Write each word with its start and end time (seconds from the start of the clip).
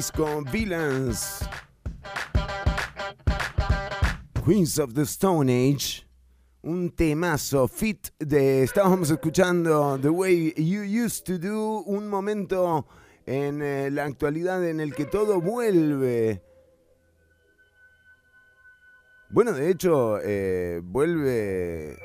disco 0.00 0.42
Villains. 0.50 1.46
Queens 4.42 4.78
of 4.78 4.94
the 4.94 5.02
Stone 5.02 5.50
Age. 5.50 6.06
Un 6.62 6.88
temazo 6.88 7.68
fit 7.68 8.08
de. 8.18 8.62
Estábamos 8.62 9.10
escuchando 9.10 9.98
The 10.00 10.08
Way 10.08 10.54
You 10.56 11.04
Used 11.04 11.24
to 11.24 11.38
Do. 11.38 11.82
Un 11.84 12.08
momento 12.08 12.86
en 13.26 13.60
eh, 13.60 13.90
la 13.90 14.04
actualidad 14.04 14.66
en 14.66 14.80
el 14.80 14.94
que 14.94 15.04
todo 15.04 15.38
vuelve. 15.38 16.42
Bueno, 19.28 19.52
de 19.52 19.70
hecho, 19.70 20.18
eh, 20.22 20.80
vuelve. 20.82 21.98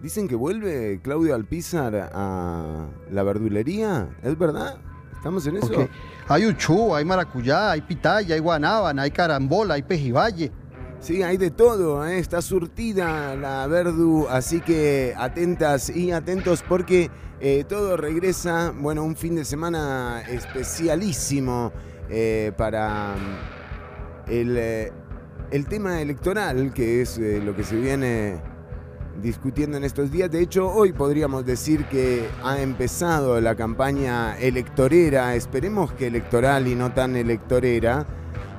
Dicen 0.00 0.26
que 0.26 0.36
vuelve 0.36 1.00
Claudio 1.02 1.34
Alpizar 1.34 2.10
a 2.14 2.88
la 3.10 3.22
verdulería. 3.22 4.16
¿Es 4.22 4.38
verdad? 4.38 4.80
¿Estamos 5.26 5.46
en 5.48 5.56
eso? 5.56 5.88
Hay 6.28 6.46
uchú, 6.46 6.94
hay 6.94 7.04
maracuyá, 7.04 7.72
hay 7.72 7.80
pitaya, 7.80 8.36
hay 8.36 8.40
guanábana, 8.40 9.02
hay 9.02 9.10
carambola, 9.10 9.74
hay 9.74 9.82
pejibaye. 9.82 10.52
Sí, 11.00 11.20
hay 11.24 11.36
de 11.36 11.50
todo, 11.50 12.06
¿eh? 12.06 12.20
está 12.20 12.40
surtida 12.40 13.34
la 13.34 13.66
Verdu, 13.66 14.28
así 14.28 14.60
que 14.60 15.14
atentas 15.16 15.90
y 15.90 16.12
atentos 16.12 16.62
porque 16.62 17.10
eh, 17.40 17.64
todo 17.68 17.96
regresa, 17.96 18.72
bueno, 18.72 19.02
un 19.02 19.16
fin 19.16 19.34
de 19.34 19.44
semana 19.44 20.22
especialísimo 20.28 21.72
eh, 22.08 22.52
para 22.56 23.16
mm, 23.16 24.30
el, 24.30 24.92
el, 25.50 25.66
tema 25.66 26.00
electoral, 26.00 26.72
que 26.72 27.02
es 27.02 27.18
lo 27.18 27.56
que 27.56 27.64
se 27.64 27.74
viene 27.74 28.40
discutiendo 29.22 29.76
en 29.76 29.84
estos 29.84 30.10
días. 30.10 30.30
De 30.30 30.42
hecho, 30.42 30.68
hoy 30.68 30.92
podríamos 30.92 31.44
decir 31.44 31.84
que 31.86 32.26
ha 32.42 32.60
empezado 32.60 33.40
la 33.40 33.54
campaña 33.54 34.38
electorera, 34.38 35.34
esperemos 35.34 35.92
que 35.92 36.06
electoral 36.06 36.68
y 36.68 36.74
no 36.74 36.92
tan 36.92 37.16
electorera. 37.16 38.06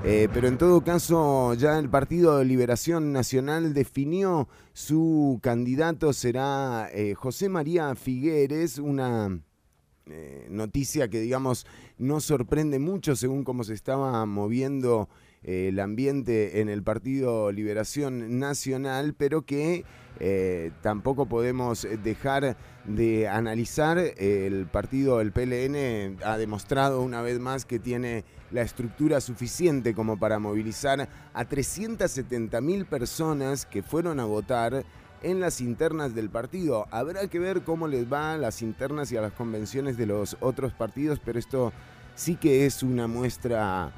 Eh, 0.04 0.30
pero 0.34 0.48
en 0.48 0.58
todo 0.58 0.82
caso, 0.82 1.54
ya 1.56 1.80
el 1.80 1.90
Partido 1.90 2.38
de 2.38 2.46
Liberación 2.46 3.12
Nacional 3.12 3.74
definió 3.74 4.48
su 4.74 5.40
candidato, 5.42 6.14
será 6.14 6.88
eh, 6.94 7.16
José 7.16 7.50
María 7.50 7.94
Figueres, 7.96 8.78
una 8.78 9.42
eh, 10.06 10.48
noticia 10.50 11.10
que 11.10 11.20
digamos 11.20 11.66
no 11.98 12.22
sorprende 12.22 12.80
mucho 12.80 13.16
según 13.16 13.44
cómo 13.44 13.64
se 13.64 13.74
estaba 13.74 14.26
moviendo 14.26 15.10
el 15.44 15.80
ambiente 15.80 16.62
en 16.62 16.70
el 16.70 16.84
Partido 16.84 17.52
Liberación 17.52 18.40
Nacional, 18.40 19.14
pero 19.14 19.44
que 19.44 19.84
eh, 20.20 20.72
tampoco 20.82 21.26
podemos 21.26 21.88
dejar 22.04 22.58
de 22.86 23.28
analizar. 23.28 23.98
El 23.98 24.68
partido, 24.68 25.22
el 25.22 25.32
PLN, 25.32 26.18
ha 26.24 26.38
demostrado 26.38 27.02
una 27.02 27.22
vez 27.22 27.40
más 27.40 27.66
que 27.66 27.80
tiene 27.80 28.24
la 28.52 28.62
estructura 28.62 29.22
suficiente 29.22 29.94
como 29.94 30.18
para 30.18 30.40
movilizar 30.40 31.08
a 31.34 31.46
370 31.46 32.62
mil 32.62 32.86
personas 32.86 33.66
que 33.66 33.84
fueron 33.84 34.20
a 34.20 34.26
votar 34.26 34.86
en 35.24 35.40
las 35.40 35.62
internas 35.62 36.16
del 36.16 36.30
partido. 36.30 36.88
Habrá 36.92 37.28
que 37.28 37.40
ver 37.40 37.64
cómo 37.64 37.88
les 37.88 38.12
va 38.12 38.34
a 38.34 38.38
las 38.38 38.62
internas 38.62 39.12
y 39.12 39.18
a 39.18 39.22
las 39.22 39.34
convenciones 39.34 39.98
de 39.98 40.06
los 40.06 40.38
otros 40.40 40.74
partidos, 40.74 41.20
pero 41.24 41.40
esto 41.40 41.74
sí 42.16 42.36
que 42.36 42.66
es 42.66 42.84
una 42.84 43.08
muestra 43.08 43.92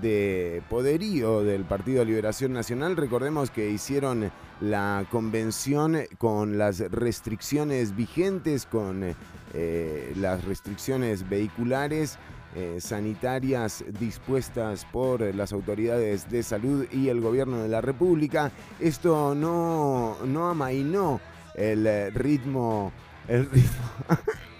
de 0.00 0.62
poderío 0.68 1.42
del 1.42 1.64
Partido 1.64 2.04
Liberación 2.04 2.52
Nacional. 2.52 2.96
Recordemos 2.96 3.50
que 3.50 3.70
hicieron 3.70 4.30
la 4.60 5.06
convención 5.10 5.98
con 6.18 6.58
las 6.58 6.80
restricciones 6.90 7.94
vigentes, 7.94 8.66
con 8.66 9.14
eh, 9.54 10.12
las 10.16 10.44
restricciones 10.44 11.28
vehiculares. 11.28 12.18
Eh, 12.56 12.80
sanitarias 12.80 13.84
dispuestas 13.98 14.84
por 14.92 15.22
las 15.34 15.52
autoridades 15.52 16.30
de 16.30 16.44
salud 16.44 16.86
y 16.92 17.08
el 17.08 17.20
gobierno 17.20 17.60
de 17.60 17.68
la 17.68 17.80
República. 17.80 18.52
Esto 18.78 19.34
no, 19.34 20.18
no 20.24 20.50
amainó 20.50 21.20
el 21.56 22.14
ritmo, 22.14 22.92
el 23.26 23.50
ritmo 23.50 23.72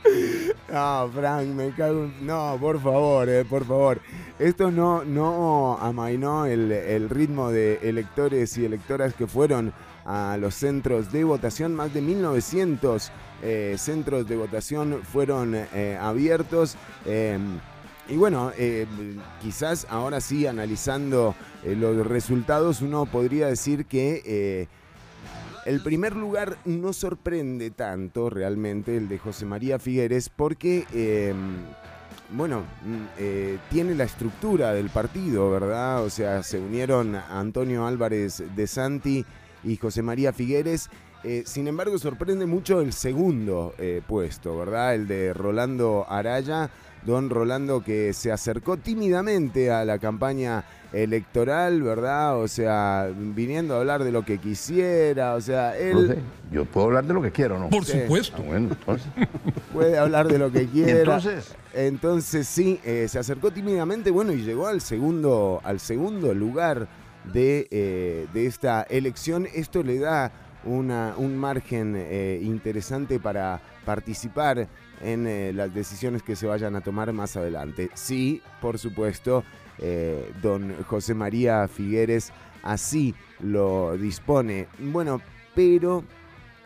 No, 0.71 1.11
Frank, 1.15 1.47
me 1.47 1.71
cago. 1.73 2.11
No, 2.21 2.57
por 2.61 2.81
favor, 2.81 3.29
eh, 3.29 3.45
por 3.45 3.65
favor. 3.65 4.01
Esto 4.39 4.71
no, 4.71 5.05
no 5.05 5.79
amainó 5.81 6.47
el, 6.47 7.09
ritmo 7.09 7.51
de 7.51 7.79
electores 7.83 8.57
y 8.59 8.65
electoras 8.65 9.15
que 9.15 9.27
fueron 9.27 9.73
a 10.05 10.37
los 10.39 10.55
centros 10.55 11.13
de 11.13 11.25
votación. 11.25 11.75
Más 11.75 11.95
de 11.95 12.03
1900 12.03 13.13
eh, 13.43 13.77
centros 13.79 14.29
de 14.29 14.37
votación 14.37 15.01
fueron 15.03 15.55
eh, 15.55 15.99
abiertos. 16.01 16.77
Em, 17.07 17.59
y 18.07 18.17
bueno, 18.17 18.53
quizás 19.41 19.87
ahora 19.89 20.21
sí, 20.21 20.47
analizando 20.47 21.35
los 21.65 22.07
resultados, 22.07 22.83
uno 22.83 23.07
podría 23.07 23.47
decir 23.47 23.87
que 23.87 24.69
el 25.65 25.81
primer 25.83 26.15
lugar 26.15 26.57
no 26.65 26.93
sorprende 26.93 27.71
tanto 27.71 28.29
realmente 28.29 28.97
el 28.97 29.09
de 29.09 29.19
José 29.19 29.47
María 29.47 29.79
Figueres 29.79 30.29
porque, 30.29 30.87
em, 30.93 31.57
bueno, 32.31 32.61
mm, 32.61 33.05
eh, 33.19 33.59
tiene 33.71 33.95
la 33.95 34.05
estructura 34.05 34.75
del 34.75 34.91
partido, 34.91 35.51
¿verdad? 35.51 36.03
O 36.05 36.11
sea, 36.11 36.43
se 36.43 36.59
unieron 36.59 37.15
Antonio 37.17 37.87
Álvarez 37.87 38.43
de 38.55 38.67
Santi 38.67 39.25
y 39.63 39.77
José 39.77 40.03
María 40.03 40.33
Figueres. 40.33 40.91
Eh, 41.23 41.45
sin 41.47 41.67
embargo, 41.69 41.97
sorprende 41.99 42.45
mucho 42.45 42.83
el 42.83 42.93
segundo 42.93 43.75
eh, 43.79 44.03
puesto, 44.07 44.59
¿verdad? 44.59 44.95
El 44.95 45.09
de 45.09 45.33
Rolando 45.33 46.05
Araya. 46.09 46.71
Don 47.05 47.31
Rolando 47.31 47.83
que 47.83 48.13
se 48.13 48.33
acercó 48.33 48.77
tímidamente 48.77 49.71
a 49.71 49.85
la 49.85 49.99
campaña 49.99 50.65
electoral, 50.93 51.83
¿verdad? 51.83 52.39
O 52.39 52.49
sea, 52.49 53.11
viniendo 53.15 53.75
a 53.75 53.79
hablar 53.81 54.05
de 54.05 54.13
lo 54.13 54.25
que 54.25 54.39
quisiera, 54.39 55.35
o 55.35 55.41
sea, 55.41 55.77
él... 55.77 56.19
Yo 56.51 56.65
puedo 56.65 56.87
hablar 56.87 57.05
de 57.05 57.15
lo 57.15 57.21
que 57.21 57.33
quiero, 57.33 57.59
¿no? 57.59 57.69
Por 57.69 57.85
supuesto. 57.85 58.37
Ah, 58.39 58.45
bueno, 58.47 58.69
entonces... 58.71 59.09
Puede 59.73 59.99
hablar 59.99 60.29
de 60.29 60.39
lo 60.39 60.53
que 60.53 60.67
quiera. 60.67 61.01
Entonces... 61.01 61.55
Entonces 61.75 62.47
sí, 62.47 62.81
eh, 62.85 63.07
se 63.09 63.19
acercó 63.19 63.51
tímidamente, 63.51 64.13
bueno, 64.13 64.33
y 64.33 64.43
llegó 64.43 64.69
al 64.69 64.81
segundo, 64.81 65.61
al 65.65 65.81
segundo 65.81 66.33
lugar 66.33 66.87
de, 67.33 67.67
eh, 67.73 68.29
de 68.33 68.47
esta 68.47 68.83
elección. 68.83 69.49
Esto 69.53 69.83
le 69.83 69.99
da 69.99 70.31
una, 70.65 71.15
un 71.17 71.37
margen 71.37 71.95
eh, 71.97 72.41
interesante 72.43 73.19
para 73.19 73.61
participar 73.85 74.69
en 75.01 75.27
eh, 75.27 75.53
las 75.53 75.75
decisiones 75.75 76.23
que 76.23 76.37
se 76.37 76.47
vayan 76.47 76.77
a 76.77 76.81
tomar 76.81 77.13
más 77.13 77.37
adelante. 77.37 77.91
Sí, 77.95 78.43
por 78.61 78.79
supuesto, 78.79 79.45
eh, 79.79 80.33
don 80.43 80.75
José 80.85 81.15
María 81.15 81.69
Figueres 81.69 82.33
así 82.63 83.15
lo 83.41 83.97
dispone. 83.97 84.69
Bueno, 84.79 85.21
pero 85.55 86.05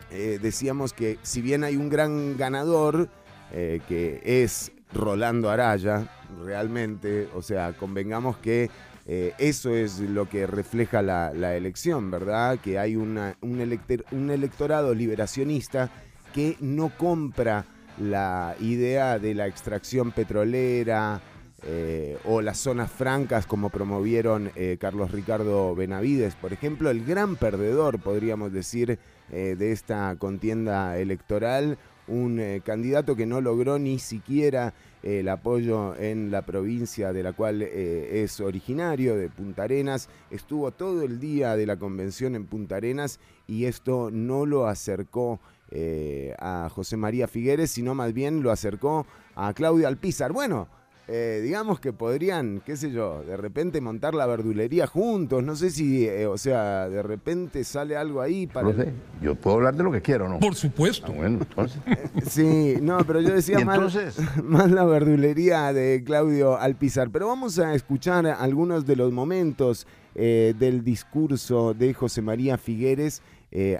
decíamos 0.09 0.91
que 0.91 1.19
si 1.21 1.39
bien 1.39 1.63
hay 1.63 1.75
un 1.75 1.87
gran 1.87 2.35
ganador, 2.35 3.09
que 3.51 4.21
es 4.23 4.71
Rolando 4.91 5.51
Araya, 5.51 6.09
realmente, 6.43 7.29
o 7.35 7.43
sea, 7.43 7.73
convengamos 7.73 8.37
que 8.37 8.71
eh, 9.11 9.33
eso 9.39 9.73
es 9.73 9.99
lo 9.99 10.29
que 10.29 10.45
refleja 10.45 11.01
la, 11.01 11.55
elección, 11.55 12.11
¿verdad? 12.11 12.59
Que 12.59 12.77
hay 12.77 12.95
un, 12.95 13.19
un 13.41 14.29
electorado 14.29 14.93
liberacionista 14.93 15.89
que 16.31 16.57
no 16.59 16.91
compra 16.95 17.65
la 17.99 18.55
idea 18.59 19.19
de 19.19 19.33
la 19.33 19.47
extracción 19.47 20.11
petrolera 20.11 21.21
eh, 21.63 22.17
o 22.25 22.41
las 22.41 22.57
zonas 22.57 22.91
francas 22.91 23.45
como 23.45 23.69
promovieron 23.69 24.51
eh, 24.55 24.77
Carlos 24.79 25.11
Ricardo 25.11 25.75
Benavides, 25.75 26.35
por 26.35 26.53
ejemplo, 26.53 26.89
el 26.89 27.05
gran 27.05 27.35
perdedor, 27.35 27.99
podríamos 27.99 28.51
decir, 28.51 28.99
de 29.29 29.71
esta 29.71 30.15
contienda 30.17 30.97
electoral, 30.97 31.77
un 32.07 32.41
candidato 32.65 33.15
que 33.15 33.27
no 33.27 33.41
logró 33.41 33.77
ni 33.77 33.99
siquiera 33.99 34.73
el 35.03 35.29
apoyo 35.29 35.95
en 35.95 36.31
la 36.31 36.41
provincia 36.41 37.13
de 37.13 37.23
la 37.23 37.33
cual 37.33 37.61
eh, 37.61 38.23
es 38.23 38.39
originario, 38.39 39.15
de 39.15 39.29
Punta 39.29 39.63
Arenas. 39.63 40.09
Estuvo 40.29 40.71
todo 40.71 41.03
el 41.03 41.19
día 41.19 41.55
de 41.55 41.65
la 41.65 41.77
convención 41.77 42.35
en 42.35 42.45
Punta 42.45 42.77
Arenas 42.77 43.19
y 43.47 43.65
esto 43.65 44.09
no 44.11 44.45
lo 44.45 44.67
acercó 44.67 45.39
eh, 45.71 46.33
a 46.39 46.67
José 46.69 46.97
María 46.97 47.27
Figueres, 47.27 47.69
sino 47.71 47.93
más 47.93 48.13
bien 48.13 48.41
lo 48.41 48.51
acercó 48.51 49.05
a 49.35 49.53
Claudia 49.53 49.87
Alpizar. 49.87 50.31
Bueno, 50.31 50.67
eh, 51.07 51.41
digamos 51.43 51.79
que 51.79 51.93
podrían, 51.93 52.61
qué 52.65 52.75
sé 52.75 52.91
yo, 52.91 53.23
de 53.23 53.37
repente 53.37 53.81
montar 53.81 54.13
la 54.13 54.25
verdulería 54.25 54.87
juntos. 54.87 55.43
No 55.43 55.55
sé 55.55 55.69
si, 55.71 56.07
eh, 56.07 56.25
o 56.25 56.37
sea, 56.37 56.89
de 56.89 57.03
repente 57.03 57.63
sale 57.63 57.97
algo 57.97 58.21
ahí 58.21 58.47
para. 58.47 58.69
No 58.69 58.73
sé, 58.73 58.93
yo 59.21 59.35
puedo 59.35 59.57
hablar 59.57 59.75
de 59.75 59.83
lo 59.83 59.91
que 59.91 60.01
quiero, 60.01 60.27
¿no? 60.27 60.39
Por 60.39 60.55
supuesto. 60.55 61.07
Ah, 61.07 61.15
bueno, 61.15 61.39
entonces. 61.41 61.81
Sí, 62.29 62.75
no, 62.81 62.99
pero 63.05 63.21
yo 63.21 63.33
decía 63.33 63.59
más, 63.65 63.79
más, 64.43 64.71
la 64.71 64.85
verdulería 64.85 65.71
de 65.73 66.03
Claudio 66.03 66.57
Alpizar. 66.57 67.09
Pero 67.11 67.27
vamos 67.27 67.59
a 67.59 67.73
escuchar 67.73 68.25
algunos 68.25 68.85
de 68.85 68.95
los 68.95 69.11
momentos 69.11 69.87
del 70.15 70.83
discurso 70.83 71.73
de 71.73 71.93
José 71.93 72.21
María 72.21 72.57
Figueres. 72.57 73.21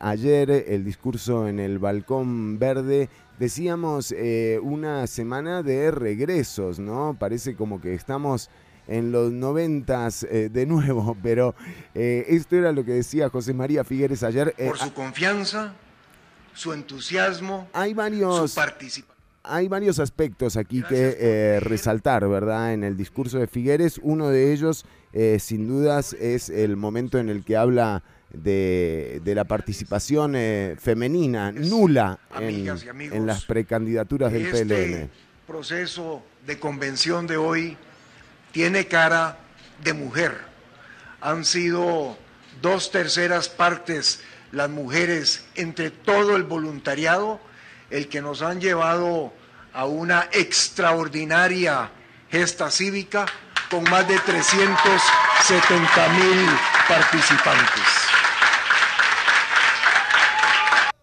Ayer, 0.01 0.49
el 0.67 0.83
discurso 0.83 1.47
en 1.47 1.59
el 1.59 1.79
Balcón 1.79 2.57
Verde 2.59 3.09
decíamos, 3.39 4.11
eh, 4.11 4.59
una 4.61 5.07
semana 5.07 5.63
de 5.63 5.89
regresos, 5.91 6.77
¿no? 6.77 7.15
Parece 7.17 7.55
como 7.55 7.81
que 7.81 7.93
estamos 7.93 8.49
en 8.87 9.11
los 9.11 9.31
noventas 9.31 10.23
eh, 10.23 10.49
de 10.49 10.65
nuevo, 10.65 11.17
pero 11.23 11.55
eh, 11.95 12.25
esto 12.27 12.57
era 12.57 12.71
lo 12.71 12.83
que 12.83 12.91
decía 12.91 13.29
José 13.29 13.53
María 13.53 13.83
Figueres 13.83 14.21
ayer. 14.23 14.53
Por 14.57 14.77
su 14.77 14.93
confianza, 14.93 15.73
su 16.53 16.73
entusiasmo, 16.73 17.67
hay 17.73 17.93
varios, 17.93 18.51
su 18.51 18.55
participación. 18.55 19.17
Hay 19.41 19.69
varios 19.69 19.99
aspectos 19.99 20.57
aquí 20.57 20.83
que 20.83 21.59
resaltar, 21.61 22.27
¿verdad? 22.27 22.73
En 22.73 22.83
el 22.83 22.97
discurso 22.97 23.39
de 23.39 23.47
Figueres, 23.47 23.99
uno 24.03 24.27
de 24.29 24.51
ellos, 24.51 24.85
sin 25.39 25.65
dudas, 25.65 26.13
es 26.13 26.49
el 26.49 26.75
momento 26.75 27.17
en 27.17 27.29
el 27.29 27.45
que 27.45 27.55
habla 27.55 28.03
de, 28.31 29.21
la 29.25 29.43
participación 29.43 30.33
eh, 30.35 30.75
femenina 30.79 31.51
nula 31.51 32.19
en, 32.39 33.25
las 33.25 33.45
precandidaturas 33.45 34.31
del 34.31 34.45
este 34.45 34.65
PLN. 34.65 35.09
proceso 35.47 36.23
de 36.45 36.59
convención 36.59 37.27
de 37.27 37.37
hoy 37.37 37.77
tiene 38.51 38.87
cara 38.87 39.37
de 39.83 39.93
mujer. 39.93 40.33
Han 41.21 41.45
sido 41.45 42.17
dos 42.61 42.91
terceras 42.91 43.49
partes 43.49 44.21
las 44.51 44.69
mujeres 44.69 45.45
entre 45.55 45.91
todo 45.91 46.35
el 46.35 46.43
voluntariado, 46.43 47.39
el 47.89 48.07
que 48.07 48.21
nos 48.21 48.41
han 48.41 48.59
llevado 48.59 49.33
a 49.73 49.85
una 49.85 50.27
extraordinaria 50.31 51.91
gesta 52.31 52.71
cívica 52.71 53.25
con 53.69 53.83
más 53.83 54.07
de 54.07 54.17
370 54.17 56.09
mil 56.09 56.49
participantes. 56.87 58.18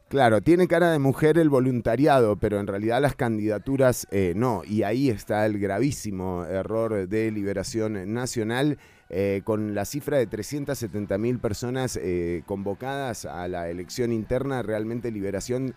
Claro, 0.09 0.41
tiene 0.41 0.69
cara 0.69 0.93
de 0.93 1.01
mujer 1.01 1.37
el 1.37 1.49
voluntariado, 1.49 2.37
pero 2.37 2.61
en 2.61 2.69
realidad 2.69 3.03
las 3.03 3.17
candidaturas 3.17 4.07
eh, 4.13 4.35
no. 4.37 4.63
Y 4.65 4.85
ahí 4.85 5.11
está 5.11 5.45
el 5.47 5.59
gravísimo 5.59 6.45
error 6.45 7.09
de 7.09 7.33
Liberación 7.33 8.15
Nacional. 8.15 8.79
Eh, 9.09 9.43
con 9.45 9.75
la 9.75 9.85
cifra 9.85 10.19
de 10.19 10.27
370 10.27 11.19
mil 11.19 11.39
personas 11.39 11.97
eh, 12.01 12.43
convocadas 12.47 13.25
a 13.25 13.47
la 13.49 13.69
elección 13.69 14.13
interna, 14.13 14.63
realmente 14.63 15.13
Liberación 15.13 15.75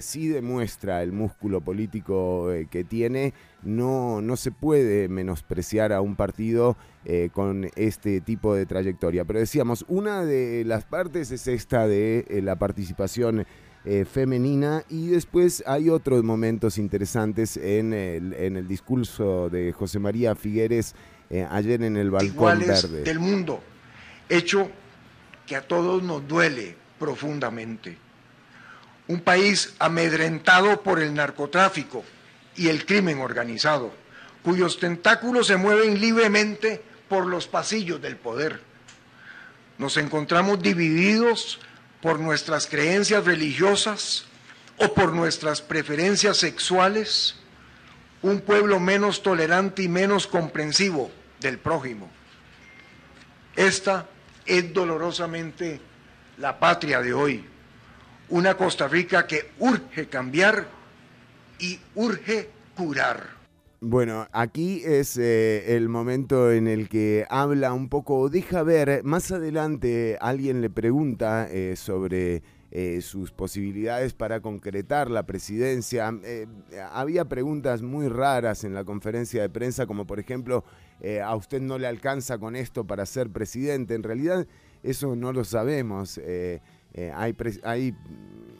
sí 0.00 0.28
demuestra 0.28 1.02
el 1.02 1.12
músculo 1.12 1.60
político 1.60 2.48
que 2.70 2.82
tiene. 2.84 3.34
No, 3.62 4.22
no 4.22 4.36
se 4.36 4.50
puede 4.50 5.08
menospreciar 5.08 5.92
a 5.92 6.00
un 6.00 6.16
partido 6.16 6.76
con 7.32 7.68
este 7.76 8.20
tipo 8.20 8.54
de 8.54 8.64
trayectoria. 8.64 9.24
Pero 9.24 9.38
decíamos, 9.38 9.84
una 9.88 10.24
de 10.24 10.64
las 10.64 10.84
partes 10.84 11.30
es 11.30 11.46
esta 11.46 11.86
de 11.86 12.40
la 12.42 12.56
participación 12.56 13.46
eh, 13.88 14.04
femenina 14.04 14.82
y 14.88 15.06
después 15.06 15.62
hay 15.64 15.90
otros 15.90 16.24
momentos 16.24 16.76
interesantes 16.76 17.56
en 17.56 17.92
el, 17.92 18.32
en 18.32 18.56
el 18.56 18.66
discurso 18.66 19.48
de 19.48 19.70
José 19.70 20.00
María 20.00 20.34
Figueres 20.34 20.96
eh, 21.30 21.46
ayer 21.48 21.80
en 21.84 21.96
el 21.96 22.10
balcón 22.10 22.58
verde. 22.58 23.04
del 23.04 23.20
mundo, 23.20 23.60
hecho 24.28 24.68
que 25.46 25.54
a 25.54 25.62
todos 25.62 26.02
nos 26.02 26.26
duele 26.26 26.74
profundamente. 26.98 27.96
Un 29.08 29.20
país 29.20 29.74
amedrentado 29.78 30.82
por 30.82 31.00
el 31.00 31.14
narcotráfico 31.14 32.04
y 32.56 32.68
el 32.68 32.84
crimen 32.84 33.20
organizado, 33.20 33.92
cuyos 34.42 34.78
tentáculos 34.80 35.46
se 35.46 35.56
mueven 35.56 36.00
libremente 36.00 36.82
por 37.08 37.26
los 37.26 37.46
pasillos 37.46 38.00
del 38.00 38.16
poder. 38.16 38.60
Nos 39.78 39.96
encontramos 39.96 40.60
divididos 40.62 41.60
por 42.00 42.18
nuestras 42.18 42.66
creencias 42.66 43.24
religiosas 43.24 44.24
o 44.78 44.92
por 44.94 45.12
nuestras 45.12 45.62
preferencias 45.62 46.36
sexuales, 46.36 47.36
un 48.22 48.40
pueblo 48.40 48.80
menos 48.80 49.22
tolerante 49.22 49.82
y 49.82 49.88
menos 49.88 50.26
comprensivo 50.26 51.10
del 51.40 51.58
prójimo. 51.58 52.10
Esta 53.54 54.06
es 54.44 54.72
dolorosamente 54.72 55.80
la 56.38 56.58
patria 56.58 57.00
de 57.00 57.14
hoy, 57.14 57.44
una 58.28 58.56
Costa 58.56 58.88
Rica 58.88 59.26
que 59.26 59.50
urge 59.58 60.08
cambiar 60.08 60.66
y 61.58 61.78
urge 61.94 62.48
curar. 62.76 63.36
Bueno, 63.80 64.26
aquí 64.32 64.82
es 64.84 65.18
eh, 65.18 65.76
el 65.76 65.88
momento 65.88 66.50
en 66.50 66.66
el 66.66 66.88
que 66.88 67.26
habla 67.28 67.72
un 67.72 67.88
poco, 67.88 68.28
deja 68.30 68.62
ver, 68.62 69.04
más 69.04 69.30
adelante 69.30 70.16
alguien 70.20 70.62
le 70.62 70.70
pregunta 70.70 71.46
eh, 71.50 71.76
sobre 71.76 72.42
eh, 72.70 73.00
sus 73.02 73.32
posibilidades 73.32 74.14
para 74.14 74.40
concretar 74.40 75.10
la 75.10 75.24
presidencia. 75.24 76.12
había 76.90 77.26
preguntas 77.26 77.82
muy 77.82 78.08
raras 78.08 78.64
en 78.64 78.72
la 78.74 78.84
conferencia 78.84 79.42
de 79.42 79.50
prensa, 79.50 79.86
como 79.86 80.06
por 80.06 80.18
ejemplo, 80.18 80.64
a 81.22 81.36
usted 81.36 81.60
no 81.60 81.78
le 81.78 81.86
alcanza 81.86 82.38
con 82.38 82.56
esto 82.56 82.86
para 82.86 83.04
ser 83.04 83.30
presidente. 83.30 83.94
En 83.94 84.02
realidad 84.02 84.46
eso 84.82 85.14
no 85.14 85.32
lo 85.32 85.44
sabemos. 85.44 86.18
Hay, 87.14 87.36
hay, 87.62 87.94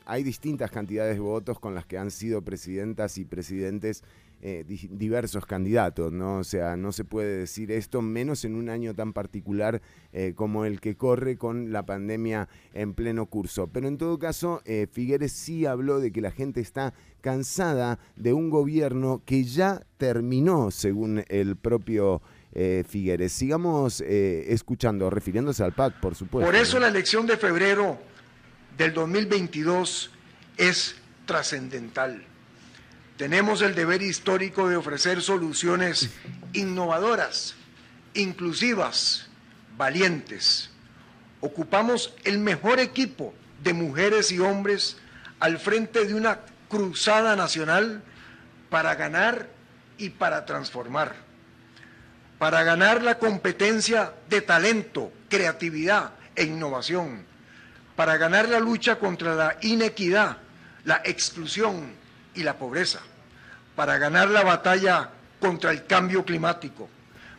hay 0.05 0.23
distintas 0.23 0.71
cantidades 0.71 1.15
de 1.15 1.21
votos 1.21 1.59
con 1.59 1.75
las 1.75 1.87
que 1.87 1.99
han 1.99 2.11
sido 2.11 2.43
presidentas 2.43 3.19
y 3.19 3.25
presidentes 3.25 4.03
eh, 4.43 4.65
diversos 4.91 5.47
candidatos, 5.47 6.13
¿no? 6.13 6.39
O 6.39 6.45
sea, 6.45 6.77
no 6.77 6.93
se 6.93 7.05
puede 7.05 7.39
decir 7.39 7.73
esto, 7.73 8.03
menos 8.03 8.45
en 8.45 8.55
un 8.55 8.69
año 8.69 8.95
tan 8.95 9.15
particular 9.15 9.81
eh, 10.13 10.35
como 10.37 10.67
el 10.67 10.79
que 10.79 10.95
corre 10.95 11.39
con 11.39 11.73
la 11.73 11.87
pandemia 11.87 12.47
en 12.75 12.93
pleno 12.93 13.27
curso. 13.27 13.69
Pero 13.69 13.89
en 13.89 13.97
todo 13.97 14.19
caso, 14.19 14.61
eh, 14.67 14.89
Figueres 14.93 15.33
sí 15.33 15.65
habló 15.65 16.01
de 16.01 16.13
que 16.13 16.21
la 16.21 16.31
gente 16.31 16.61
está 16.61 16.93
cansada 17.23 17.99
de 18.15 18.35
un 18.35 18.51
gobierno 18.51 19.23
que 19.25 19.43
ya 19.43 19.87
terminó, 19.97 20.71
según 20.71 21.25
el 21.29 21.57
propio 21.57 22.21
Figueres. 22.89 23.33
Sigamos 23.33 24.01
escuchando, 24.01 25.11
refiriéndose 25.11 25.63
al 25.63 25.75
PAC, 25.75 26.01
por 26.01 26.15
supuesto. 26.15 26.47
Por 26.47 26.57
eso 26.59 26.79
la 26.79 26.89
elección 26.89 27.27
de 27.27 27.37
febrero 27.37 27.99
del 28.77 28.93
2022 28.95 30.11
es 30.57 30.97
trascendental. 31.25 32.23
Tenemos 33.17 33.63
el 33.63 33.75
deber 33.75 34.03
histórico 34.03 34.69
de 34.69 34.77
ofrecer 34.77 35.23
soluciones 35.23 36.11
innovadoras, 36.53 37.55
inclusivas, 38.15 39.29
valientes. 39.77 40.71
Ocupamos 41.41 42.15
el 42.25 42.39
mejor 42.39 42.79
equipo 42.79 43.35
de 43.63 43.73
mujeres 43.73 44.33
y 44.33 44.39
hombres 44.39 44.99
al 45.41 45.59
frente 45.59 46.05
de 46.05 46.15
una 46.15 46.41
cruzada 46.69 47.37
nacional 47.37 48.03
para 48.69 48.95
ganar 48.95 49.49
y 49.99 50.11
para 50.11 50.45
transformar, 50.45 51.15
para 52.39 52.65
ganar 52.65 53.03
la 53.03 53.19
competencia 53.19 54.13
de 54.29 54.43
talento, 54.43 55.11
creatividad 55.31 56.13
e 56.35 56.45
innovación, 56.45 57.25
para 57.97 58.17
ganar 58.19 58.49
la 58.49 58.61
lucha 58.61 58.97
contra 58.99 59.35
la 59.35 59.57
inequidad, 59.63 60.37
la 60.85 61.01
exclusión 61.05 61.93
y 62.35 62.43
la 62.43 62.55
pobreza, 62.59 63.01
para 63.75 63.99
ganar 63.99 64.29
la 64.29 64.43
batalla 64.45 65.11
contra 65.41 65.71
el 65.71 65.87
cambio 65.87 66.25
climático, 66.25 66.89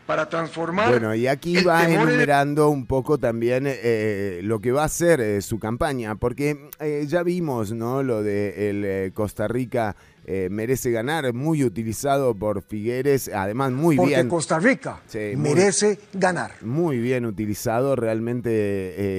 para 0.05 0.27
transformar. 0.29 0.89
Bueno, 0.89 1.13
y 1.13 1.27
aquí 1.27 1.61
va 1.63 1.83
enumerando 1.87 2.69
un 2.69 2.85
poco 2.85 3.17
también 3.17 3.65
eh, 3.67 4.39
lo 4.43 4.59
que 4.59 4.71
va 4.71 4.83
a 4.85 4.89
ser 4.89 5.19
eh, 5.21 5.41
su 5.41 5.59
campaña, 5.59 6.15
porque 6.15 6.69
eh, 6.79 7.05
ya 7.07 7.23
vimos, 7.23 7.71
¿no? 7.73 8.01
Lo 8.03 8.23
de 8.23 8.69
el 8.69 8.85
eh, 8.85 9.11
Costa 9.13 9.47
Rica 9.47 9.95
eh, 10.25 10.47
merece 10.51 10.91
ganar, 10.91 11.33
muy 11.33 11.63
utilizado 11.63 12.33
por 12.35 12.61
Figueres, 12.61 13.29
además 13.33 13.71
muy 13.71 13.95
porque 13.97 14.15
bien. 14.15 14.29
Costa 14.29 14.59
Rica 14.59 15.01
Sí, 15.07 15.33
muy- 15.35 15.53
merece 15.53 15.99
ganar. 16.13 16.51
muy 16.61 16.99
bien 16.99 17.25
utilizado 17.25 17.95
realmente 17.95 18.49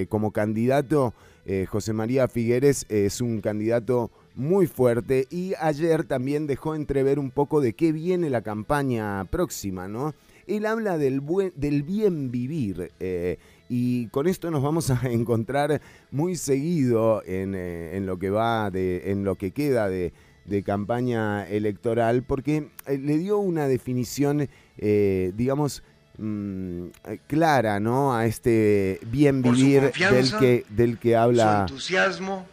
eh, 0.02 0.06
como 0.08 0.32
candidato. 0.32 1.14
Eh, 1.50 1.64
José 1.64 1.94
María 1.94 2.28
Figueres 2.28 2.84
es 2.90 3.22
un 3.22 3.40
candidato 3.40 4.10
muy 4.34 4.66
fuerte 4.66 5.26
y 5.30 5.54
ayer 5.58 6.04
también 6.04 6.46
dejó 6.46 6.74
entrever 6.74 7.18
un 7.18 7.30
poco 7.30 7.62
de 7.62 7.72
qué 7.72 7.90
viene 7.90 8.28
la 8.28 8.42
campaña 8.42 9.24
próxima, 9.24 9.88
¿no? 9.88 10.14
Él 10.46 10.66
habla 10.66 10.98
del, 10.98 11.20
buen, 11.20 11.54
del 11.56 11.84
bien 11.84 12.30
vivir 12.30 12.92
eh, 13.00 13.38
y 13.66 14.08
con 14.08 14.26
esto 14.26 14.50
nos 14.50 14.62
vamos 14.62 14.90
a 14.90 15.00
encontrar 15.10 15.80
muy 16.10 16.36
seguido 16.36 17.22
en, 17.24 17.54
eh, 17.54 17.96
en 17.96 18.04
lo 18.04 18.18
que 18.18 18.28
va, 18.28 18.70
de, 18.70 19.10
en 19.10 19.24
lo 19.24 19.36
que 19.36 19.52
queda 19.52 19.88
de, 19.88 20.12
de 20.44 20.62
campaña 20.62 21.48
electoral, 21.48 22.24
porque 22.24 22.68
le 22.86 23.16
dio 23.16 23.38
una 23.38 23.68
definición, 23.68 24.50
digamos, 24.76 25.82
mm, 26.18 26.86
eh, 27.04 27.20
clara, 27.26 27.80
¿no? 27.80 28.14
A 28.14 28.26
este 28.26 29.00
bien 29.06 29.42
su 29.42 29.50
vivir 29.50 29.92
del 29.92 30.36
que, 30.38 30.64
del 30.68 30.98
que 30.98 31.12
Su 31.12 31.18
habla, 31.18 31.60
entusiasmo, 31.62 32.46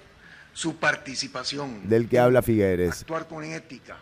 su 0.53 0.77
participación. 0.77 1.87
del 1.89 2.07
que 2.07 2.19
habla 2.19 2.41
Figueres. 2.41 3.01
Actuar 3.01 3.27
con 3.27 3.43
ética 3.43 3.97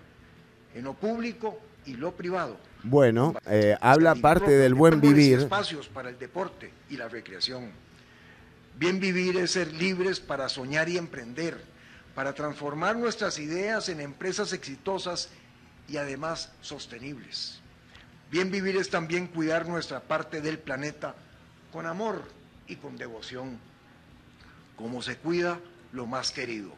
en 0.75 0.83
lo 0.83 0.93
público 0.93 1.59
y 1.85 1.95
lo 1.95 2.11
privado. 2.11 2.57
Bueno, 2.83 3.33
eh, 3.47 3.77
habla 3.81 4.11
Establecer 4.13 4.21
parte 4.21 4.51
del 4.51 4.73
buen 4.73 4.99
vivir. 4.99 5.39
espacios 5.39 5.87
para 5.87 6.09
el 6.09 6.19
deporte 6.19 6.71
y 6.89 6.97
la 6.97 7.07
recreación. 7.07 7.71
Bien 8.77 8.99
vivir 8.99 9.37
es 9.37 9.51
ser 9.51 9.71
libres 9.73 10.19
para 10.19 10.49
soñar 10.49 10.89
y 10.89 10.97
emprender, 10.97 11.57
para 12.15 12.33
transformar 12.33 12.97
nuestras 12.97 13.39
ideas 13.39 13.87
en 13.89 14.01
empresas 14.01 14.51
exitosas 14.51 15.29
y 15.87 15.97
además 15.97 16.51
sostenibles. 16.61 17.61
Bien 18.33 18.49
vivir 18.49 18.77
es 18.77 18.89
también 18.89 19.27
cuidar 19.27 19.67
nuestra 19.67 19.99
parte 19.99 20.41
del 20.41 20.57
planeta 20.57 21.13
con 21.71 21.85
amor 21.85 22.23
y 22.65 22.77
con 22.77 22.97
devoción, 22.97 23.59
como 24.75 25.03
se 25.03 25.17
cuida 25.17 25.59
lo 25.91 26.07
más 26.07 26.31
querido. 26.31 26.71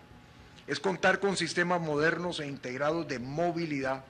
Es 0.68 0.82
contar 0.82 1.22
con 1.22 1.38
sistemas 1.38 1.80
modernos 1.80 2.42
e 2.42 2.48
integrados 2.48 3.08
de 3.08 3.20
movilidad, 3.20 4.04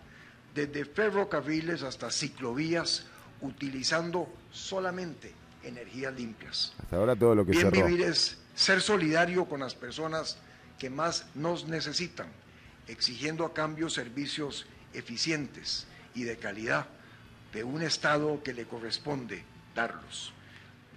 desde 0.56 0.86
ferrocarriles 0.86 1.84
hasta 1.84 2.10
ciclovías, 2.10 3.06
utilizando 3.42 4.28
solamente 4.52 5.32
energías 5.62 6.16
limpias. 6.16 6.74
Hasta 6.82 6.96
ahora 6.96 7.16
todo 7.16 7.36
lo 7.36 7.46
que 7.46 7.52
Bien 7.52 7.70
cerró. 7.70 7.86
vivir 7.86 8.08
es 8.08 8.40
ser 8.56 8.82
solidario 8.82 9.46
con 9.46 9.60
las 9.60 9.76
personas 9.76 10.40
que 10.80 10.90
más 10.90 11.28
nos 11.36 11.68
necesitan, 11.68 12.30
exigiendo 12.88 13.46
a 13.46 13.54
cambio 13.54 13.92
servicios 13.92 14.66
eficientes 14.96 15.86
y 16.16 16.24
de 16.24 16.38
calidad 16.38 16.88
de 17.56 17.64
un 17.64 17.82
Estado 17.82 18.44
que 18.44 18.54
le 18.54 18.66
corresponde 18.66 19.42
darlos. 19.74 20.34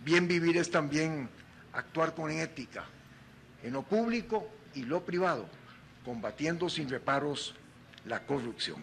Bien 0.04 0.26
vivir 0.26 0.56
es 0.56 0.70
también 0.70 1.28
actuar 1.72 2.14
con 2.14 2.30
ética 2.30 2.84
en 3.62 3.72
lo 3.72 3.82
público 3.82 4.48
y 4.74 4.82
lo 4.82 5.04
privado, 5.04 5.46
combatiendo 6.04 6.68
sin 6.68 6.88
reparos 6.88 7.54
la 8.04 8.26
corrupción. 8.26 8.80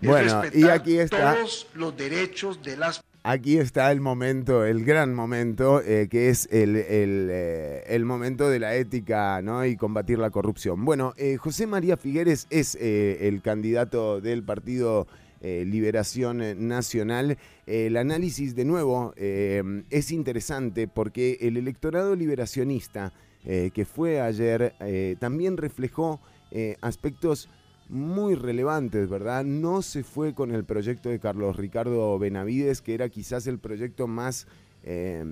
Es 0.00 0.08
Bueno, 0.08 0.28
y 0.28 0.42
respetar 0.42 0.70
aquí 0.70 0.98
está- 0.98 1.34
todos 1.34 1.66
los 1.74 1.96
derechos 1.96 2.62
de 2.62 2.76
las 2.76 3.00
Aquí 3.24 3.58
está 3.58 3.90
el 3.90 4.00
momento, 4.00 4.64
el 4.64 4.84
gran 4.84 5.12
momento, 5.12 5.82
eh, 5.82 6.08
que 6.08 6.30
es 6.30 6.48
el, 6.52 6.76
el, 6.76 7.28
eh, 7.30 7.84
el 7.88 8.04
momento 8.04 8.48
de 8.48 8.60
la 8.60 8.76
ética 8.76 9.42
¿no? 9.42 9.66
y 9.66 9.76
combatir 9.76 10.18
la 10.18 10.30
corrupción. 10.30 10.84
Bueno, 10.84 11.12
eh, 11.16 11.36
José 11.36 11.66
María 11.66 11.96
Figueres 11.96 12.46
es 12.48 12.76
el 12.76 13.42
candidato 13.42 14.20
del 14.20 14.44
partido 14.44 15.08
eh, 15.40 15.64
Liberación 15.66 16.68
Nacional. 16.68 17.38
El 17.66 17.96
análisis, 17.96 18.54
de 18.54 18.64
nuevo, 18.64 19.12
eh, 19.16 19.62
es 19.90 20.10
interesante 20.10 20.88
porque 20.88 21.38
el 21.40 21.56
electorado 21.56 22.14
liberacionista 22.16 23.12
eh, 23.44 23.70
que 23.72 23.84
fue 23.84 24.20
ayer 24.20 24.74
eh, 24.80 25.16
también 25.18 25.56
reflejó 25.56 26.20
eh, 26.50 26.76
aspectos 26.80 27.48
muy 27.88 28.34
relevantes, 28.34 29.08
¿verdad? 29.08 29.44
No 29.44 29.80
se 29.80 30.02
fue 30.02 30.34
con 30.34 30.52
el 30.52 30.64
proyecto 30.64 31.08
de 31.08 31.20
Carlos 31.20 31.56
Ricardo 31.56 32.18
Benavides, 32.18 32.82
que 32.82 32.94
era 32.94 33.08
quizás 33.08 33.46
el 33.46 33.58
proyecto 33.58 34.06
más 34.06 34.46
eh, 34.82 35.24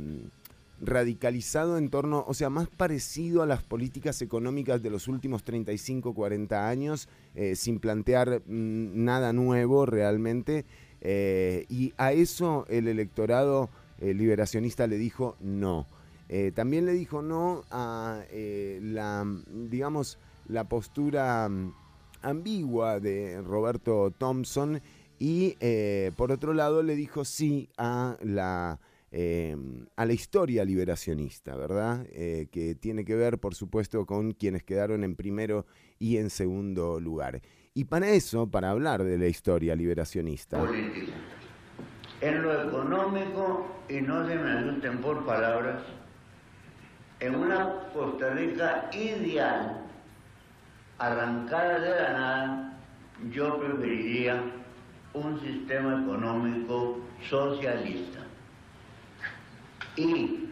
radicalizado 0.80 1.78
en 1.78 1.88
torno, 1.88 2.24
o 2.26 2.34
sea, 2.34 2.50
más 2.50 2.68
parecido 2.68 3.42
a 3.42 3.46
las 3.46 3.62
políticas 3.62 4.20
económicas 4.22 4.82
de 4.82 4.90
los 4.90 5.08
últimos 5.08 5.42
35, 5.42 6.14
40 6.14 6.68
años, 6.68 7.08
eh, 7.34 7.56
sin 7.56 7.78
plantear 7.78 8.42
mm, 8.46 9.04
nada 9.04 9.32
nuevo 9.32 9.86
realmente. 9.86 10.64
Eh, 11.00 11.66
y 11.68 11.92
a 11.96 12.12
eso 12.12 12.66
el 12.68 12.88
electorado 12.88 13.70
eh, 14.00 14.12
liberacionista 14.14 14.86
le 14.86 14.98
dijo 14.98 15.36
no. 15.40 15.86
También 16.56 16.86
le 16.86 16.92
dijo 16.92 17.22
no 17.22 17.62
a 17.70 18.20
la, 18.32 19.24
digamos, 19.70 20.18
la 20.48 20.64
postura 20.64 21.48
mm, 21.48 21.72
ambigua 22.22 22.98
de 22.98 23.40
Roberto 23.42 24.12
Thompson 24.18 24.82
y 25.20 25.56
por 26.16 26.32
otro 26.32 26.52
lado 26.52 26.82
le 26.82 26.96
dijo 26.96 27.24
sí 27.24 27.68
a 27.78 28.16
la, 28.22 28.80
eh, 29.18 29.56
a 29.96 30.04
la 30.04 30.12
historia 30.12 30.62
liberacionista, 30.62 31.56
¿verdad? 31.56 32.06
Eh, 32.10 32.48
que 32.52 32.74
tiene 32.74 33.06
que 33.06 33.14
ver, 33.14 33.38
por 33.38 33.54
supuesto, 33.54 34.04
con 34.04 34.32
quienes 34.32 34.62
quedaron 34.62 35.04
en 35.04 35.16
primero 35.16 35.64
y 35.98 36.18
en 36.18 36.28
segundo 36.28 37.00
lugar. 37.00 37.40
Y 37.72 37.84
para 37.84 38.10
eso, 38.10 38.50
para 38.50 38.68
hablar 38.68 39.04
de 39.04 39.16
la 39.16 39.26
historia 39.26 39.74
liberacionista, 39.74 40.58
político. 40.58 41.12
En 42.20 42.42
lo 42.42 42.68
económico, 42.68 43.66
y 43.88 44.02
no 44.02 44.28
se 44.28 44.34
me 44.34 44.50
asusten 44.50 44.98
por 44.98 45.24
palabras, 45.24 45.80
en 47.20 47.36
una 47.36 47.88
Costa 47.94 48.34
Rica 48.34 48.90
ideal, 48.92 49.80
arrancada 50.98 51.78
de 51.78 51.90
la 52.02 52.12
nada, 52.12 52.78
yo 53.32 53.58
preferiría 53.60 54.42
un 55.14 55.40
sistema 55.40 56.02
económico 56.02 57.00
socialista. 57.30 58.25
Y 59.96 60.48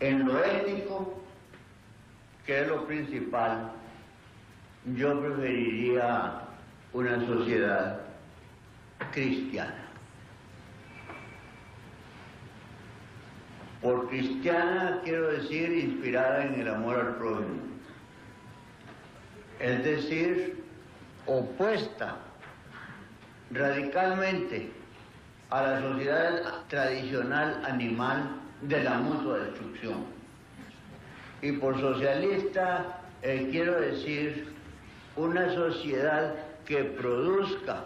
en 0.00 0.26
lo 0.26 0.44
ético, 0.44 1.22
que 2.44 2.60
es 2.60 2.68
lo 2.68 2.86
principal, 2.86 3.72
yo 4.94 5.18
preferiría 5.20 6.40
una 6.92 7.26
sociedad 7.26 8.00
cristiana. 9.12 9.84
Por 13.80 14.08
cristiana 14.08 15.00
quiero 15.04 15.28
decir 15.32 15.70
inspirada 15.72 16.44
en 16.46 16.60
el 16.60 16.68
amor 16.68 16.96
al 17.00 17.16
prójimo. 17.16 17.62
Es 19.60 19.84
decir, 19.84 20.64
opuesta 21.26 22.16
radicalmente 23.50 24.70
a 25.54 25.62
la 25.62 25.80
sociedad 25.80 26.42
tradicional 26.66 27.62
animal 27.64 28.28
de 28.62 28.82
la 28.82 28.98
mutua 28.98 29.38
destrucción. 29.38 30.04
Y 31.42 31.52
por 31.52 31.78
socialista 31.78 32.98
eh, 33.22 33.46
quiero 33.52 33.80
decir 33.80 34.52
una 35.14 35.54
sociedad 35.54 36.34
que 36.66 36.82
produzca, 36.82 37.84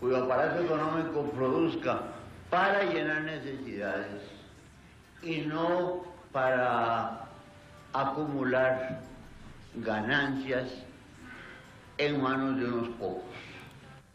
cuyo 0.00 0.24
aparato 0.24 0.62
económico 0.62 1.30
produzca 1.32 2.00
para 2.48 2.84
llenar 2.84 3.24
necesidades 3.24 4.22
y 5.22 5.42
no 5.42 6.06
para 6.32 7.26
acumular 7.92 9.00
ganancias 9.74 10.66
en 11.98 12.22
manos 12.22 12.58
de 12.58 12.64
unos 12.64 12.88
pocos. 12.98 13.22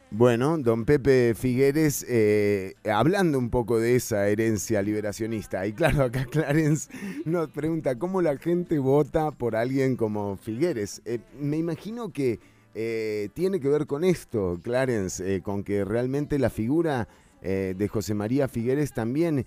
Bueno, 0.10 0.58
don 0.58 0.86
Pepe 0.86 1.34
Figueres, 1.36 2.06
eh, 2.08 2.76
hablando 2.90 3.38
un 3.38 3.50
poco 3.50 3.78
de 3.78 3.98
esa 3.98 4.30
herencia 4.30 4.82
liberacionista, 4.82 5.68
y 5.68 5.74
claro, 5.74 6.04
acá 6.06 6.26
Clarence 6.26 6.90
nos 7.26 7.50
pregunta 7.50 8.00
cómo 8.00 8.22
la 8.22 8.38
gente 8.38 8.80
vota 8.80 9.32
por 9.32 9.58
alguien 9.58 9.98
como 9.98 10.38
Figueres. 10.38 11.02
Eh, 11.04 11.20
me 11.42 11.58
imagino 11.58 12.14
que 12.14 12.40
eh, 12.74 13.28
tiene 13.34 13.60
que 13.60 13.68
ver 13.68 13.86
con 13.86 14.06
esto, 14.06 14.58
Clarence, 14.64 15.36
eh, 15.36 15.42
con 15.42 15.66
que 15.66 15.84
realmente 15.84 16.40
la 16.40 16.50
figura 16.50 17.08
de 17.40 17.88
José 17.88 18.16
María 18.16 18.48
Figueres 18.48 18.94
también 18.94 19.46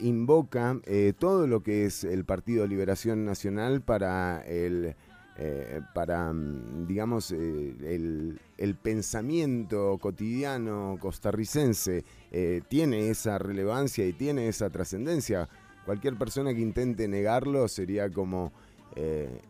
invoca 0.00 0.80
todo 1.18 1.46
lo 1.46 1.62
que 1.62 1.84
es 1.84 2.02
el 2.02 2.24
Partido 2.24 2.66
Liberación 2.66 3.26
Nacional 3.26 3.82
para 3.82 4.42
el 4.46 4.96
eh, 5.42 5.80
para, 5.94 6.30
mm, 6.34 6.86
digamos, 6.86 7.32
eh, 7.32 7.74
el, 7.80 8.38
el 8.58 8.74
pensamiento 8.74 9.96
cotidiano 9.98 10.98
costarricense 11.00 12.04
eh, 12.30 12.60
tiene 12.68 13.08
esa 13.08 13.38
relevancia 13.38 14.06
y 14.06 14.12
tiene 14.12 14.48
esa 14.48 14.68
trascendencia. 14.68 15.48
Cualquier 15.86 16.16
persona 16.18 16.52
que 16.52 16.60
intente 16.60 17.08
negarlo 17.08 17.68
sería 17.68 18.10
como 18.10 18.52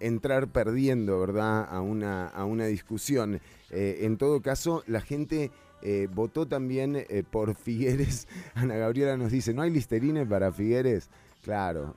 entrar 0.01 0.49
perdiendo, 0.49 1.19
¿verdad?, 1.19 1.67
a 1.69 1.81
una, 1.81 2.27
a 2.27 2.45
una 2.45 2.67
discusión. 2.67 3.41
En 3.71 4.19
todo 4.19 4.43
caso, 4.43 4.85
la 4.87 5.01
gente 5.01 5.51
votó 6.13 6.47
también 6.47 7.07
por 7.31 7.55
Figueres. 7.57 8.29
Ana 8.53 8.77
Gabriela 8.77 9.17
nos 9.17 9.33
dice, 9.33 9.55
¿no 9.55 9.63
hay 9.63 9.71
listerine 9.71 10.27
para 10.27 10.53
Figueres? 10.53 11.09
Claro. 11.43 11.97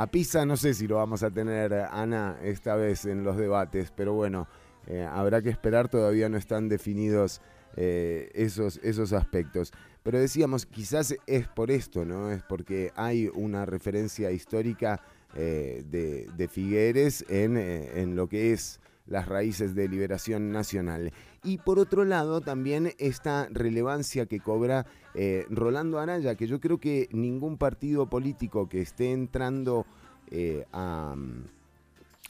A 0.00 0.06
Pisa 0.06 0.46
no 0.46 0.56
sé 0.56 0.72
si 0.72 0.86
lo 0.86 0.96
vamos 0.96 1.22
a 1.22 1.30
tener, 1.30 1.74
Ana, 1.74 2.38
esta 2.42 2.74
vez 2.74 3.04
en 3.04 3.22
los 3.22 3.36
debates, 3.36 3.92
pero 3.94 4.14
bueno, 4.14 4.48
eh, 4.86 5.06
habrá 5.06 5.42
que 5.42 5.50
esperar, 5.50 5.90
todavía 5.90 6.30
no 6.30 6.38
están 6.38 6.70
definidos 6.70 7.42
eh, 7.76 8.30
esos, 8.32 8.80
esos 8.82 9.12
aspectos. 9.12 9.72
Pero 10.02 10.18
decíamos, 10.18 10.64
quizás 10.64 11.14
es 11.26 11.48
por 11.48 11.70
esto, 11.70 12.06
¿no? 12.06 12.30
Es 12.30 12.42
porque 12.42 12.92
hay 12.96 13.28
una 13.34 13.66
referencia 13.66 14.30
histórica 14.30 15.02
eh, 15.34 15.84
de, 15.86 16.28
de 16.34 16.48
Figueres 16.48 17.22
en, 17.28 17.58
eh, 17.58 18.00
en 18.00 18.16
lo 18.16 18.26
que 18.26 18.54
es 18.54 18.79
las 19.10 19.28
raíces 19.28 19.74
de 19.74 19.88
liberación 19.88 20.50
nacional. 20.52 21.12
Y 21.44 21.58
por 21.58 21.78
otro 21.78 22.04
lado, 22.04 22.40
también 22.40 22.92
esta 22.98 23.48
relevancia 23.50 24.24
que 24.24 24.40
cobra 24.40 24.86
eh, 25.14 25.44
Rolando 25.50 25.98
Araya, 25.98 26.36
que 26.36 26.46
yo 26.46 26.60
creo 26.60 26.78
que 26.78 27.08
ningún 27.12 27.58
partido 27.58 28.08
político 28.08 28.68
que 28.68 28.80
esté 28.80 29.12
entrando 29.12 29.84
eh, 30.30 30.64
a, 30.72 31.16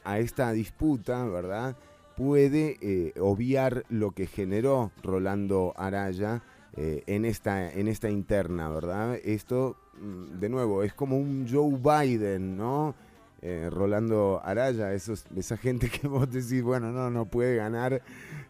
a 0.05 0.19
esta 0.19 0.53
disputa, 0.53 1.25
¿verdad? 1.27 1.77
Puede 2.17 2.79
eh, 2.81 3.13
obviar 3.21 3.85
lo 3.91 4.13
que 4.13 4.27
generó 4.27 4.91
Rolando 5.03 5.75
Araya 5.77 6.43
en, 6.77 7.25
esta, 7.25 7.71
en 7.71 7.89
esta 7.89 8.09
interna, 8.09 8.71
¿verdad? 8.71 9.17
Esto, 9.25 9.77
mm, 10.01 10.39
de 10.39 10.49
nuevo, 10.49 10.83
es 10.83 10.95
como 10.95 11.19
un 11.19 11.47
Joe 11.51 11.77
Biden, 11.77 12.57
¿no? 12.57 12.95
Eh, 13.43 13.69
Rolando 13.71 14.41
Araya, 14.45 14.93
esos, 14.93 15.25
esa 15.35 15.57
gente 15.57 15.89
que 15.89 16.07
vos 16.09 16.31
decís, 16.31 16.63
bueno, 16.63 16.93
no, 16.93 17.11
no 17.11 17.25
puede 17.25 17.57
ganar 17.57 18.03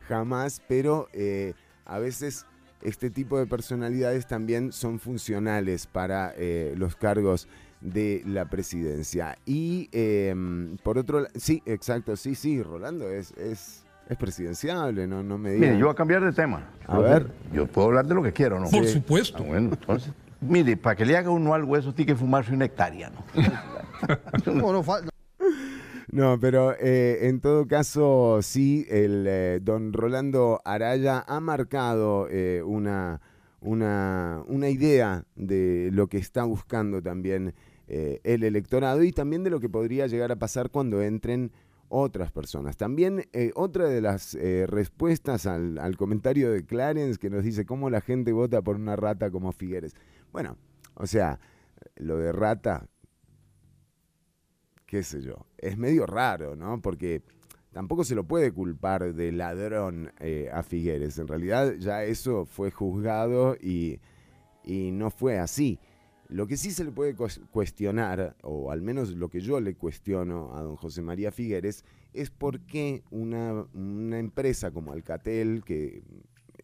jamás, 0.09 0.61
pero 0.69 1.09
eh, 1.13 1.55
a 1.85 1.99
veces 1.99 2.45
este 2.83 3.11
tipo 3.11 3.39
de 3.39 3.47
personalidades 3.47 4.27
también 4.27 4.73
son 4.73 4.99
funcionales 4.99 5.87
para 5.87 6.33
eh, 6.37 6.75
los 6.77 6.97
cargos 6.97 7.47
de 7.81 8.23
la 8.27 8.47
presidencia. 8.51 9.37
Y 9.47 9.89
eh, 9.93 10.35
por 10.83 10.99
otro 10.99 11.21
lado, 11.21 11.33
sí, 11.37 11.63
exacto, 11.67 12.17
sí, 12.17 12.35
sí, 12.35 12.63
Rolando 12.63 13.09
es, 13.11 13.33
es, 13.39 13.85
es 14.09 14.17
presidenciable, 14.19 15.07
no, 15.07 15.23
no 15.23 15.39
me 15.39 15.51
digas. 15.53 15.69
Mire, 15.69 15.79
yo 15.79 15.87
voy 15.87 15.93
a 15.93 15.97
cambiar 15.97 16.25
de 16.25 16.33
tema. 16.33 16.69
A 16.87 16.99
ver. 16.99 17.31
Yo 17.53 17.67
puedo 17.67 17.89
hablar 17.89 18.07
de 18.07 18.15
lo 18.15 18.23
que 18.23 18.33
quiero, 18.33 18.59
¿no? 18.59 18.69
Por 18.69 18.85
Sí. 18.85 18.95
supuesto. 18.95 19.39
Ah, 19.45 19.47
bueno, 19.47 19.71
entonces. 19.73 20.13
Mire, 20.41 20.77
para 20.77 20.97
que 20.97 21.05
le 21.05 21.17
haga 21.17 21.31
uno 21.31 21.55
algo, 21.55 21.77
eso 21.77 21.93
tiene 21.95 22.13
que 22.13 22.17
fumarse 22.19 22.53
una 22.55 22.65
hectárea, 22.65 23.11
¿no? 23.11 23.25
No, 24.55 24.73
no, 24.73 24.83
fa- 24.83 25.03
No, 26.11 26.39
pero 26.41 26.75
eh, 26.81 27.29
en 27.29 27.41
todo 27.41 27.67
caso, 27.67 28.41
sí, 28.43 28.87
el 28.89 29.27
eh, 29.29 29.61
don 29.63 29.93
Rolando 29.93 30.61
Araya 30.65 31.25
ha 31.29 31.41
marcado 31.41 32.27
eh, 32.31 32.63
una, 32.65 33.21
una, 33.61 34.43
una 34.47 34.69
idea 34.71 35.25
de 35.37 35.91
lo 35.93 36.07
que 36.09 36.17
está 36.19 36.45
buscando 36.45 37.03
también 37.03 37.55
eh, 37.89 38.21
el 38.25 38.43
electorado 38.43 39.03
y 39.05 39.13
también 39.13 39.45
de 39.45 39.51
lo 39.51 39.61
que 39.61 39.69
podría 39.69 40.07
llegar 40.07 40.33
a 40.33 40.37
pasar 40.37 40.71
cuando 40.71 41.03
entren 41.03 41.53
otras 41.91 42.31
personas. 42.33 42.77
También 42.77 43.25
eh, 43.33 43.51
otra 43.55 43.87
de 43.89 44.01
las 44.01 44.35
eh, 44.37 44.65
respuestas 44.69 45.45
al, 45.47 45.77
al 45.79 45.97
comentario 45.97 46.51
de 46.53 46.65
Clarence 46.65 47.19
que 47.19 47.29
nos 47.31 47.45
dice 47.45 47.67
cómo 47.67 47.91
la 47.91 48.01
gente 48.01 48.33
vota 48.33 48.63
por 48.63 48.77
una 48.77 48.97
rata 48.97 49.31
como 49.31 49.53
Figueres. 49.53 49.95
Bueno, 50.33 50.57
o 50.95 51.07
sea, 51.07 51.41
lo 51.97 52.17
de 52.19 52.33
rata, 52.33 52.89
qué 54.87 55.03
sé 55.03 55.23
yo, 55.23 55.47
es 55.59 55.77
medio 55.77 56.07
raro, 56.07 56.57
¿no? 56.57 56.81
Porque 56.81 57.23
tampoco 57.73 58.05
se 58.05 58.15
lo 58.15 58.25
puede 58.25 58.53
culpar 58.53 59.15
de 59.15 59.33
ladrón 59.33 60.13
eh, 60.21 60.51
a 60.53 60.63
Figueres. 60.63 61.19
En 61.19 61.29
realidad 61.29 61.75
ya 61.79 62.05
eso 62.05 62.45
fue 62.45 62.71
juzgado 62.71 63.57
y, 63.61 64.01
y 64.65 64.91
no 64.93 65.11
fue 65.11 65.39
así. 65.39 65.79
Lo 66.29 66.47
que 66.47 66.57
sí 66.57 66.71
se 66.71 66.85
le 66.85 66.93
puede 66.93 67.17
cues- 67.17 67.41
cuestionar, 67.51 68.37
o 68.43 68.71
al 68.71 68.83
menos 68.83 69.11
lo 69.11 69.29
que 69.29 69.41
yo 69.41 69.61
le 69.61 69.75
cuestiono 69.75 70.57
a 70.57 70.63
don 70.63 70.77
José 70.77 71.03
María 71.03 71.33
Figueres, 71.33 71.85
es 72.13 72.31
por 72.31 72.61
qué 72.67 73.03
una, 73.11 73.67
una 73.75 74.19
empresa 74.19 74.71
como 74.71 74.93
Alcatel, 74.93 75.65
que 75.65 76.03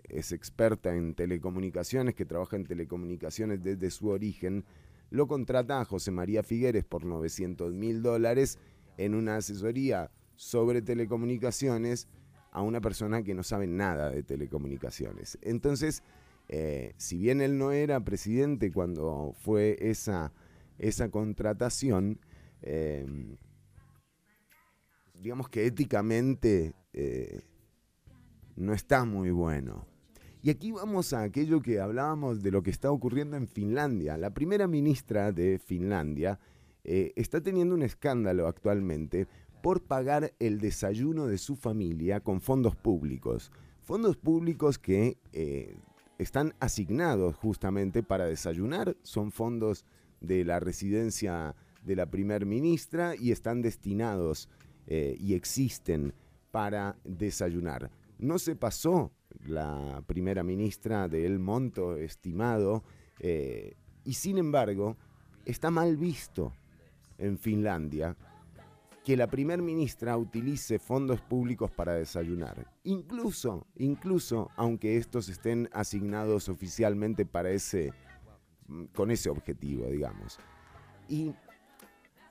es 0.08 0.32
experta 0.32 0.94
en 0.94 1.14
telecomunicaciones, 1.14 2.14
que 2.14 2.24
trabaja 2.24 2.56
en 2.56 2.64
telecomunicaciones 2.64 3.62
desde 3.62 3.90
su 3.90 4.08
origen, 4.08 4.64
lo 5.10 5.26
contrata 5.26 5.80
a 5.80 5.84
José 5.84 6.10
María 6.10 6.42
Figueres 6.42 6.84
por 6.84 7.04
900 7.04 7.72
mil 7.72 8.02
dólares 8.02 8.58
en 8.96 9.14
una 9.14 9.36
asesoría 9.36 10.10
sobre 10.34 10.82
telecomunicaciones 10.82 12.08
a 12.50 12.62
una 12.62 12.80
persona 12.80 13.22
que 13.22 13.34
no 13.34 13.42
sabe 13.42 13.66
nada 13.66 14.10
de 14.10 14.22
telecomunicaciones. 14.22 15.38
Entonces, 15.42 16.02
eh, 16.48 16.94
si 16.96 17.18
bien 17.18 17.40
él 17.40 17.58
no 17.58 17.72
era 17.72 18.00
presidente 18.00 18.72
cuando 18.72 19.34
fue 19.40 19.76
esa, 19.80 20.32
esa 20.78 21.10
contratación, 21.10 22.18
eh, 22.62 23.06
digamos 25.14 25.48
que 25.48 25.66
éticamente 25.66 26.74
eh, 26.92 27.42
no 28.56 28.72
está 28.72 29.04
muy 29.04 29.30
bueno. 29.30 29.86
Y 30.46 30.50
aquí 30.50 30.70
vamos 30.70 31.12
a 31.12 31.22
aquello 31.22 31.60
que 31.60 31.80
hablábamos 31.80 32.40
de 32.40 32.52
lo 32.52 32.62
que 32.62 32.70
está 32.70 32.92
ocurriendo 32.92 33.36
en 33.36 33.48
Finlandia. 33.48 34.16
La 34.16 34.30
primera 34.30 34.68
ministra 34.68 35.32
de 35.32 35.58
Finlandia 35.58 36.38
eh, 36.84 37.12
está 37.16 37.40
teniendo 37.40 37.74
un 37.74 37.82
escándalo 37.82 38.46
actualmente 38.46 39.26
por 39.60 39.82
pagar 39.82 40.34
el 40.38 40.60
desayuno 40.60 41.26
de 41.26 41.38
su 41.38 41.56
familia 41.56 42.20
con 42.20 42.40
fondos 42.40 42.76
públicos. 42.76 43.50
Fondos 43.80 44.16
públicos 44.16 44.78
que 44.78 45.18
eh, 45.32 45.74
están 46.16 46.54
asignados 46.60 47.34
justamente 47.34 48.04
para 48.04 48.26
desayunar, 48.26 48.96
son 49.02 49.32
fondos 49.32 49.84
de 50.20 50.44
la 50.44 50.60
residencia 50.60 51.56
de 51.84 51.96
la 51.96 52.06
primer 52.06 52.46
ministra 52.46 53.16
y 53.16 53.32
están 53.32 53.62
destinados 53.62 54.48
eh, 54.86 55.16
y 55.18 55.34
existen 55.34 56.14
para 56.52 56.96
desayunar. 57.02 57.90
No 58.20 58.38
se 58.38 58.54
pasó 58.54 59.10
la 59.44 60.02
primera 60.06 60.42
ministra 60.42 61.08
del 61.08 61.38
monto 61.38 61.96
estimado 61.96 62.84
eh, 63.18 63.76
y 64.04 64.14
sin 64.14 64.38
embargo 64.38 64.96
está 65.44 65.70
mal 65.70 65.96
visto 65.96 66.52
en 67.18 67.38
Finlandia 67.38 68.16
que 69.06 69.16
la 69.16 69.28
primer 69.28 69.62
ministra 69.62 70.16
utilice 70.16 70.80
fondos 70.80 71.20
públicos 71.20 71.70
para 71.70 71.94
desayunar. 71.94 72.66
Incluso, 72.82 73.64
incluso 73.76 74.50
aunque 74.56 74.96
estos 74.96 75.28
estén 75.28 75.68
asignados 75.72 76.48
oficialmente 76.48 77.24
para 77.24 77.50
ese, 77.50 77.92
con 78.96 79.12
ese 79.12 79.30
objetivo, 79.30 79.86
digamos. 79.86 80.40
Y 81.08 81.32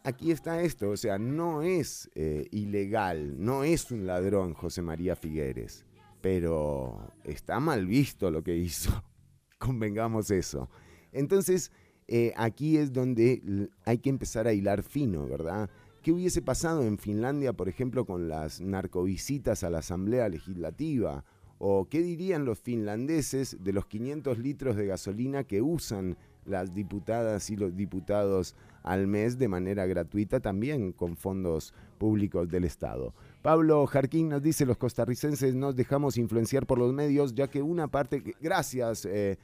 aquí 0.03 0.31
está 0.31 0.61
esto, 0.61 0.89
o 0.89 0.97
sea, 0.97 1.17
no 1.17 1.61
es 1.61 2.09
eh, 2.13 2.45
ilegal, 2.51 3.41
no 3.41 3.63
es 3.63 3.89
un 3.89 4.05
ladrón 4.05 4.53
José 4.53 4.81
María 4.81 5.15
Figueres, 5.15 5.84
pero 6.25 7.13
está 7.23 7.59
mal 7.59 7.85
visto 7.85 8.31
lo 8.31 8.41
que 8.43 8.57
hizo, 8.57 9.03
convengamos 9.59 10.31
eso. 10.31 10.71
Entonces, 11.11 11.71
eh, 12.07 12.33
aquí 12.35 12.77
es 12.77 12.91
donde 12.91 13.69
hay 13.85 13.99
que 13.99 14.09
empezar 14.09 14.47
a 14.47 14.53
hilar 14.53 14.81
fino, 14.81 15.27
¿verdad? 15.27 15.69
¿Qué 16.01 16.11
hubiese 16.11 16.41
pasado 16.41 16.81
en 16.81 16.97
Finlandia, 16.97 17.53
por 17.53 17.69
ejemplo, 17.69 18.07
con 18.07 18.27
las 18.27 18.59
narcovisitas 18.59 19.63
a 19.63 19.69
la 19.69 19.77
Asamblea 19.77 20.27
Legislativa? 20.27 21.23
¿O 21.59 21.87
qué 21.89 22.01
dirían 22.01 22.43
los 22.43 22.59
finlandeses 22.59 23.63
de 23.63 23.73
los 23.73 23.85
500 23.85 24.39
litros 24.39 24.75
de 24.77 24.87
gasolina 24.87 25.43
que 25.43 25.61
usan 25.61 26.17
las 26.45 26.73
diputadas 26.73 27.51
y 27.51 27.55
los 27.55 27.75
diputados 27.75 28.55
al 28.83 29.07
mes 29.07 29.37
de 29.37 29.47
manera 29.47 29.85
gratuita, 29.85 30.39
también 30.39 30.91
con 30.91 31.17
fondos 31.17 31.73
públicos 31.97 32.47
del 32.49 32.65
Estado. 32.65 33.13
Pablo 33.45 33.85
Jarquín 33.85 34.29
nos 34.29 34.41
dice, 34.41 34.65
los 34.65 34.75
costarricenses 34.75 35.53
nos 35.53 35.75
dejamos 35.75 36.17
influenciar 36.17 36.65
por 36.65 36.79
los 36.79 36.91
medios, 36.91 37.35
ya 37.35 37.47
que 37.47 37.61
una 37.61 37.87
parte... 37.87 38.35
Gracias. 38.41 39.05
Eh, 39.05 39.37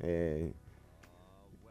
eh, 0.00 0.52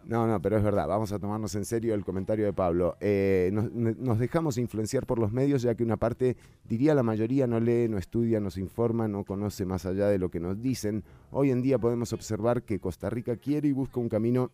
no, 0.05 0.25
no, 0.25 0.41
pero 0.41 0.55
es 0.55 0.63
verdad, 0.63 0.87
vamos 0.87 1.11
a 1.11 1.19
tomarnos 1.19 1.53
en 1.55 1.65
serio 1.65 1.93
el 1.93 2.05
comentario 2.05 2.45
de 2.45 2.53
Pablo. 2.53 2.95
Eh, 3.01 3.49
nos, 3.51 3.73
nos, 3.73 4.19
dejamos 4.19 4.57
influenciar 4.57 5.05
por 5.05 5.19
los 5.19 5.33
medios, 5.33 5.63
ya 5.63 5.75
que 5.75 5.83
una 5.83 5.97
parte, 5.97 6.37
diría 6.63 6.95
la 6.95 7.03
mayoría, 7.03 7.45
no 7.45 7.59
lee, 7.59 7.89
no 7.89 7.97
estudia, 7.97 8.39
no 8.39 8.51
se 8.51 8.61
informa, 8.61 9.09
no 9.09 9.25
conoce 9.25 9.65
más 9.65 9.85
allá 9.85 10.07
de 10.07 10.17
lo 10.17 10.31
que 10.31 10.39
nos 10.39 10.61
dicen. 10.61 11.03
Hoy 11.29 11.51
en 11.51 11.61
día 11.61 11.77
podemos 11.77 12.13
observar 12.13 12.63
que 12.63 12.79
Costa 12.79 13.09
Rica 13.09 13.35
quiere 13.35 13.67
y 13.67 13.73
busca 13.73 13.99
un 13.99 14.07
camino, 14.07 14.49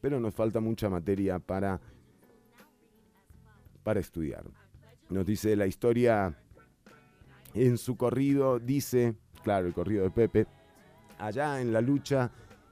pero 0.00 0.18
nos 0.18 0.34
falta 0.34 0.58
mucha 0.58 0.90
materia 0.90 1.38
para, 1.38 1.80
para 3.84 4.00
estudiar. 4.00 4.42
Nos 5.08 5.24
dice 5.24 5.54
la 5.54 5.68
historia 5.68 6.36
en 7.54 7.78
su 7.78 7.96
corrido, 7.96 8.58
dice, 8.58 9.14
claro, 9.42 9.66
el 9.66 9.74
corrido 9.74 10.04
de 10.04 10.10
Pepe, 10.10 10.46
allá 11.18 11.60
en 11.60 11.72
la 11.72 11.80
lucha 11.80 12.30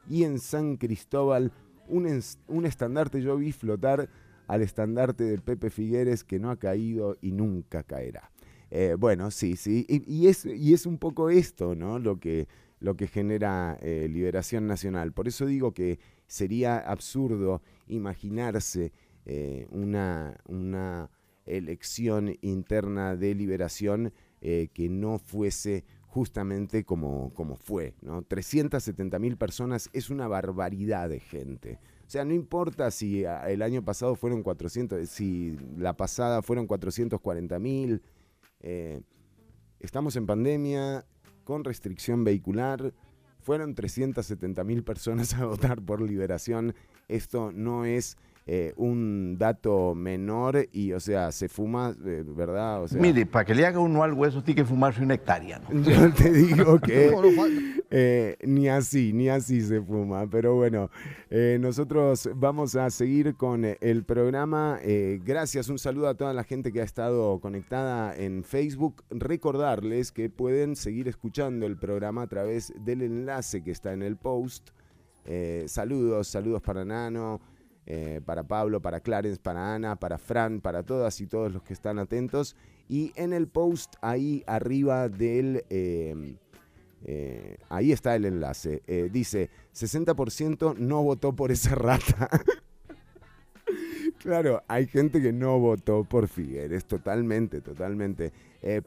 y 0.08 0.24
en 0.24 0.38
San 0.38 0.76
Cristóbal 0.76 1.52
un, 1.88 2.20
un 2.48 2.66
estandarte 2.66 3.22
yo 3.22 3.36
vi 3.36 3.52
flotar 3.52 4.08
al 4.46 4.62
estandarte 4.62 5.24
de 5.24 5.38
Pepe 5.38 5.70
Figueres 5.70 6.24
que 6.24 6.38
no 6.38 6.50
ha 6.50 6.56
caído 6.56 7.16
y 7.20 7.32
nunca 7.32 7.82
caerá. 7.82 8.30
Eh, 8.70 8.96
bueno, 8.98 9.30
sí, 9.30 9.56
sí, 9.56 9.86
y, 9.88 10.26
es, 10.26 10.44
y 10.44 10.74
es 10.74 10.86
un 10.86 10.98
poco 10.98 11.30
esto, 11.30 11.74
¿no? 11.74 11.98
Lo 11.98 12.18
que, 12.18 12.48
lo 12.80 12.96
que 12.96 13.06
genera 13.06 13.78
eh, 13.80 14.08
liberación 14.10 14.66
nacional. 14.66 15.12
Por 15.12 15.28
eso 15.28 15.46
digo 15.46 15.72
que 15.72 15.98
sería 16.26 16.78
absurdo 16.78 17.62
imaginarse 17.86 18.92
eh, 19.24 19.66
una, 19.70 20.36
una 20.46 21.10
elección 21.44 22.36
interna 22.42 23.14
de 23.14 23.34
liberación 23.34 24.12
que 24.40 24.88
no 24.88 25.18
fuese 25.18 25.84
justamente 26.16 26.84
como, 26.84 27.34
como 27.34 27.56
fue. 27.56 27.94
¿no? 28.00 28.22
370 28.22 29.18
mil 29.18 29.36
personas 29.36 29.90
es 29.92 30.08
una 30.08 30.26
barbaridad 30.26 31.10
de 31.10 31.20
gente. 31.20 31.78
O 32.06 32.10
sea, 32.10 32.24
no 32.24 32.32
importa 32.32 32.90
si 32.90 33.26
ah, 33.26 33.50
el 33.50 33.60
año 33.60 33.84
pasado 33.84 34.14
fueron 34.14 34.42
400, 34.42 35.06
si 35.08 35.58
la 35.76 35.94
pasada 35.94 36.40
fueron 36.40 36.66
440 36.66 37.58
mil. 37.58 38.02
Eh, 38.60 39.02
estamos 39.80 40.16
en 40.16 40.26
pandemia, 40.26 41.04
con 41.44 41.64
restricción 41.64 42.24
vehicular. 42.24 42.94
Fueron 43.40 43.74
370 43.74 44.64
mil 44.64 44.84
personas 44.84 45.34
a 45.34 45.44
votar 45.44 45.82
por 45.82 46.00
liberación. 46.00 46.74
Esto 47.08 47.52
no 47.52 47.84
es 47.84 48.16
eh, 48.48 48.72
un 48.76 49.36
dato 49.36 49.96
menor 49.96 50.68
y, 50.70 50.92
o 50.92 51.00
sea, 51.00 51.32
se 51.32 51.48
fuma, 51.48 51.96
eh, 52.04 52.22
¿verdad? 52.24 52.84
O 52.84 52.86
sea, 52.86 53.02
Mire, 53.02 53.26
para 53.26 53.44
que 53.44 53.56
le 53.56 53.66
haga 53.66 53.80
uno 53.80 54.04
algo, 54.04 54.24
eso 54.24 54.40
tiene 54.40 54.62
que 54.62 54.64
fumarse 54.64 55.02
una 55.02 55.14
hectárea. 55.14 55.58
¿no? 55.58 55.82
Yo 55.82 56.12
te 56.12 56.30
digo 56.30 56.78
que 56.80 57.12
eh, 57.90 58.36
ni 58.44 58.68
así, 58.68 59.12
ni 59.12 59.28
así 59.28 59.62
se 59.62 59.82
fuma. 59.82 60.30
Pero 60.30 60.54
bueno, 60.54 60.90
nosotros 61.58 62.30
vamos 62.36 62.76
a 62.76 62.88
seguir 62.90 63.34
con 63.34 63.64
el 63.64 64.04
programa. 64.04 64.78
gracias, 65.24 65.68
un 65.68 65.80
saludo 65.80 66.06
a 66.06 66.14
toda 66.14 66.32
la 66.32 66.44
gente 66.44 66.72
que 66.72 66.80
ha 66.82 66.84
estado 66.84 67.40
conectada 67.40 68.14
en 68.16 68.44
Facebook. 68.44 69.02
Recordarles 69.10 70.12
que 70.12 70.30
pueden 70.30 70.76
seguir 70.76 71.08
escuchando 71.08 71.66
el 71.66 71.76
programa 71.76 72.22
a 72.22 72.26
través 72.28 72.72
del 72.78 73.02
enlace 73.02 73.64
que 73.64 73.72
está 73.72 73.92
en 73.92 74.02
el 74.02 74.16
post. 74.16 74.70
saludos, 75.66 76.28
saludos 76.28 76.62
para 76.62 76.84
Nano. 76.84 77.40
Eh, 77.88 78.20
para 78.24 78.42
Pablo, 78.42 78.82
para 78.82 78.98
Clarence, 78.98 79.40
para 79.40 79.72
Ana, 79.72 79.94
para 79.94 80.18
Fran, 80.18 80.60
para 80.60 80.82
todas 80.82 81.20
y 81.20 81.28
todos 81.28 81.52
los 81.52 81.62
que 81.62 81.72
están 81.72 82.00
atentos. 82.00 82.56
Y 82.88 83.12
en 83.14 83.32
el 83.32 83.46
post 83.46 83.94
ahí 84.00 84.42
arriba 84.46 85.08
del... 85.08 85.64
Em, 85.70 86.36
eh, 87.04 87.58
ahí 87.68 87.92
está 87.92 88.16
el 88.16 88.24
enlace. 88.24 88.82
Eh, 88.88 89.08
dice, 89.12 89.50
60% 89.72 90.76
no 90.78 91.04
votó 91.04 91.36
por 91.36 91.52
esa 91.52 91.76
rata. 91.76 92.28
claro, 94.18 94.64
hay 94.66 94.88
gente 94.88 95.22
que 95.22 95.32
no 95.32 95.60
votó 95.60 96.02
por 96.02 96.26
Figueres, 96.26 96.86
totalmente, 96.86 97.60
totalmente. 97.60 98.32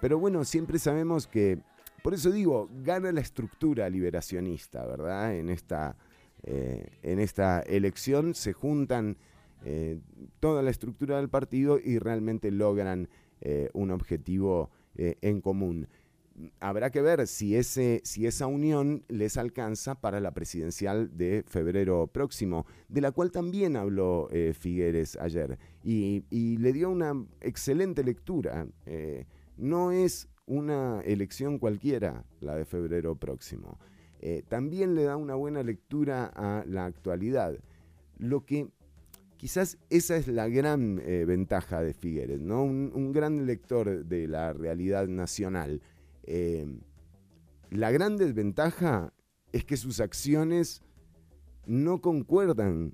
pero 0.02 0.20
bueno, 0.20 0.44
siempre 0.44 0.78
sabemos 0.78 1.26
que, 1.26 1.60
por 2.04 2.14
eso 2.14 2.32
digo, 2.32 2.70
gana 2.84 3.14
la 3.14 3.22
estructura 3.22 3.90
liberacionista, 3.90 4.86
¿verdad? 4.86 5.36
En 5.36 5.50
esta 5.50 5.96
eh, 6.44 6.88
en 7.04 7.20
esta 7.20 7.60
elección 7.62 8.34
se 8.34 8.54
juntan 8.54 9.18
eh, 9.66 10.00
toda 10.40 10.62
la 10.62 10.72
estructura 10.72 11.18
del 11.18 11.30
partido 11.30 11.80
y 11.84 12.00
realmente 12.00 12.52
logran 12.52 13.10
eh, 13.42 13.70
un 13.74 13.92
objetivo 13.92 14.72
en 14.96 15.40
común. 15.40 15.88
Habrá 16.60 16.90
que 16.90 17.02
ver 17.02 17.26
si, 17.26 17.56
ese, 17.56 18.02
si 18.04 18.26
esa 18.26 18.48
unión 18.48 19.06
les 19.08 19.38
alcanza 19.38 19.96
para 19.96 20.20
la 20.20 20.34
presidencial 20.34 21.16
de 21.16 21.46
febrero 21.48 22.08
próximo, 22.08 22.66
de 22.90 23.00
la 23.00 23.12
cual 23.14 23.32
también 23.32 23.78
habló 23.78 24.28
Figueres 24.60 25.16
ayer 25.22 25.58
y, 25.86 26.26
y, 26.30 26.58
le 26.58 26.74
dio 26.74 26.90
una 26.90 27.14
excelente 27.40 28.04
lectura. 28.04 28.68
no 29.56 29.94
es 29.94 30.28
una 30.48 31.00
elección 31.06 31.60
cualquiera 31.60 32.26
la 32.42 32.56
de 32.56 32.66
febrero 32.66 33.16
próximo. 33.16 33.78
Eh, 34.22 34.44
también 34.48 34.96
le 34.96 35.04
da 35.04 35.16
una 35.16 35.36
buena 35.36 35.64
lectura 35.64 36.26
a 36.26 36.64
la 36.66 36.86
actualidad. 36.86 37.58
Lo 38.18 38.46
que 38.46 38.68
quizás 39.38 39.78
esa 39.90 40.18
es 40.18 40.28
la 40.28 40.50
gran 40.50 41.02
eh, 41.06 41.24
ventaja 41.26 41.82
de 41.82 41.94
Figueres, 41.94 42.42
¿no? 42.42 42.64
Un, 42.64 43.14
gran 43.14 43.46
lector 43.46 44.06
de 44.06 44.28
la 44.28 44.52
realidad 44.52 45.08
nacional. 45.08 45.82
Eh, 46.24 46.68
la 47.70 47.92
gran 47.92 48.18
desventaja 48.18 49.14
es 49.54 49.64
que 49.64 49.78
sus 49.78 50.02
acciones 50.02 50.82
no 51.66 52.02
concuerdan 52.02 52.94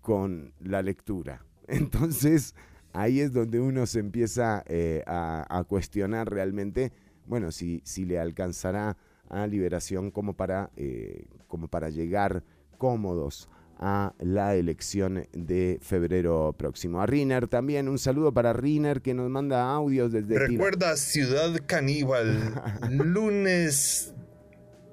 con 0.00 0.54
la 0.60 0.82
lectura. 0.82 1.44
Entonces, 1.66 2.54
ahí 2.92 3.20
es 3.20 3.32
donde 3.32 3.58
uno 3.58 3.86
se 3.86 3.98
empieza 3.98 4.62
a, 5.06 5.64
cuestionar 5.68 6.30
realmente, 6.30 6.92
bueno, 7.26 7.50
si, 7.50 7.80
si 7.84 8.04
le 8.04 8.20
alcanzará 8.20 8.96
a 9.32 9.46
Liberación 9.46 10.10
como 10.10 10.34
para, 10.34 10.70
eh, 10.76 11.26
como 11.48 11.66
para 11.68 11.90
llegar 11.90 12.44
cómodos 12.78 13.48
a 13.78 14.14
la 14.20 14.54
elección 14.54 15.26
de 15.32 15.78
febrero 15.82 16.54
próximo. 16.56 17.00
A 17.00 17.06
Riner 17.06 17.48
también, 17.48 17.88
un 17.88 17.98
saludo 17.98 18.32
para 18.32 18.52
Riner 18.52 19.02
que 19.02 19.12
nos 19.14 19.28
manda 19.28 19.72
audios 19.72 20.12
desde... 20.12 20.38
Recuerda 20.38 20.96
Ciudad 20.96 21.50
Caníbal, 21.66 22.62
lunes, 22.90 24.14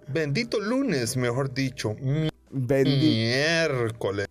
bendito 0.08 0.60
lunes, 0.60 1.18
mejor 1.18 1.54
dicho, 1.54 1.96
miércoles 2.52 4.28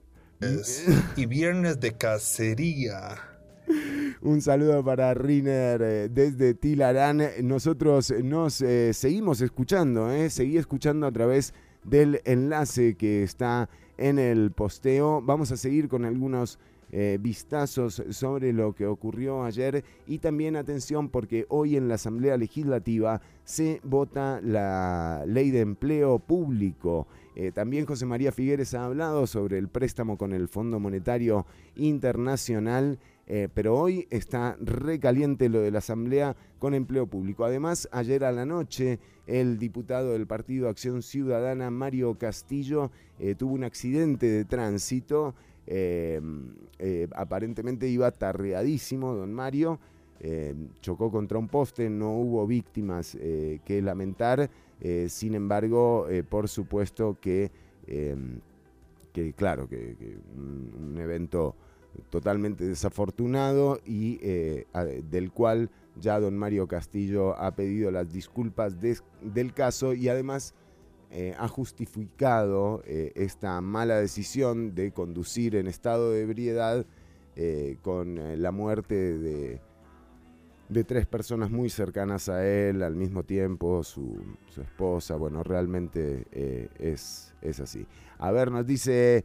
y 1.16 1.27
viernes 1.27 1.79
de 1.79 1.92
cacería. 1.92 3.28
Un 4.21 4.41
saludo 4.41 4.85
para 4.85 5.15
Riner 5.15 5.81
eh, 5.83 6.09
desde 6.09 6.55
Tilarán. 6.55 7.23
Nosotros 7.43 8.13
nos 8.23 8.61
eh, 8.61 8.93
seguimos 8.95 9.41
escuchando, 9.41 10.11
eh, 10.11 10.31
seguí 10.31 10.57
escuchando 10.57 11.07
a 11.07 11.13
través 11.13 11.55
del 11.85 12.21
enlace 12.25 12.95
que 12.95 13.23
está 13.23 13.69
en 13.97 14.19
el 14.19 14.53
posteo. 14.53 15.23
Vamos 15.23 15.53
a 15.53 15.57
seguir 15.57 15.89
con 15.89 16.05
algunos 16.05 16.59
vistazos 17.21 18.03
sobre 18.13 18.55
lo 18.55 18.75
que 18.75 18.87
ocurrió 18.87 19.45
ayer 19.45 19.85
y 20.07 20.21
también 20.21 20.57
atención 20.57 21.11
porque 21.11 21.45
hoy 21.51 21.77
en 21.77 21.87
la 21.87 21.97
Asamblea 21.97 22.39
Legislativa 22.39 23.21
se 23.45 23.83
vota 23.85 24.41
la 24.43 25.23
ley 25.27 25.51
de 25.51 25.61
empleo 25.61 26.19
público. 26.19 27.07
también 27.53 27.85
José 27.85 28.07
María 28.07 28.33
Figueres 28.33 28.73
ha 28.73 28.87
hablado 28.87 29.27
sobre 29.27 29.59
el 29.59 29.69
préstamo 29.69 30.17
con 30.17 30.33
el 30.33 30.49
Fondo 30.49 30.81
Monetario 30.81 31.45
Internacional 31.77 32.99
eh, 33.31 33.49
pero 33.53 33.77
hoy 33.77 34.09
está 34.09 34.57
recaliente 34.59 35.51
lo 35.51 35.61
de 35.61 35.71
la 35.71 35.81
Asamblea 35.81 36.35
con 36.59 36.73
empleo 36.73 37.07
público. 37.07 37.45
Además, 37.45 37.87
ayer 37.93 38.25
a 38.25 38.33
la 38.33 38.47
noche, 38.47 38.99
el 39.27 39.59
diputado 39.59 40.12
del 40.12 40.27
Partido 40.27 40.71
Acción 40.71 41.03
Ciudadana, 41.03 41.71
Mario 41.71 42.14
Castillo, 42.14 42.91
eh, 43.19 43.35
tuvo 43.35 43.53
un 43.53 43.64
accidente 43.64 44.27
de 44.27 44.47
tránsito. 44.47 45.35
Eh, 45.67 46.19
aparentemente 47.14 47.87
iba 47.87 48.11
tarreadísimo, 48.11 49.14
don 49.14 49.35
Mario. 49.35 49.79
chocó 50.81 51.11
contra 51.11 51.38
un 51.38 51.49
poste, 51.49 51.91
no 51.91 52.12
hubo 52.12 52.47
víctimas 52.47 53.14
que 53.14 53.83
lamentar. 53.83 54.49
sin 55.09 55.35
embargo, 55.35 56.07
por 56.31 56.49
supuesto 56.49 57.19
que, 57.21 57.51
que 59.12 59.33
claro, 59.35 59.69
que, 59.69 60.17
un 60.35 60.99
evento 60.99 61.55
totalmente 62.11 62.64
desafortunado 62.64 63.81
y 63.85 64.18
eh, 64.22 64.66
del 65.11 65.31
cual 65.33 65.70
ya 66.01 66.20
don 66.20 66.37
Mario 66.37 66.66
Castillo 66.68 67.37
ha 67.37 67.55
pedido 67.55 67.90
las 67.90 68.12
disculpas 68.12 68.77
del 68.81 69.53
caso 69.53 69.94
y 69.94 70.09
además 70.09 70.55
eh, 71.11 71.35
ha 71.38 71.48
justificado 71.48 72.83
eh, 72.87 73.12
esta 73.14 73.61
mala 73.61 73.96
decisión 73.96 74.74
de 74.74 74.92
conducir 74.92 75.57
en 75.57 75.66
estado 75.66 76.12
de 76.12 76.22
ebriedad 76.22 76.87
con 77.83 78.42
la 78.42 78.51
muerte 78.51 78.96
de, 78.96 79.61
de 80.68 80.83
tres 80.83 81.07
personas 81.07 81.53
muy 81.53 81.70
cercanas 81.70 82.29
a 82.29 82.44
él 82.44 82.83
al 82.83 82.96
mismo 82.96 83.22
tiempo, 83.22 83.85
su, 83.85 84.20
su 84.48 84.61
esposa, 84.61 85.14
bueno, 85.14 85.44
realmente 85.44 86.27
es, 86.81 87.33
es 87.40 87.61
así. 87.61 87.87
A 88.18 88.33
ver, 88.33 88.51
nos 88.51 88.66
dice 88.66 89.24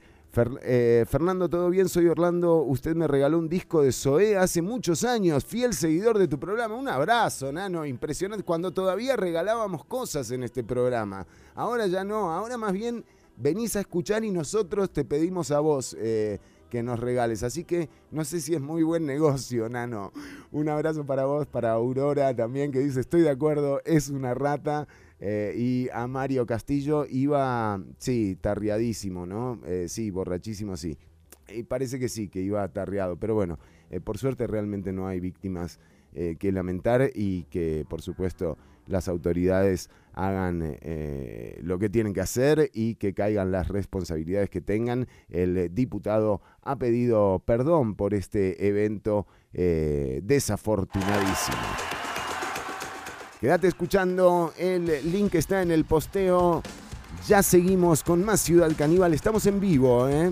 Eh, 0.64 1.06
Fernando, 1.08 1.48
¿todo 1.48 1.70
bien? 1.70 1.88
Soy 1.88 2.08
Orlando, 2.08 2.64
usted 2.64 2.96
me 2.96 3.08
regaló 3.08 3.38
un 3.38 3.48
disco 3.48 3.84
de 3.84 3.92
Zoé 3.92 4.36
hace 4.36 4.64
muchos 4.64 5.04
años, 5.04 5.46
fiel 5.46 5.76
seguidor 5.76 6.18
de 6.18 6.28
tu 6.28 6.40
programa, 6.40 6.74
un 6.76 6.88
abrazo, 6.88 7.52
Nano, 7.52 7.86
impresionante, 7.86 8.44
cuando 8.44 8.74
todavía 8.74 9.16
regalábamos 9.16 9.86
cosas 9.86 10.32
en 10.32 10.42
este 10.42 10.64
programa, 10.64 11.28
ahora 11.54 11.86
ya 11.86 12.04
no, 12.04 12.32
ahora 12.32 12.58
más 12.58 12.74
bien 12.74 13.06
venís 13.38 13.76
a 13.76 13.82
escuchar 13.82 14.24
y 14.24 14.32
nosotros 14.32 14.90
te 14.92 15.06
pedimos 15.06 15.52
a 15.52 15.60
vos. 15.60 15.96
eh, 16.00 16.40
que 16.74 16.82
nos 16.82 17.00
regales. 17.00 17.44
Así 17.44 17.66
que 17.66 17.88
no 18.10 18.26
sé 18.26 18.42
si 18.42 18.56
es 18.56 18.60
muy 18.60 18.82
buen 18.82 19.06
negocio, 19.06 19.70
Nano. 19.70 20.12
Un 20.52 20.70
abrazo 20.70 21.06
para 21.06 21.26
vos, 21.26 21.46
para 21.46 21.74
Aurora 21.74 22.36
también, 22.36 22.72
que 22.72 22.80
dice, 22.80 23.00
estoy 23.00 23.22
de 23.22 23.30
acuerdo, 23.30 23.80
es 23.86 24.10
una 24.10 24.34
rata. 24.34 24.88
Eh, 25.26 25.54
y 25.56 25.88
a 25.94 26.06
Mario 26.06 26.46
Castillo 26.46 27.06
iba, 27.10 27.82
sí, 27.98 28.38
tarriadísimo, 28.42 29.26
¿no? 29.26 29.58
Eh, 29.66 29.86
sí, 29.88 30.12
borrachísimo, 30.12 30.76
sí. 30.76 30.98
Y 31.48 31.64
parece 31.64 31.98
que 31.98 32.10
sí, 32.10 32.28
que 32.28 32.42
iba 32.42 32.68
tarriado. 32.68 33.16
Pero 33.16 33.34
bueno, 33.34 33.58
eh, 33.90 34.02
por 34.02 34.18
suerte 34.18 34.48
realmente 34.48 34.92
no 34.92 35.08
hay 35.08 35.22
víctimas 35.22 35.80
que 36.14 36.52
lamentar 36.52 37.10
y 37.16 37.46
que, 37.46 37.88
por 37.90 38.04
supuesto, 38.04 38.60
las 38.86 39.08
autoridades 39.08 39.90
hagan 40.14 40.78
lo 41.64 41.80
que 41.80 41.90
tienen 41.90 42.14
que 42.14 42.22
hacer 42.22 42.70
y 42.72 42.94
que 42.96 43.16
caigan 43.16 43.52
las 43.52 43.70
responsabilidades 43.70 44.52
que 44.52 44.62
tengan. 44.62 45.08
El 45.28 45.74
diputado 45.74 46.40
ha 46.62 46.78
pedido 46.78 47.42
perdón 47.44 47.96
por 47.96 48.14
este 48.14 48.68
evento 48.68 49.26
desafortunadísimo. 49.54 51.58
Quédate 53.44 53.68
escuchando, 53.68 54.54
el 54.58 55.12
link 55.12 55.36
está 55.36 55.62
en 55.62 55.72
el 55.72 55.84
posteo. 55.84 56.64
Ya 57.28 57.44
seguimos 57.44 58.02
con 58.02 58.24
más 58.24 58.40
Ciudad 58.40 58.72
Caníbal, 58.74 59.14
estamos 59.14 59.46
en 59.48 59.60
vivo, 59.60 60.08
¿eh? 60.08 60.32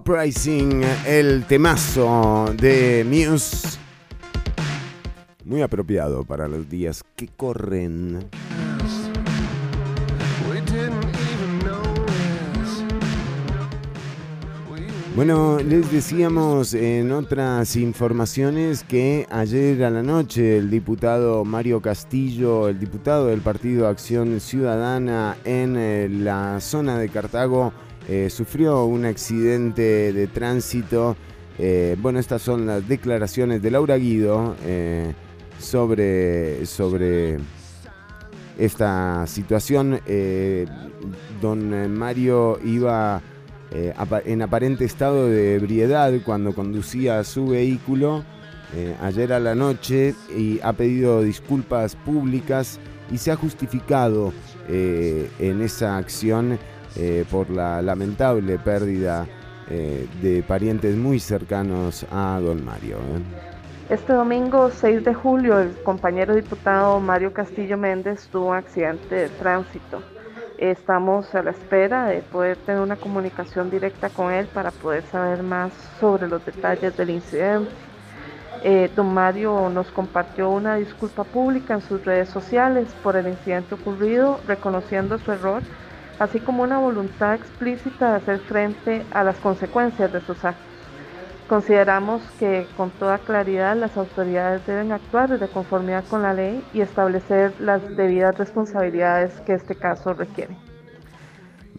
Uprising, 0.00 0.82
el 1.06 1.44
temazo 1.44 2.54
de 2.56 3.04
Muse. 3.06 3.78
Muy 5.44 5.60
apropiado 5.60 6.24
para 6.24 6.48
los 6.48 6.70
días 6.70 7.04
que 7.14 7.28
corren. 7.28 8.24
Bueno, 15.14 15.58
les 15.58 15.92
decíamos 15.92 16.72
en 16.72 17.12
otras 17.12 17.76
informaciones 17.76 18.84
que 18.84 19.26
ayer 19.28 19.84
a 19.84 19.90
la 19.90 20.02
noche 20.02 20.56
el 20.56 20.70
diputado 20.70 21.44
Mario 21.44 21.82
Castillo, 21.82 22.68
el 22.68 22.80
diputado 22.80 23.26
del 23.26 23.42
Partido 23.42 23.86
Acción 23.86 24.40
Ciudadana 24.40 25.36
en 25.44 25.76
eh, 25.76 26.08
la 26.08 26.58
zona 26.60 26.98
de 26.98 27.10
Cartago, 27.10 27.74
eh, 28.08 28.30
sufrió 28.30 28.84
un 28.84 29.04
accidente 29.04 30.12
de 30.12 30.26
tránsito. 30.26 31.16
Eh, 31.58 31.96
bueno, 32.00 32.18
estas 32.18 32.42
son 32.42 32.66
las 32.66 32.86
declaraciones 32.88 33.62
de 33.62 33.70
Laura 33.70 33.96
Guido 33.96 34.56
eh, 34.64 35.12
sobre, 35.58 36.64
sobre 36.66 37.38
esta 38.58 39.26
situación. 39.26 40.00
Don 41.40 41.92
Mario 41.92 42.58
iba 42.64 43.22
en 43.72 44.42
aparente 44.42 44.84
estado 44.84 45.28
de 45.28 45.54
ebriedad 45.54 46.12
cuando 46.24 46.54
conducía 46.54 47.22
su 47.24 47.48
vehículo 47.48 48.24
eh, 48.76 48.94
ayer 49.02 49.32
a 49.32 49.40
la 49.40 49.56
noche 49.56 50.14
y 50.36 50.60
ha 50.62 50.72
pedido 50.72 51.22
disculpas 51.22 51.96
públicas 51.96 52.78
y 53.10 53.18
se 53.18 53.32
ha 53.32 53.36
justificado 53.36 54.32
en 54.68 55.62
esa 55.62 55.96
acción 55.96 56.56
eh, 56.96 57.24
por 57.30 57.50
la 57.50 57.80
lamentable 57.82 58.58
pérdida 58.58 59.26
eh, 59.68 60.08
de 60.20 60.42
parientes 60.42 60.96
muy 60.96 61.20
cercanos 61.20 62.04
a 62.10 62.40
don 62.42 62.64
Mario. 62.64 62.96
¿eh? 62.96 63.50
Este 63.90 64.12
domingo 64.12 64.70
6 64.70 65.04
de 65.04 65.14
julio 65.14 65.58
el 65.58 65.74
compañero 65.82 66.34
diputado 66.34 67.00
Mario 67.00 67.32
Castillo 67.32 67.76
Méndez 67.76 68.28
tuvo 68.32 68.50
un 68.50 68.56
accidente 68.56 69.14
de 69.14 69.28
tránsito. 69.28 70.02
Estamos 70.58 71.34
a 71.34 71.42
la 71.42 71.52
espera 71.52 72.06
de 72.06 72.20
poder 72.20 72.56
tener 72.58 72.80
una 72.80 72.96
comunicación 72.96 73.70
directa 73.70 74.10
con 74.10 74.32
él 74.32 74.46
para 74.46 74.70
poder 74.70 75.02
saber 75.04 75.42
más 75.42 75.72
sobre 75.98 76.28
los 76.28 76.44
detalles 76.44 76.96
del 76.96 77.10
incidente. 77.10 77.70
Eh, 78.62 78.90
don 78.94 79.14
Mario 79.14 79.70
nos 79.70 79.90
compartió 79.90 80.50
una 80.50 80.76
disculpa 80.76 81.24
pública 81.24 81.74
en 81.74 81.80
sus 81.80 82.04
redes 82.04 82.28
sociales 82.28 82.88
por 83.02 83.16
el 83.16 83.28
incidente 83.28 83.74
ocurrido, 83.74 84.38
reconociendo 84.46 85.16
su 85.18 85.32
error, 85.32 85.62
así 86.20 86.38
como 86.38 86.62
una 86.62 86.78
voluntad 86.78 87.34
explícita 87.34 88.10
de 88.10 88.16
hacer 88.18 88.38
frente 88.40 89.04
a 89.10 89.24
las 89.24 89.36
consecuencias 89.38 90.12
de 90.12 90.20
sus 90.20 90.44
actos. 90.44 90.66
Consideramos 91.48 92.22
que 92.38 92.66
con 92.76 92.90
toda 92.90 93.18
claridad 93.18 93.74
las 93.76 93.96
autoridades 93.96 94.64
deben 94.66 94.92
actuar 94.92 95.36
de 95.36 95.48
conformidad 95.48 96.04
con 96.08 96.22
la 96.22 96.32
ley 96.32 96.62
y 96.72 96.82
establecer 96.82 97.52
las 97.58 97.96
debidas 97.96 98.38
responsabilidades 98.38 99.32
que 99.40 99.54
este 99.54 99.74
caso 99.74 100.12
requiere. 100.14 100.56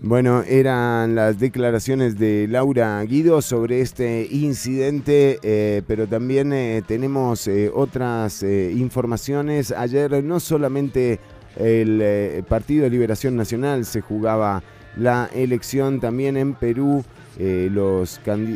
Bueno, 0.03 0.41
eran 0.41 1.13
las 1.13 1.39
declaraciones 1.39 2.17
de 2.17 2.47
Laura 2.49 3.01
Guido 3.03 3.43
sobre 3.43 3.81
este 3.81 4.27
incidente, 4.31 5.37
eh, 5.43 5.83
pero 5.85 6.07
también 6.07 6.51
eh, 6.51 6.81
tenemos 6.87 7.47
eh, 7.47 7.71
otras 7.71 8.41
informaciones. 8.41 9.71
Ayer 9.71 10.23
no 10.23 10.39
solamente 10.39 11.19
el 11.57 11.99
eh, 12.01 12.43
Partido 12.47 12.83
de 12.83 12.89
Liberación 12.89 13.35
Nacional 13.35 13.85
se 13.85 14.01
jugaba 14.01 14.63
la 14.95 15.29
elección, 15.33 15.99
también 15.99 16.37
en 16.37 16.53
Perú 16.53 17.03
eh, 17.39 17.69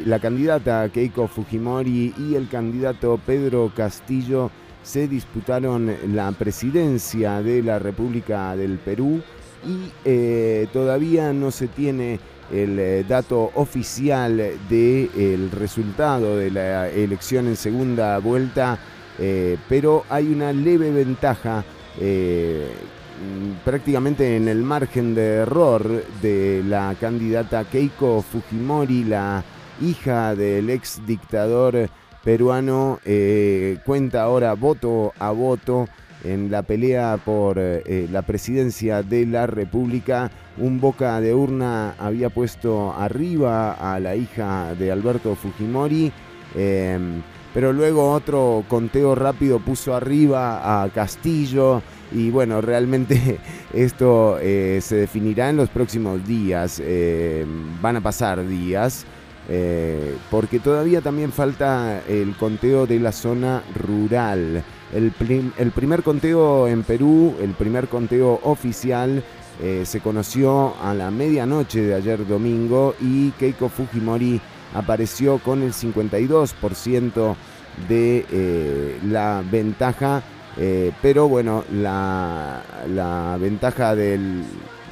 la 0.05 0.19
candidata 0.19 0.89
Keiko 0.89 1.27
Fujimori 1.27 2.13
y 2.17 2.35
el 2.35 2.49
candidato 2.49 3.19
Pedro 3.25 3.71
Castillo 3.75 4.51
se 4.83 5.07
disputaron 5.07 5.91
la 6.13 6.31
presidencia 6.33 7.41
de 7.41 7.63
la 7.63 7.79
República 7.79 8.55
del 8.55 8.77
Perú 8.77 9.21
y 9.65 9.91
eh, 10.03 10.67
todavía 10.73 11.33
no 11.33 11.51
se 11.51 11.67
tiene 11.67 12.19
el 12.51 13.07
dato 13.07 13.49
oficial 13.55 14.37
del 14.69 15.49
resultado 15.51 16.37
de 16.37 16.51
la 16.51 16.89
elección 16.89 17.47
en 17.47 17.55
segunda 17.55 18.19
vuelta, 18.19 18.77
pero 19.67 20.03
hay 20.09 20.27
una 20.27 20.53
leve 20.53 20.91
ventaja 20.91 21.63
eh, 21.99 22.67
prácticamente 23.63 24.35
en 24.35 24.47
el 24.47 24.63
margen 24.63 25.15
de 25.15 25.35
error 25.37 26.03
de 26.21 26.63
la 26.67 26.95
candidata 26.99 27.63
Keiko 27.63 28.21
Fujimori, 28.21 29.03
la 29.03 29.43
hija 29.81 30.35
del 30.35 30.69
ex 30.69 31.01
dictador 31.05 31.89
peruano, 32.23 32.99
eh, 33.05 33.77
cuenta 33.85 34.23
ahora 34.23 34.53
voto 34.53 35.13
a 35.19 35.31
voto 35.31 35.87
en 36.23 36.49
la 36.49 36.63
pelea 36.63 37.17
por 37.23 37.57
eh, 37.59 38.07
la 38.11 38.23
presidencia 38.23 39.03
de 39.03 39.25
la 39.25 39.47
República. 39.47 40.31
Un 40.57 40.79
boca 40.79 41.19
de 41.21 41.33
urna 41.33 41.95
había 41.99 42.29
puesto 42.29 42.93
arriba 42.93 43.73
a 43.73 43.99
la 43.99 44.15
hija 44.15 44.73
de 44.75 44.91
Alberto 44.91 45.35
Fujimori, 45.35 46.11
pero 47.55 47.71
luego 47.71 48.11
otro 48.11 48.65
conteo 48.67 49.15
rápido 49.15 49.59
puso 49.59 49.95
arriba 49.95 50.83
a 50.83 50.89
Castillo. 50.89 51.81
Y 52.11 52.29
bueno, 52.29 52.59
realmente 52.59 53.39
esto 53.73 54.37
eh, 54.41 54.79
se 54.81 54.97
definirá 54.97 55.49
en 55.49 55.55
los 55.55 55.69
próximos 55.69 56.27
días. 56.27 56.81
eh, 56.83 57.45
van 57.81 57.95
a 57.95 58.01
pasar 58.01 58.45
días. 58.45 59.05
eh, 59.47 60.17
porque 60.29 60.59
todavía 60.59 60.99
también 60.99 61.31
falta 61.31 62.01
el 62.09 62.35
conteo 62.35 62.87
de 62.87 62.99
la 62.99 63.13
zona 63.13 63.63
rural. 63.73 64.61
El, 64.93 65.13
el 65.57 65.71
primer 65.71 66.03
conteo 66.03 66.67
en 66.67 66.83
Perú, 66.83 67.35
el 67.41 67.51
primer 67.51 67.87
conteo 67.87 68.39
oficial, 68.43 69.23
se 69.85 70.01
conoció 70.01 70.73
a 70.83 70.93
la 70.93 71.09
medianoche 71.11 71.81
de 71.81 71.93
ayer 71.95 72.27
domingo 72.27 72.93
y 72.99 73.31
Keiko 73.31 73.69
Fujimori 73.69 74.41
apareció 74.75 75.39
con 75.39 75.63
el 75.63 75.73
52% 75.73 77.35
de 77.89 78.25
eh, 78.31 78.99
la 79.07 79.43
ventaja, 79.49 80.21
eh, 80.57 80.91
pero 81.01 81.27
bueno, 81.27 81.63
la, 81.73 82.61
la 82.93 83.37
ventaja 83.39 83.95
del- 83.95 84.43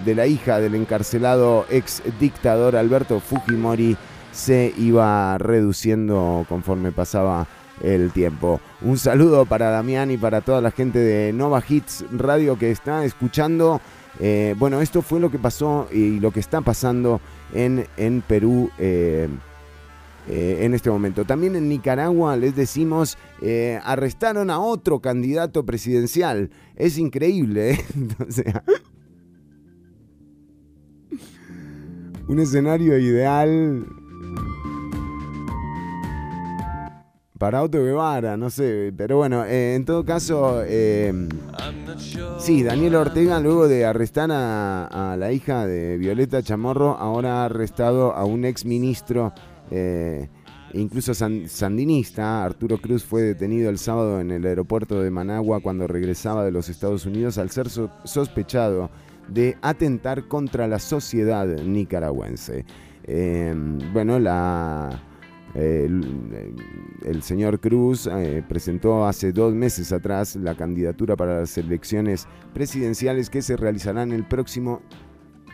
de 0.06 0.16
la 0.16 0.28
hija 0.28 0.60
del 0.60 0.76
encarcelado 0.76 1.66
ex 1.70 2.02
dictador 2.20 2.76
Alberto 2.76 3.20
Fujimori 3.22 3.96
se 4.34 4.74
iba 4.78 5.38
reduciendo 5.38 6.46
conforme 6.50 6.92
pasaba 6.92 7.48
el 7.82 8.12
tiempo. 8.12 8.60
Un 8.82 8.98
saludo 8.98 9.46
para 9.46 9.70
Damián 9.70 10.12
y 10.12 10.18
para 10.18 10.42
toda 10.42 10.60
la 10.62 10.72
gente 10.72 11.00
de 11.00 11.32
Nova 11.32 11.64
Hits 11.68 12.04
Radio 12.12 12.58
que 12.58 12.72
está 12.72 13.06
escuchando. 13.06 13.80
Eh, 14.20 14.56
bueno, 14.58 14.82
esto 14.82 15.02
fue 15.02 15.20
lo 15.20 15.32
que 15.32 15.40
pasó 15.40 15.88
y 15.92 16.20
lo 16.20 16.32
que 16.32 16.40
está 16.40 16.62
pasando 16.62 17.22
en, 17.54 17.88
en 17.96 18.22
Perú. 18.22 18.70
Eh, 20.28 20.60
en 20.62 20.74
este 20.74 20.90
momento. 20.90 21.26
También 21.26 21.56
en 21.56 21.68
Nicaragua 21.70 22.38
les 22.38 22.56
decimos, 22.56 23.18
eh, 23.42 23.80
arrestaron 23.84 24.50
a 24.50 24.60
otro 24.60 25.02
candidato 25.02 25.66
presidencial. 25.66 26.50
Es 26.76 26.98
increíble, 26.98 27.72
¿eh? 27.72 27.86
O 28.28 28.32
sea, 28.32 28.64
un 32.28 32.40
escenario 32.40 32.98
ideal 32.98 33.86
para 37.44 37.62
Otto 37.62 37.84
Guevara, 37.84 38.38
no 38.38 38.50
sé, 38.50 38.94
pero 38.96 39.18
bueno, 39.18 39.44
eh, 39.44 39.76
en 39.76 39.84
todo 39.84 40.06
caso, 40.06 40.64
eh, 40.66 41.28
sí, 42.40 42.64
Daniel 42.64 42.96
Ortega, 42.96 43.42
luego 43.42 43.68
de 43.68 43.84
arrestar 43.86 44.32
a, 44.32 44.86
a 44.86 45.18
la 45.18 45.34
hija 45.34 45.68
de 45.68 45.98
Violeta 45.98 46.42
Chamorro, 46.42 46.92
ahora 46.98 47.42
ha 47.42 47.46
arrestado 47.46 48.14
a 48.14 48.24
un 48.24 48.46
ex 48.46 48.64
ministro, 48.64 49.34
eh, 49.76 50.30
incluso 50.74 51.14
san- 51.14 51.48
sandinista, 51.50 52.44
Arturo 52.46 52.78
Cruz 52.80 53.04
fue 53.04 53.24
detenido 53.24 53.70
el 53.70 53.78
sábado 53.78 54.20
en 54.22 54.30
el 54.32 54.46
aeropuerto 54.46 55.02
de 55.02 55.10
Managua 55.10 55.62
cuando 55.62 55.88
regresaba 55.88 56.46
de 56.46 56.52
los 56.52 56.70
Estados 56.70 57.06
Unidos 57.08 57.38
al 57.40 57.50
ser 57.50 57.70
so- 57.70 57.90
sospechado 58.04 58.92
de 59.28 59.58
atentar 59.62 60.28
contra 60.28 60.68
la 60.68 60.80
sociedad 60.80 61.48
nicaragüense. 61.48 62.66
Eh, 63.06 63.54
bueno, 63.94 64.20
la 64.20 65.02
el, 65.56 66.56
el 67.06 67.22
señor 67.22 67.60
Cruz 67.60 68.08
eh, 68.08 68.44
presentó 68.48 69.06
hace 69.06 69.32
dos 69.32 69.54
meses 69.54 69.92
atrás 69.92 70.36
la 70.36 70.56
candidatura 70.56 71.16
para 71.16 71.40
las 71.42 71.58
elecciones 71.60 72.28
presidenciales 72.54 73.30
que 73.30 73.42
se 73.44 73.56
realizarán 73.56 74.12
el 74.12 74.26
próximo 74.28 74.82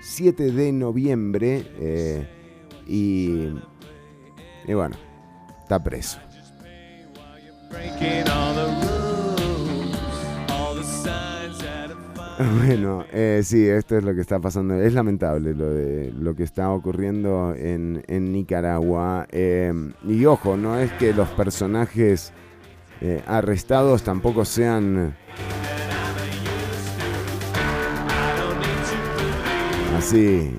7 0.01 0.51
de 0.53 0.72
noviembre 0.72 1.65
eh, 1.80 2.28
y, 2.88 3.49
y 4.70 4.74
bueno, 4.76 4.95
está 5.63 5.84
preso. 5.84 6.20
Bueno, 12.39 13.03
eh, 13.11 13.41
sí, 13.43 13.67
esto 13.67 13.97
es 13.97 14.03
lo 14.03 14.15
que 14.15 14.22
está 14.22 14.39
pasando. 14.39 14.76
Es 14.76 14.93
lamentable 14.93 15.53
lo 15.53 15.72
de 15.72 16.13
lo 16.13 16.36
que 16.36 16.43
está 16.43 16.72
ocurriendo 16.72 17.53
en, 17.53 18.01
Nicaragua. 18.32 19.28
Eh, 19.30 19.74
y 20.07 20.24
ojo, 20.26 20.55
no 20.55 20.80
es 20.80 20.89
que 20.93 21.13
los 21.13 21.28
personajes 21.30 22.32
eh, 23.01 23.22
arrestados 23.28 24.03
tampoco 24.03 24.45
sean 24.45 25.17
así 29.97 30.55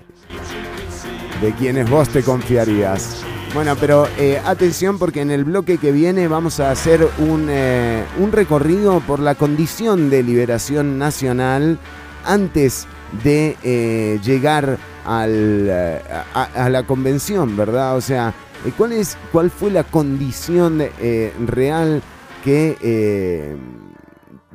de 1.40 1.52
quienes 1.52 1.88
vos 1.88 2.10
te 2.10 2.22
confiarías. 2.22 3.24
Bueno, 3.52 3.74
pero 3.80 4.06
eh, 4.16 4.40
atención 4.44 4.98
porque 4.98 5.22
en 5.22 5.30
el 5.32 5.44
bloque 5.44 5.78
que 5.78 5.90
viene 5.90 6.28
vamos 6.28 6.60
a 6.60 6.70
hacer 6.70 7.06
un, 7.18 7.48
eh, 7.50 8.04
un 8.20 8.30
recorrido 8.30 9.00
por 9.00 9.18
la 9.18 9.34
condición 9.34 10.08
de 10.08 10.22
liberación 10.22 10.98
nacional 10.98 11.78
antes 12.24 12.86
de 13.24 13.56
eh, 13.62 14.20
llegar 14.22 14.78
al, 15.04 15.66
eh, 15.68 16.00
a, 16.34 16.68
la 16.68 16.86
convención, 16.86 17.56
¿verdad? 17.56 17.96
O 17.96 18.00
sea, 18.00 18.34
eh, 18.64 18.72
¿cuál, 18.76 18.92
es, 18.92 19.16
¿cuál 19.32 19.50
fue 19.50 19.70
la 19.70 19.84
condición 19.84 20.82
real 21.46 22.02
que 22.44 23.56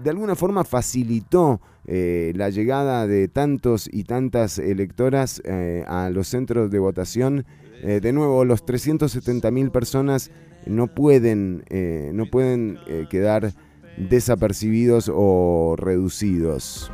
de 0.02 0.10
alguna 0.10 0.36
forma 0.36 0.64
facilitó 0.64 1.60
eh, 1.86 2.32
la 2.36 2.50
llegada 2.50 3.08
de 3.08 3.28
tantos 3.28 3.90
y 3.92 4.04
tantas 4.04 4.58
electoras 4.58 5.42
a 5.88 6.10
los 6.10 6.28
centros 6.28 6.72
de 6.72 6.80
votación? 6.80 7.46
Eh, 7.86 8.00
de 8.00 8.14
nuevo, 8.14 8.44
los 8.46 8.66
370 8.66 9.52
mil 9.52 9.70
personas 9.70 10.32
no 10.66 10.88
pueden, 10.88 11.64
eh, 11.70 12.10
no 12.16 12.26
pueden 12.26 12.80
eh, 12.88 13.06
quedar 13.12 13.54
desapercibidos 13.98 15.12
o 15.14 15.76
reducidos. 15.78 16.92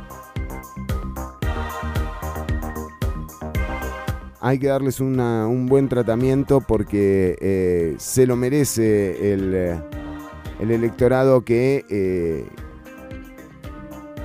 hay 4.44 4.58
que 4.58 4.66
darles 4.66 4.98
un 4.98 5.66
buen 5.66 5.88
tratamiento 5.88 6.60
porque 6.60 7.94
se 7.98 8.26
lo 8.26 8.34
merece 8.34 9.32
el, 9.32 9.54
el 9.54 10.70
electorado 10.72 11.44
que, 11.44 12.50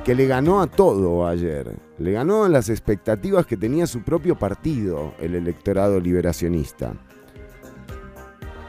que 0.08 0.16
le 0.16 0.26
ganó 0.26 0.62
a 0.62 0.68
todo 0.68 1.28
ayer. 1.28 1.78
Le 1.98 2.14
ganó 2.14 2.46
a 2.46 2.50
las 2.50 2.70
expectativas 2.70 3.46
que 3.46 3.58
tenía 3.58 3.86
su 3.88 4.04
propio 4.04 4.40
partido, 4.40 5.14
el 5.20 5.36
electorado 5.36 6.00
liberacionista. 6.00 6.94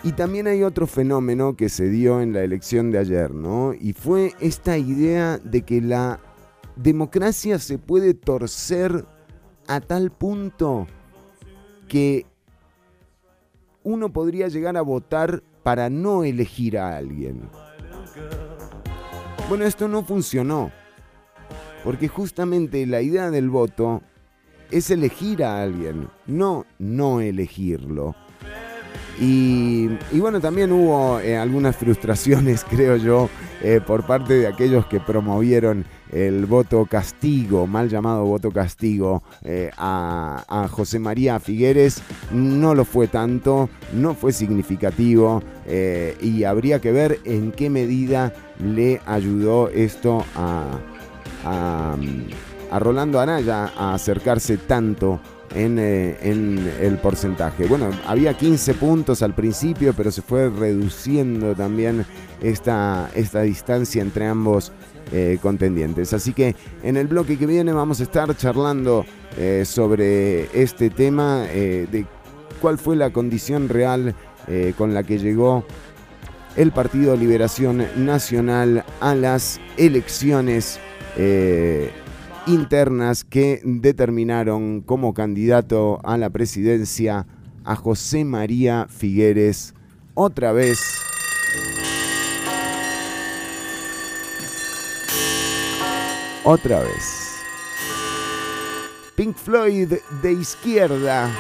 Y 0.02 0.14
también 0.14 0.48
hay 0.48 0.64
otro 0.64 0.88
fenómeno 0.88 1.54
que 1.54 1.68
se 1.68 1.90
dio 1.90 2.20
en 2.20 2.32
la 2.32 2.42
elección 2.42 2.90
de 2.90 2.98
ayer, 2.98 3.32
¿no? 3.32 3.72
Y 3.72 3.92
fue 3.92 4.32
esta 4.40 4.78
idea 4.78 5.38
de 5.38 5.62
que 5.62 5.80
la 5.80 6.18
democracia 6.74 7.60
se 7.60 7.78
puede 7.78 8.14
torcer 8.14 9.04
a 9.68 9.80
tal 9.80 10.10
punto 10.10 10.88
que 11.86 12.26
uno 13.84 14.12
podría 14.12 14.48
llegar 14.48 14.76
a 14.76 14.82
votar 14.82 15.44
para 15.62 15.88
no 15.88 16.24
elegir 16.24 16.78
a 16.78 16.96
alguien. 16.96 17.48
Bueno, 19.48 19.66
esto 19.66 19.86
no 19.86 20.04
funcionó, 20.04 20.72
porque 21.84 22.08
justamente 22.08 22.86
la 22.86 23.00
idea 23.00 23.30
del 23.30 23.50
voto 23.50 24.02
es 24.70 24.90
elegir 24.90 25.44
a 25.44 25.62
alguien, 25.62 26.08
no 26.26 26.66
no 26.78 27.20
elegirlo. 27.20 28.14
Y, 29.20 29.88
bueno, 30.12 30.40
también 30.40 30.70
hubo 30.70 31.18
eh, 31.18 31.36
algunas 31.36 31.76
frustraciones, 31.76 32.64
creo 32.70 32.96
yo, 32.96 33.28
eh, 33.62 33.80
por 33.84 34.06
parte 34.06 34.34
de 34.34 34.46
aquellos 34.46 34.86
que 34.86 35.00
promovieron 35.00 35.84
el 36.12 36.46
voto 36.46 36.86
castigo, 36.86 37.66
mal 37.66 37.88
llamado 37.88 38.24
voto 38.24 38.52
castigo, 38.52 39.24
eh, 39.42 39.70
a, 39.76 40.68
José 40.70 41.00
María 41.00 41.40
Figueres. 41.40 42.00
No 42.30 42.74
lo 42.74 42.84
fue 42.84 43.08
tanto, 43.08 43.68
no 43.92 44.14
fue 44.14 44.32
significativo 44.32 45.42
y 46.22 46.44
habría 46.44 46.80
que 46.80 46.92
ver 46.92 47.20
en 47.24 47.52
qué 47.52 47.68
medida 47.68 48.32
le 48.58 49.02
ayudó 49.04 49.68
esto 49.68 50.24
a, 50.34 50.78
a, 51.44 51.96
Rolando 52.78 53.20
Anaya 53.20 53.72
a 53.76 53.94
acercarse 53.94 54.58
tanto 54.58 55.20
en, 55.54 55.78
eh, 55.78 56.18
en 56.20 56.70
el 56.80 56.98
porcentaje. 56.98 57.66
Bueno, 57.66 57.90
había 58.06 58.34
15 58.34 58.74
puntos 58.74 59.22
al 59.22 59.34
principio, 59.34 59.94
pero 59.94 60.10
se 60.10 60.22
fue 60.22 60.50
reduciendo 60.50 61.54
también 61.54 62.04
esta, 62.42 63.10
esta 63.14 63.42
distancia 63.42 64.02
entre 64.02 64.26
ambos 64.26 64.72
eh, 65.12 65.38
contendientes. 65.40 66.12
Así 66.12 66.34
que 66.34 66.54
en 66.82 66.96
el 66.96 67.06
bloque 67.06 67.38
que 67.38 67.46
viene 67.46 67.72
vamos 67.72 68.00
a 68.00 68.02
estar 68.02 68.36
charlando 68.36 69.06
eh, 69.38 69.64
sobre 69.64 70.62
este 70.62 70.90
tema, 70.90 71.44
de 71.44 72.04
cuál 72.60 72.76
fue 72.76 72.96
la 72.96 73.10
condición 73.10 73.68
real 73.68 74.14
con 74.78 74.94
la 74.94 75.02
que 75.02 75.18
llegó 75.18 75.62
el 76.56 76.72
Partido 76.72 77.16
Liberación 77.16 77.86
Nacional 77.96 78.84
a 79.00 79.14
las 79.14 79.60
elecciones 79.76 80.80
eh, 81.18 81.90
internas 82.46 83.24
que 83.24 83.60
determinaron 83.64 84.80
como 84.80 85.12
candidato 85.12 86.00
a 86.04 86.16
la 86.16 86.30
presidencia 86.30 87.26
a 87.64 87.76
José 87.76 88.24
María 88.24 88.86
Figueres 88.88 89.74
otra 90.14 90.52
vez. 90.52 90.78
Otra 96.44 96.80
vez. 96.80 97.28
Pink 99.14 99.36
Floyd 99.36 99.92
de 100.22 100.32
izquierda. 100.32 101.30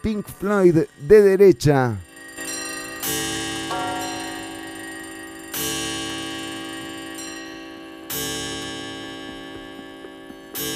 Pink 0.00 0.26
Floyd 0.26 0.76
de 1.00 1.22
derecha. 1.22 1.96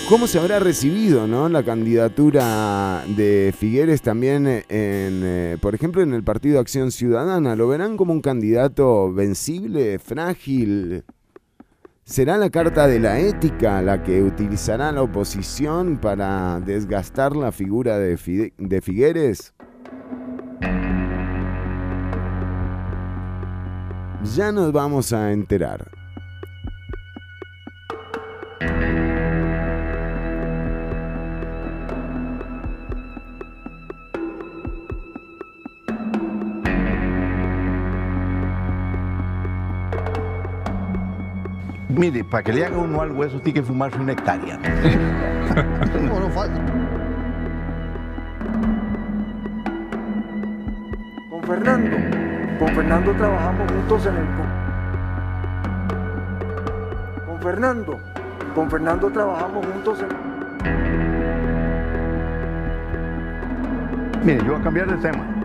¿Cómo 0.08 0.28
se 0.28 0.38
habrá 0.38 0.60
recibido 0.60 1.26
¿no? 1.26 1.48
la 1.48 1.64
candidatura 1.64 3.02
de 3.08 3.52
Figueres 3.58 4.02
también, 4.02 4.46
en, 4.46 4.64
eh, 4.70 5.58
por 5.60 5.74
ejemplo, 5.74 6.00
en 6.00 6.14
el 6.14 6.22
Partido 6.22 6.60
Acción 6.60 6.92
Ciudadana? 6.92 7.56
¿Lo 7.56 7.66
verán 7.66 7.96
como 7.96 8.12
un 8.12 8.20
candidato 8.20 9.12
vencible, 9.12 9.98
frágil? 9.98 11.02
¿Será 12.04 12.36
la 12.36 12.50
carta 12.50 12.86
de 12.86 13.00
la 13.00 13.18
ética 13.18 13.82
la 13.82 14.04
que 14.04 14.22
utilizará 14.22 14.92
la 14.92 15.02
oposición 15.02 15.98
para 15.98 16.60
desgastar 16.60 17.34
la 17.34 17.50
figura 17.50 17.98
de, 17.98 18.16
Figueres? 18.16 19.54
Ya 24.36 24.52
nos 24.52 24.70
vamos 24.70 25.12
a 25.12 25.32
enterar. 25.32 25.95
Mire, 41.96 42.22
para 42.24 42.42
que 42.42 42.52
le 42.52 42.66
haga 42.66 42.76
uno 42.76 43.00
algo 43.00 43.24
eso 43.24 43.40
tiene 43.40 43.60
que 43.60 43.66
fumarse 43.66 43.98
una 43.98 44.12
hectárea. 44.12 44.58
No, 45.96 46.20
no 46.20 46.28
falta. 46.28 46.60
Con 51.30 51.42
Fernando. 51.44 51.96
Con 52.58 52.68
Fernando 52.68 53.12
trabajamos 53.14 53.72
juntos 53.72 54.06
en 54.06 54.16
el... 54.16 54.26
Con, 54.36 54.46
con 57.26 57.40
Fernando. 57.40 57.98
Con 58.54 58.70
Fernando 58.70 59.10
trabajamos 59.10 59.64
juntos 59.66 60.02
en... 60.02 60.08
Mire, 64.26 64.44
yo 64.44 64.52
voy 64.52 64.60
a 64.60 64.64
cambiar 64.64 64.88
de 64.88 64.96
tema. 64.96 65.35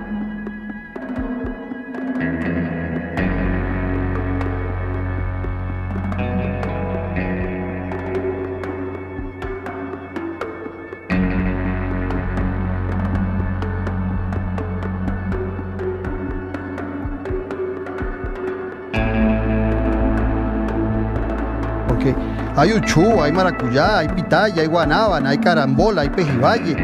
Hay 22.62 22.74
uchú, 22.74 23.20
hay 23.20 23.32
maracuyá, 23.32 23.98
hay 23.98 24.08
pitaya, 24.10 24.62
hay 24.62 24.68
guanábana, 24.68 25.32
hay 25.32 25.40
carambola, 25.40 26.04
hay 26.04 26.10
pejibaye. 26.10 26.78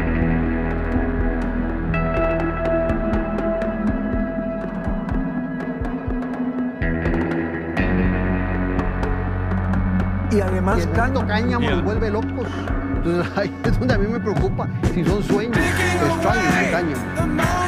Y 10.32 10.40
además 10.40 10.78
Y 10.78 10.86
caña. 10.86 10.92
tanto 10.94 11.26
cáñamo 11.28 11.70
nos 11.70 11.84
vuelve 11.84 12.10
locos. 12.10 12.48
Entonces 12.96 13.32
ahí 13.36 13.54
es 13.64 13.78
donde 13.78 13.94
a 13.94 13.98
mí 13.98 14.08
me 14.08 14.18
preocupa 14.18 14.66
si 14.92 15.04
son 15.04 15.22
sueños 15.22 15.58
extraños 15.58 16.54
de 16.60 16.70
cáñamo. 16.72 17.67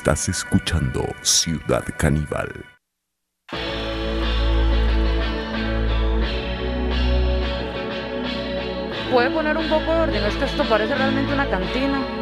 Estás 0.00 0.30
escuchando 0.30 1.06
Ciudad 1.20 1.84
Caníbal. 1.98 2.48
Puede 9.12 9.30
poner 9.30 9.58
un 9.58 9.68
poco 9.68 9.92
de 9.92 10.00
orden, 10.00 10.24
es 10.24 10.36
que 10.36 10.46
esto 10.46 10.64
parece 10.70 10.94
realmente 10.94 11.34
una 11.34 11.50
cantina. 11.50 12.19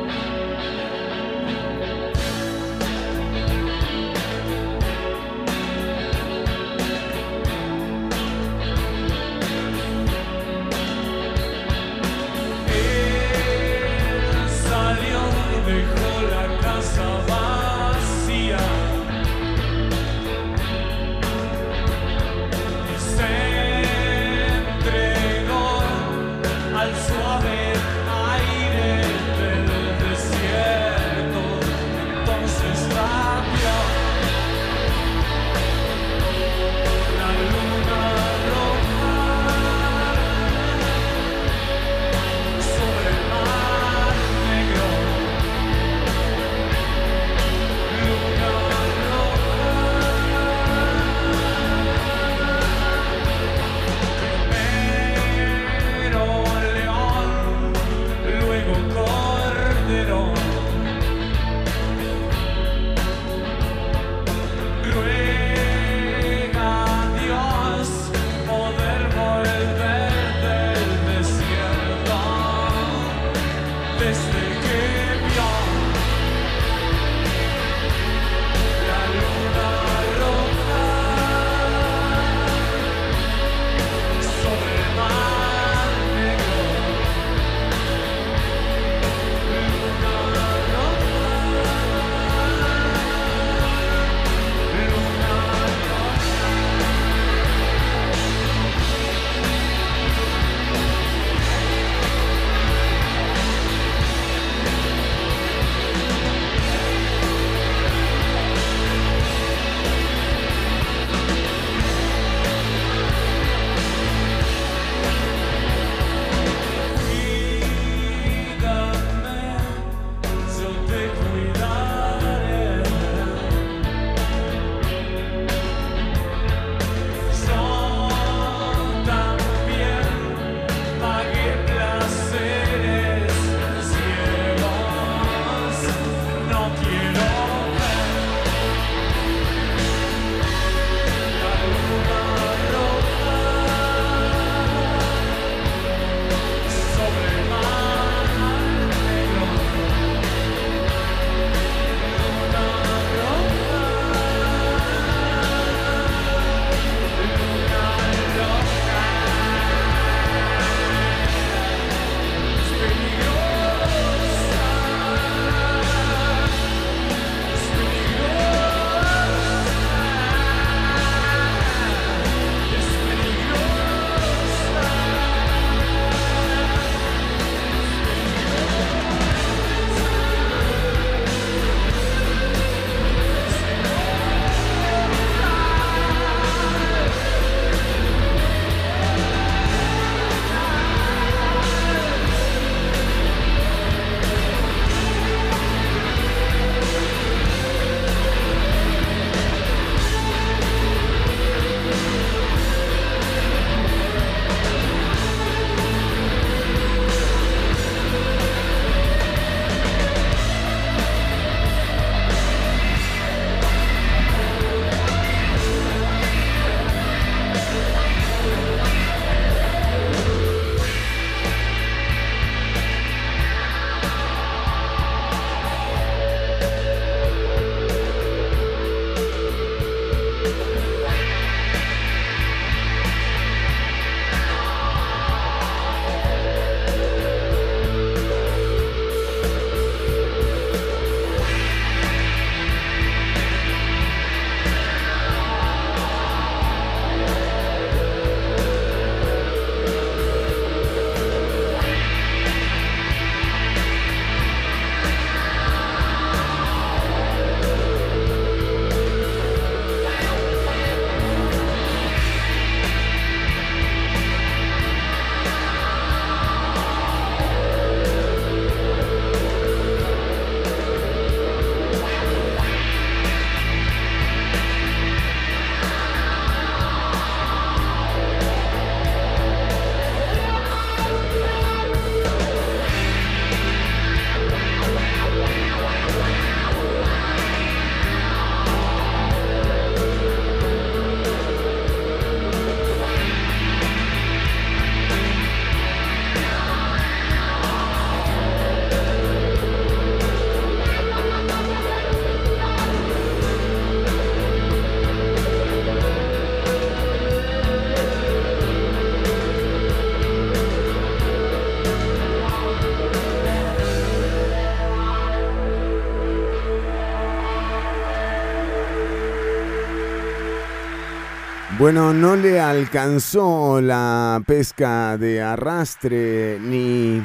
Bueno, 321.88 322.12
no 322.12 322.36
le 322.36 322.60
alcanzó 322.60 323.80
la 323.80 324.42
pesca 324.46 325.16
de 325.16 325.40
arrastre 325.40 326.58
ni... 326.60 327.22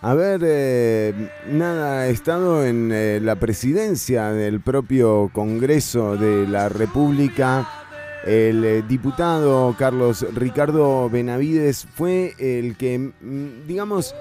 A 0.00 0.14
ver, 0.14 0.40
eh, 0.44 1.32
nada, 1.48 2.06
estado 2.06 2.64
en 2.64 2.92
eh, 2.92 3.18
la 3.20 3.34
presidencia 3.34 4.30
del 4.30 4.60
propio 4.60 5.30
Congreso 5.32 6.16
de 6.16 6.46
la 6.46 6.68
República. 6.68 7.68
El 8.24 8.64
eh, 8.64 8.84
diputado 8.86 9.74
Carlos 9.76 10.24
Ricardo 10.32 11.10
Benavides 11.10 11.88
fue 11.92 12.36
el 12.38 12.76
que, 12.76 13.00
mm, 13.00 13.66
digamos, 13.66 14.14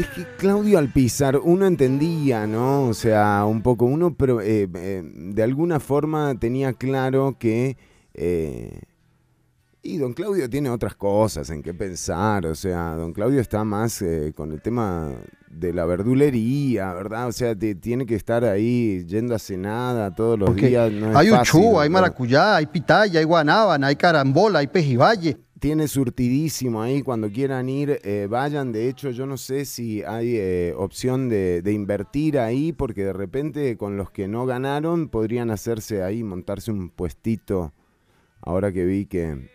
es 0.00 0.08
que 0.08 0.24
Claudio 0.38 0.78
Alpizar, 0.78 1.36
uno 1.36 1.66
entendía, 1.66 2.46
¿no? 2.46 2.84
O 2.88 2.94
sea, 2.94 3.44
un 3.46 3.62
poco, 3.62 3.84
uno, 3.86 4.14
pero 4.14 4.40
eh, 4.40 4.68
eh, 4.74 5.02
de 5.04 5.42
alguna 5.42 5.80
forma 5.80 6.34
tenía 6.38 6.72
claro 6.72 7.36
que... 7.38 7.76
eh, 8.14 8.80
y 9.82 9.96
don 9.96 10.12
Claudio 10.12 10.48
tiene 10.50 10.68
otras 10.68 10.94
cosas 10.94 11.48
en 11.48 11.62
qué 11.62 11.72
pensar, 11.72 12.44
o 12.44 12.54
sea, 12.54 12.94
don 12.96 13.14
Claudio 13.14 13.40
está 13.40 13.64
más 13.64 14.02
eh, 14.02 14.32
con 14.36 14.52
el 14.52 14.60
tema 14.60 15.10
de 15.50 15.72
la 15.72 15.86
verdulería, 15.86 16.92
¿verdad? 16.92 17.28
O 17.28 17.32
sea, 17.32 17.56
te- 17.56 17.74
tiene 17.76 18.04
que 18.04 18.14
estar 18.14 18.44
ahí 18.44 19.02
yendo 19.06 19.34
a 19.34 19.38
cenada 19.38 20.14
todos 20.14 20.38
los 20.38 20.50
Porque 20.50 20.68
días. 20.68 20.92
no 20.92 21.16
hay 21.18 21.28
fácil, 21.30 21.60
uchú, 21.62 21.80
hay 21.80 21.88
maracuyá, 21.88 22.56
hay 22.56 22.66
pitaya, 22.66 23.20
hay 23.20 23.24
guanábana, 23.24 23.86
hay 23.86 23.96
carambola, 23.96 24.58
hay 24.58 24.66
pejibaye. 24.66 25.38
Tiene 25.60 25.88
surtidísimo 25.88 26.80
ahí, 26.80 27.02
cuando 27.02 27.30
quieran 27.30 27.68
ir, 27.68 28.00
eh, 28.02 28.26
vayan. 28.30 28.72
De 28.72 28.88
hecho, 28.88 29.10
yo 29.10 29.26
no 29.26 29.36
sé 29.36 29.66
si 29.66 30.02
hay 30.02 30.38
eh, 30.38 30.72
opción 30.74 31.28
de, 31.28 31.62
invertir 31.66 32.38
ahí, 32.38 32.72
porque 32.72 33.04
de 33.04 33.12
repente 33.12 33.76
con 33.76 33.98
los 33.98 34.10
que 34.10 34.26
no 34.26 34.46
ganaron 34.46 35.10
podrían 35.10 35.50
hacerse 35.50 36.02
ahí, 36.02 36.24
montarse 36.24 36.70
un 36.70 36.88
puestito. 36.88 37.74
Ahora 38.40 38.72
que 38.72 38.86
vi 38.86 39.04
que 39.04 39.50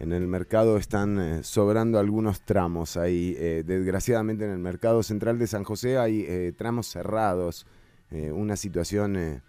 en 0.00 0.12
el 0.12 0.26
mercado 0.26 0.76
están 0.76 1.20
eh, 1.20 1.44
sobrando 1.44 2.00
algunos 2.00 2.44
tramos 2.44 2.96
ahí. 2.96 3.36
eh, 3.38 3.62
desgraciadamente 3.64 4.46
en 4.46 4.50
el 4.50 4.58
mercado 4.58 5.04
central 5.04 5.38
de 5.38 5.46
San 5.46 5.62
José 5.62 5.96
hay 5.96 6.52
tramos 6.58 6.88
cerrados. 6.88 7.66
una 8.10 8.56
situación... 8.56 9.42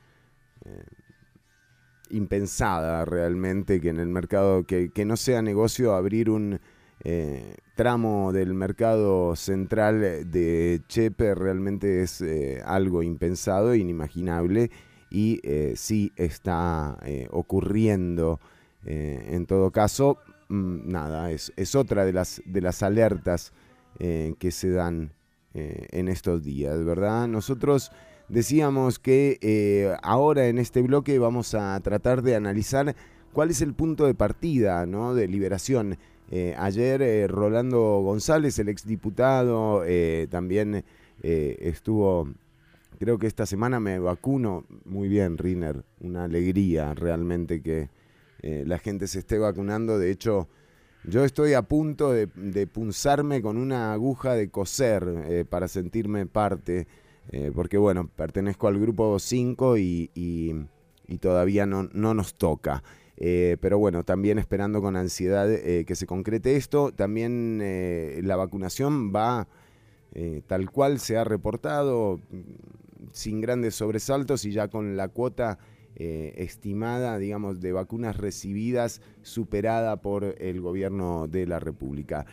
impensada 2.14 3.06
realmente 3.06 3.82
que 3.82 3.90
en 3.90 4.00
el 4.00 4.08
mercado, 4.08 4.64
que, 4.64 4.90
que 4.90 5.06
no 5.06 5.18
sea 5.18 5.42
negocio 5.42 5.94
abrir 5.94 6.30
un 6.30 6.60
eh, 7.04 7.58
tramo 7.76 8.32
del 8.32 8.54
mercado 8.54 9.36
central 9.36 10.30
de 10.32 10.82
Chepe, 10.88 11.36
realmente 11.36 12.02
es 12.04 12.22
eh, 12.22 12.62
algo 12.66 13.04
impensado, 13.04 13.76
inimaginable 13.76 14.72
y 15.10 15.40
eh, 15.44 15.74
sí 15.76 16.12
está 16.16 16.98
eh, 17.06 17.28
ocurriendo. 17.32 18.40
en 18.86 19.46
todo 19.46 19.72
caso, 19.72 20.18
mm, 20.50 20.92
nada, 20.92 21.32
es, 21.32 21.54
es 21.56 21.76
otra 21.76 22.06
de 22.06 22.14
las, 22.14 22.42
de 22.46 22.62
las 22.62 22.84
alertas 22.84 23.54
que 23.96 24.50
se 24.52 24.72
dan 24.72 25.14
en 25.54 26.08
estos 26.08 26.44
días, 26.44 26.84
¿verdad? 26.84 27.28
Nosotros 27.28 27.92
decíamos 28.34 28.98
que 28.98 29.38
eh, 29.42 29.96
ahora 30.02 30.48
en 30.48 30.58
este 30.58 30.82
bloque 30.82 31.20
vamos 31.20 31.54
a 31.54 31.80
tratar 31.82 32.24
de 32.24 32.36
analizar 32.36 32.96
cuál 33.32 33.52
es 33.52 33.62
el 33.62 33.76
punto 33.76 34.08
de 34.08 34.16
partida 34.16 34.88
¿no? 34.88 35.14
de 35.14 35.28
liberación. 35.28 35.98
Eh, 36.32 36.56
ayer 36.58 37.04
eh, 37.04 37.28
Rolando 37.28 38.02
González, 38.02 38.58
el 38.58 38.70
exdiputado, 38.70 39.84
también 40.30 40.84
estuvo, 41.22 42.28
creo 42.98 43.20
que 43.20 43.28
esta 43.28 43.46
semana 43.46 43.80
me 43.80 44.00
vacuno. 44.00 44.66
Muy 44.86 45.10
bien, 45.10 45.38
Riner, 45.38 45.84
una 46.02 46.24
alegría 46.24 46.96
realmente 46.96 47.62
que 47.62 47.90
la 48.42 48.80
gente 48.80 49.08
se 49.08 49.20
esté 49.20 49.38
vacunando. 49.38 50.00
De 50.00 50.10
hecho, 50.10 50.50
yo 51.04 51.24
estoy 51.24 51.54
a 51.54 51.62
punto 51.62 52.12
de, 52.12 52.28
punzarme 52.68 53.44
con 53.44 53.58
una 53.58 53.94
aguja 53.94 54.34
de 54.34 54.50
coser 54.50 55.46
para 55.50 55.68
sentirme 55.68 56.26
parte, 56.26 56.88
eh, 57.30 57.52
porque 57.54 57.78
bueno, 57.78 58.08
pertenezco 58.08 58.68
al 58.68 58.80
grupo 58.80 59.18
5 59.20 59.78
y, 59.78 60.68
todavía 61.20 61.66
no, 61.66 61.84
no 61.94 62.14
nos 62.14 62.34
toca. 62.34 62.84
Eh, 63.18 63.58
pero 63.62 63.78
bueno, 63.78 64.04
también 64.04 64.40
esperando 64.40 64.82
con 64.82 64.96
ansiedad 64.96 65.52
eh, 65.52 65.86
que 65.86 65.96
se 65.96 66.08
concrete 66.08 66.56
esto. 66.56 66.92
También 66.92 67.60
la 68.26 68.36
vacunación 68.36 69.14
va 69.14 69.48
tal 70.48 70.70
cual 70.70 71.00
se 71.00 71.18
ha 71.18 71.24
reportado, 71.24 72.20
sin 73.12 73.42
grandes 73.42 73.74
sobresaltos 73.74 74.46
y 74.46 74.52
ya 74.52 74.68
con 74.68 74.96
la 74.96 75.08
cuota 75.08 75.58
estimada, 75.96 77.18
digamos, 77.18 77.62
de 77.62 77.72
vacunas 77.72 78.18
recibidas 78.18 79.02
superada 79.24 80.02
por 80.02 80.36
el 80.40 80.62
gobierno 80.62 81.28
de 81.28 81.48
la 81.48 81.60
República. 81.60 82.26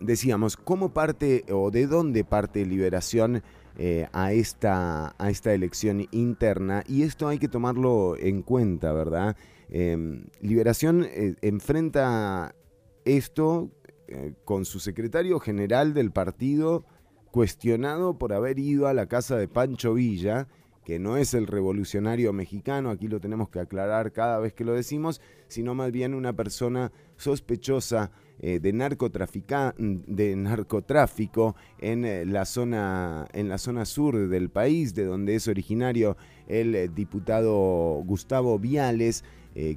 Decíamos, 0.00 0.56
¿cómo 0.56 0.92
parte 0.92 1.44
o 1.50 1.70
de 1.70 1.86
dónde 1.86 2.22
parte 2.24 2.66
Liberación 2.66 3.42
eh, 3.78 4.08
a, 4.12 4.32
esta, 4.32 5.14
a 5.18 5.30
esta 5.30 5.54
elección 5.54 6.06
interna? 6.10 6.84
Y 6.86 7.02
esto 7.02 7.28
hay 7.28 7.38
que 7.38 7.48
tomarlo 7.48 8.16
en 8.18 8.42
cuenta, 8.42 8.92
¿verdad? 8.92 9.36
Em, 9.68 10.26
Liberación 10.40 11.06
eh, 11.08 11.34
enfrenta 11.40 12.54
esto 13.04 13.70
eh, 14.08 14.34
con 14.44 14.64
su 14.64 14.80
secretario 14.80 15.40
general 15.40 15.94
del 15.94 16.12
partido 16.12 16.84
cuestionado 17.30 18.18
por 18.18 18.32
haber 18.32 18.58
ido 18.58 18.86
a 18.86 18.94
la 18.94 19.06
casa 19.06 19.36
de 19.36 19.48
Pancho 19.48 19.94
Villa, 19.94 20.46
que 20.84 20.98
no 20.98 21.16
es 21.16 21.34
el 21.34 21.46
revolucionario 21.46 22.32
mexicano, 22.32 22.90
aquí 22.90 23.08
lo 23.08 23.20
tenemos 23.20 23.48
que 23.48 23.60
aclarar 23.60 24.12
cada 24.12 24.38
vez 24.38 24.52
que 24.52 24.64
lo 24.64 24.72
decimos, 24.72 25.20
sino 25.48 25.74
más 25.74 25.90
bien 25.90 26.14
una 26.14 26.34
persona 26.34 26.92
sospechosa 27.16 28.12
eh, 28.40 28.60
de, 28.60 28.72
narcotrafica- 28.72 29.74
de 29.78 30.36
narcotráfico 30.36 31.56
en, 31.78 32.04
eh, 32.04 32.24
la 32.26 32.44
zona, 32.44 33.26
en 33.32 33.48
la 33.48 33.58
zona 33.58 33.84
sur 33.84 34.28
del 34.28 34.50
país, 34.50 34.94
de 34.94 35.04
donde 35.04 35.34
es 35.34 35.48
originario 35.48 36.16
el 36.48 36.74
eh, 36.74 36.88
diputado 36.88 38.02
Gustavo 38.04 38.58
Viales, 38.58 39.24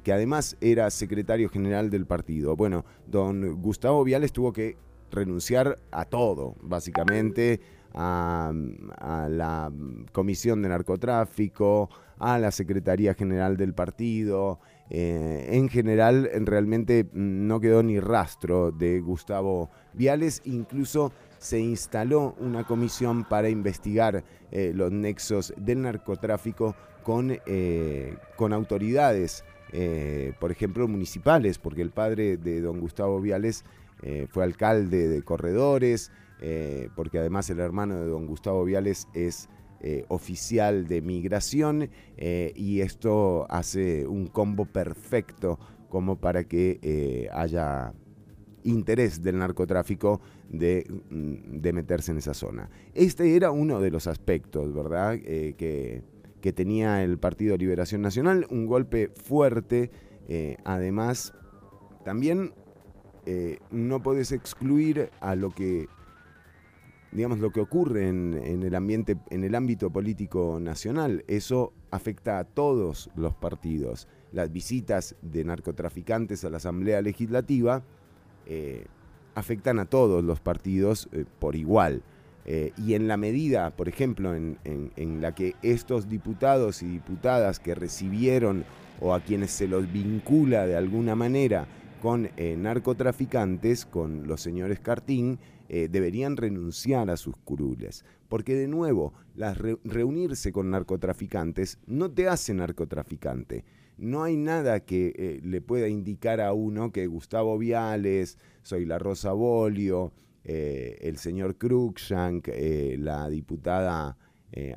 que 0.04 0.12
además 0.12 0.58
era 0.60 0.90
secretario 0.90 1.48
general 1.48 1.88
del 1.88 2.04
partido. 2.04 2.54
Bueno, 2.54 2.84
don 3.06 3.62
Gustavo 3.62 4.04
Viales 4.04 4.30
tuvo 4.30 4.52
que 4.52 4.76
renunciar 5.10 5.78
a 5.90 6.04
todo, 6.04 6.54
básicamente, 6.60 7.62
a, 7.94 8.52
a 8.98 9.28
la 9.30 9.72
Comisión 10.12 10.60
de 10.60 10.68
Narcotráfico, 10.68 11.88
a 12.18 12.38
la 12.38 12.50
Secretaría 12.50 13.14
General 13.14 13.56
del 13.56 13.72
partido. 13.72 14.60
Eh, 14.90 15.48
en 15.52 15.68
general, 15.68 16.28
en- 16.32 16.46
realmente 16.46 17.04
mm, 17.04 17.46
no 17.46 17.60
quedó 17.60 17.82
ni 17.82 18.00
rastro 18.00 18.72
de 18.72 19.00
Gustavo 19.00 19.70
Viales, 19.94 20.42
incluso 20.44 21.12
se 21.38 21.60
instaló 21.60 22.34
una 22.40 22.66
comisión 22.66 23.24
para 23.24 23.48
investigar 23.48 24.24
eh, 24.50 24.72
los 24.74 24.90
nexos 24.92 25.54
del 25.56 25.82
narcotráfico 25.82 26.74
con, 27.04 27.38
eh, 27.46 28.16
con 28.36 28.52
autoridades, 28.52 29.44
por 30.40 30.50
ejemplo, 30.50 30.88
municipales, 30.88 31.58
porque 31.60 31.80
el 31.80 31.90
padre 31.92 32.36
de 32.36 32.60
don 32.60 32.80
Gustavo 32.80 33.20
Viales 33.20 33.64
fue 34.30 34.42
alcalde 34.42 35.06
de 35.06 35.22
Corredores, 35.22 36.10
porque 36.96 37.20
además 37.20 37.48
el 37.50 37.60
hermano 37.60 38.00
de 38.00 38.06
don 38.06 38.26
Gustavo 38.26 38.64
Viales 38.64 39.06
es 39.14 39.48
eh, 39.82 40.04
oficial 40.08 40.86
de 40.86 41.00
migración 41.00 41.88
eh, 42.18 42.52
y 42.54 42.82
esto 42.82 43.46
hace 43.48 44.06
un 44.06 44.26
combo 44.26 44.66
perfecto 44.66 45.58
como 45.88 46.20
para 46.20 46.44
que 46.44 46.78
eh, 46.82 47.30
haya 47.32 47.94
interés 48.62 49.22
del 49.22 49.38
narcotráfico 49.38 50.20
de, 50.50 50.84
mm, 51.08 51.62
de 51.62 51.72
meterse 51.72 52.12
en 52.12 52.18
esa 52.18 52.34
zona. 52.34 52.68
Este 52.92 53.34
era 53.34 53.52
uno 53.52 53.80
de 53.80 53.90
los 53.90 54.06
aspectos, 54.06 54.74
¿verdad? 54.74 55.18
Que, 55.18 56.02
tenía 56.54 57.02
el 57.02 57.18
Partido 57.18 57.56
Liberación 57.56 58.02
Nacional, 58.02 58.46
un 58.50 58.66
golpe 58.66 59.08
fuerte, 59.08 59.90
además 60.64 61.32
también 62.04 62.52
no 63.70 64.02
puedes 64.02 64.32
excluir 64.32 65.10
a 65.20 65.36
lo 65.36 65.50
que 65.50 65.86
digamos 67.12 67.38
lo 67.40 67.50
que 67.50 67.60
ocurre 67.60 68.08
en, 68.08 68.34
el 68.62 68.74
ambiente 68.74 69.16
en 69.30 69.44
el 69.44 69.54
ámbito 69.54 69.90
político 69.90 70.58
nacional 70.60 71.24
eso 71.26 71.72
afecta 71.90 72.38
a 72.38 72.44
todos 72.44 73.10
los 73.16 73.34
partidos. 73.34 74.06
Las 74.32 74.52
visitas 74.52 75.16
de 75.22 75.44
narcotraficantes 75.44 76.44
a 76.44 76.50
la 76.50 76.58
asamblea 76.58 77.02
legislativa 77.02 77.82
eh, 78.46 78.84
afectan 79.34 79.78
a 79.80 79.86
todos 79.86 80.22
los 80.22 80.40
partidos 80.40 81.08
eh, 81.12 81.24
por 81.40 81.56
igual. 81.56 82.02
Eh, 82.46 82.72
y 82.78 82.94
en 82.94 83.06
la 83.08 83.16
medida, 83.16 83.70
por 83.76 83.88
ejemplo, 83.88 84.34
en, 84.34 84.58
en- 84.64 85.20
la 85.20 85.34
que 85.34 85.54
estos 85.62 86.08
diputados 86.08 86.82
y 86.82 86.86
diputadas 86.86 87.58
que 87.60 87.74
recibieron 87.74 88.64
o 89.00 89.14
a 89.14 89.20
quienes 89.20 89.50
se 89.50 89.66
los 89.68 89.92
vincula 89.92 90.66
de 90.66 90.76
alguna 90.76 91.14
manera 91.16 91.66
con 92.00 92.30
narcotraficantes, 92.56 93.84
con 93.84 94.26
los 94.26 94.40
señores 94.40 94.80
Cartín, 94.80 95.38
eh, 95.72 95.86
deberían 95.88 96.36
renunciar 96.36 97.10
a 97.10 97.16
sus 97.16 97.36
curules. 97.36 98.04
Porque 98.28 98.54
de 98.56 98.66
nuevo, 98.66 99.14
las 99.36 99.56
re- 99.56 99.78
reunirse 99.84 100.50
con 100.50 100.68
narcotraficantes 100.70 101.78
no 101.86 102.10
te 102.10 102.26
hace 102.26 102.52
narcotraficante. 102.54 103.64
No 103.96 104.24
hay 104.24 104.36
nada 104.36 104.80
que 104.80 105.12
eh, 105.16 105.40
le 105.44 105.60
pueda 105.60 105.86
indicar 105.88 106.40
a 106.40 106.52
uno 106.52 106.90
que 106.90 107.06
Gustavo 107.06 107.56
Viales, 107.56 108.36
soy 108.62 108.84
la 108.84 108.98
Rosa 108.98 109.32
Bolio, 109.32 110.12
eh, 110.42 110.98
el 111.02 111.18
señor 111.18 111.56
Cruikshank, 111.56 112.48
la 112.98 113.28
diputada 113.28 114.16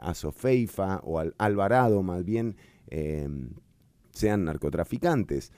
Asofeifa 0.01 0.99
o 1.03 1.17
Al- 1.17 1.33
Alvarado 1.39 2.03
más 2.03 2.23
bien, 2.23 2.55
sean 4.11 4.43
narcotraficantes. 4.45 5.51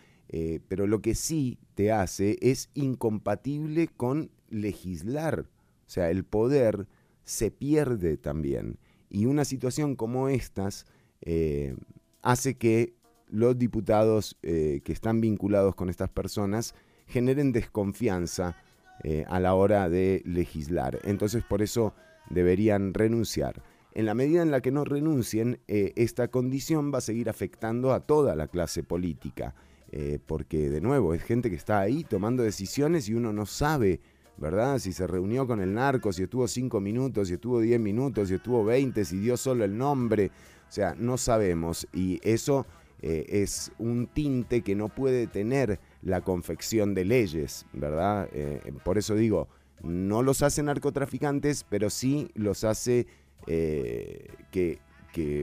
Pero 0.67 0.87
lo 0.87 1.01
que 1.01 1.15
sí 1.15 1.59
te 1.75 1.91
hace 1.91 2.37
es 2.41 2.69
incompatible 2.73 3.87
con 3.87 4.29
legislar. 4.55 5.41
O 5.85 5.89
sea, 5.89 6.09
el 6.09 6.23
poder 6.23 6.87
se 7.23 7.51
pierde 7.51 8.17
también. 8.17 8.77
Y 9.09 9.25
una 9.25 9.45
situación 9.45 9.95
como 9.95 10.29
estas 10.29 10.85
eh, 11.21 11.75
hace 12.21 12.55
que 12.55 12.95
los 13.27 13.57
diputados 13.57 14.37
eh, 14.43 14.81
que 14.83 14.93
están 14.93 15.21
vinculados 15.21 15.75
con 15.75 15.89
estas 15.89 16.09
personas 16.09 16.75
generen 17.07 17.51
desconfianza 17.51 18.55
eh, 19.03 19.25
a 19.27 19.39
la 19.39 19.53
hora 19.55 19.89
de 19.89 20.21
legislar. 20.25 20.99
Entonces 21.03 21.43
por 21.43 21.61
eso 21.61 21.93
deberían 22.29 22.93
renunciar. 22.93 23.61
En 23.93 24.05
la 24.05 24.13
medida 24.13 24.41
en 24.41 24.51
la 24.51 24.61
que 24.61 24.71
no 24.71 24.83
renuncien, 24.83 25.61
esta 25.67 26.27
condición 26.27 26.91
va 26.93 26.97
a 26.97 27.01
seguir 27.01 27.29
afectando 27.29 27.93
a 27.93 28.01
toda 28.01 28.35
la 28.35 28.49
clase 28.49 28.83
política, 28.83 29.55
porque 30.25 30.69
de 30.69 30.81
nuevo 30.81 31.13
es 31.13 31.23
gente 31.23 31.49
que 31.49 31.55
está 31.55 31.79
ahí 31.79 32.03
tomando 32.03 32.43
decisiones 32.43 33.07
y 33.07 33.13
uno 33.13 33.31
no 33.31 33.45
sabe, 33.45 34.01
¿verdad? 34.37 34.79
Si 34.79 34.93
se 34.93 35.07
reunió 35.07 35.47
con 35.47 35.61
el 35.61 35.73
narco, 35.73 36.11
si 36.11 36.23
estuvo 36.23 36.47
cinco 36.47 36.79
minutos, 36.79 37.27
si 37.27 37.35
estuvo 37.35 37.59
10 37.59 37.79
minutos, 37.79 38.29
si 38.29 38.35
estuvo 38.35 38.63
20, 38.63 39.05
si 39.05 39.19
dio 39.19 39.37
solo 39.37 39.63
el 39.63 39.77
nombre, 39.77 40.31
o 40.67 40.71
sea, 40.71 40.95
no 40.97 41.17
sabemos 41.17 41.87
y 41.93 42.19
eso 42.23 42.65
eh, 43.01 43.25
es 43.43 43.71
un 43.77 44.07
tinte 44.07 44.61
que 44.61 44.75
no 44.75 44.89
puede 44.89 45.27
tener 45.27 45.79
la 46.01 46.21
confección 46.21 46.93
de 46.93 47.05
leyes, 47.05 47.65
¿verdad? 47.73 48.29
Eh, 48.33 48.73
por 48.83 48.97
eso 48.97 49.15
digo, 49.15 49.47
no 49.83 50.23
los 50.23 50.41
hace 50.41 50.63
narcotraficantes, 50.63 51.65
pero 51.69 51.89
sí 51.89 52.31
los 52.33 52.63
hace 52.63 53.07
eh, 53.47 54.27
que, 54.51 54.79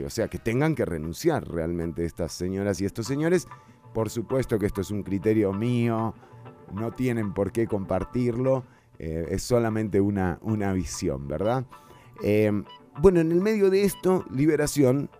o 0.05 0.11
sea, 0.11 0.28
que 0.28 0.38
tengan 0.38 0.74
que 0.74 0.84
renunciar 0.84 1.49
realmente 1.49 2.05
estas 2.05 2.32
señoras 2.32 2.80
y 2.80 2.84
estos 2.84 3.07
señores. 3.07 3.47
Por 3.95 4.11
supuesto 4.11 4.59
que 4.59 4.66
esto 4.66 4.80
es 4.80 4.90
un 4.90 5.03
criterio 5.03 5.53
mío, 5.53 6.14
no 6.74 6.93
tienen 6.93 7.32
por 7.32 7.53
qué 7.53 7.66
compartirlo, 7.66 8.64
eh, 9.05 9.27
es 9.31 9.43
solamente 9.43 10.01
una, 10.01 10.39
una 10.43 10.73
visión, 10.73 11.27
¿verdad? 11.27 11.67
Eh, 12.23 12.53
bueno, 13.01 13.19
en 13.19 13.33
el 13.33 13.41
medio 13.41 13.69
de 13.69 13.83
esto, 13.83 14.25
Liberación 14.31 15.11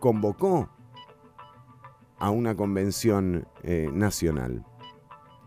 convocó 0.00 0.68
a 2.18 2.30
una 2.30 2.56
convención 2.56 3.46
eh, 3.62 3.88
nacional. 3.92 4.66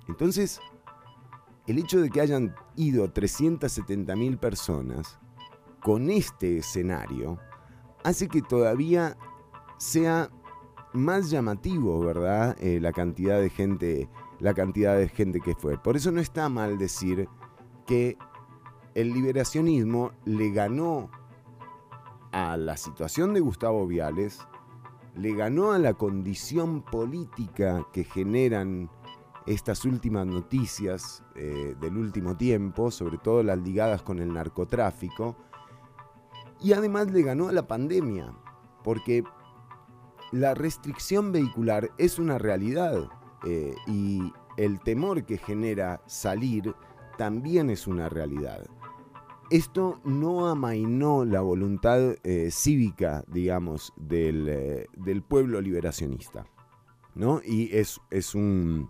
Entonces, 0.08 0.62
el 1.68 1.78
hecho 1.78 2.00
de 2.00 2.10
que 2.10 2.22
hayan 2.22 2.56
ido 2.78 3.12
370 3.12 4.16
mil 4.16 4.38
personas 4.38 5.20
con 5.82 6.10
este 6.10 6.60
escenario 6.60 7.38
hace 8.06 8.30
que 8.30 8.42
todavía 8.42 9.18
sea 9.78 10.30
más 10.94 11.30
llamativo, 11.30 12.00
¿verdad? 12.00 12.56
La 12.62 12.94
cantidad 12.94 13.42
de 13.42 13.50
gente, 13.50 14.08
la 14.44 14.54
cantidad 14.54 14.98
de 14.98 15.08
gente 15.08 15.40
que 15.40 15.56
fue. 15.56 15.78
Por 15.78 15.96
eso 15.96 16.12
no 16.12 16.20
está 16.20 16.50
mal 16.50 16.78
decir 16.78 17.30
que 17.88 18.18
el 18.94 19.14
liberacionismo 19.14 20.12
le 20.26 20.52
ganó 20.52 21.10
a 22.34 22.58
la 22.58 22.76
situación 22.76 23.34
de 23.34 23.40
Gustavo 23.40 23.88
Viales, 23.88 24.46
le 25.16 25.34
ganó 25.34 25.72
a 25.72 25.80
la 25.80 25.94
condición 25.94 26.82
política 26.82 27.88
que 27.94 28.04
generan 28.04 28.90
estas 29.46 29.86
últimas 29.86 30.28
noticias 30.28 31.24
eh, 31.36 31.78
del 31.80 31.96
último 31.96 32.36
tiempo, 32.36 32.92
sobre 32.92 33.20
todo 33.20 33.44
las 33.44 33.60
ligadas 33.60 34.02
con 34.02 34.20
el 34.20 34.34
narcotráfico, 34.34 35.38
y 36.60 36.74
además 36.74 37.10
le 37.12 37.24
ganó 37.24 37.48
a 37.48 37.54
la 37.54 37.66
pandemia, 37.66 38.34
porque 38.84 39.24
la 40.34 40.54
restricción 40.54 41.32
vehicular 41.32 41.92
es 41.98 42.20
una 42.20 42.38
realidad 42.40 43.10
eh, 43.46 43.76
y 43.88 44.32
el 44.58 44.80
temor 44.80 45.26
que 45.26 45.38
genera 45.38 46.02
salir 46.06 46.74
también 47.18 47.70
es 47.70 47.88
una 47.88 48.10
realidad. 48.10 48.66
Esto 49.50 50.00
no 50.04 50.48
amainó 50.48 51.26
la 51.26 51.42
voluntad 51.42 52.16
eh, 52.24 52.50
cívica, 52.52 53.24
digamos, 53.28 53.94
del, 53.98 54.48
eh, 54.50 54.88
del 54.96 55.22
pueblo 55.22 55.62
liberacionista. 55.62 56.48
¿no? 57.14 57.42
Y 57.44 57.76
es, 57.76 58.00
es 58.10 58.34
un... 58.34 58.90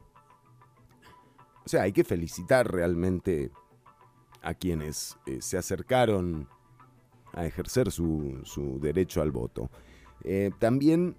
O 1.65 1.69
sea, 1.69 1.83
hay 1.83 1.91
que 1.91 2.03
felicitar 2.03 2.71
realmente 2.71 3.51
a 4.41 4.53
quienes 4.53 5.17
se 5.39 5.57
acercaron 5.57 6.49
a 7.31 7.45
ejercer 7.45 7.89
su, 7.89 8.41
su 8.43 8.79
derecho 8.81 9.21
al 9.21 9.31
voto. 9.31 9.69
También 10.59 11.15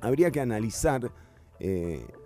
habría 0.00 0.32
que 0.32 0.40
analizar 0.40 1.12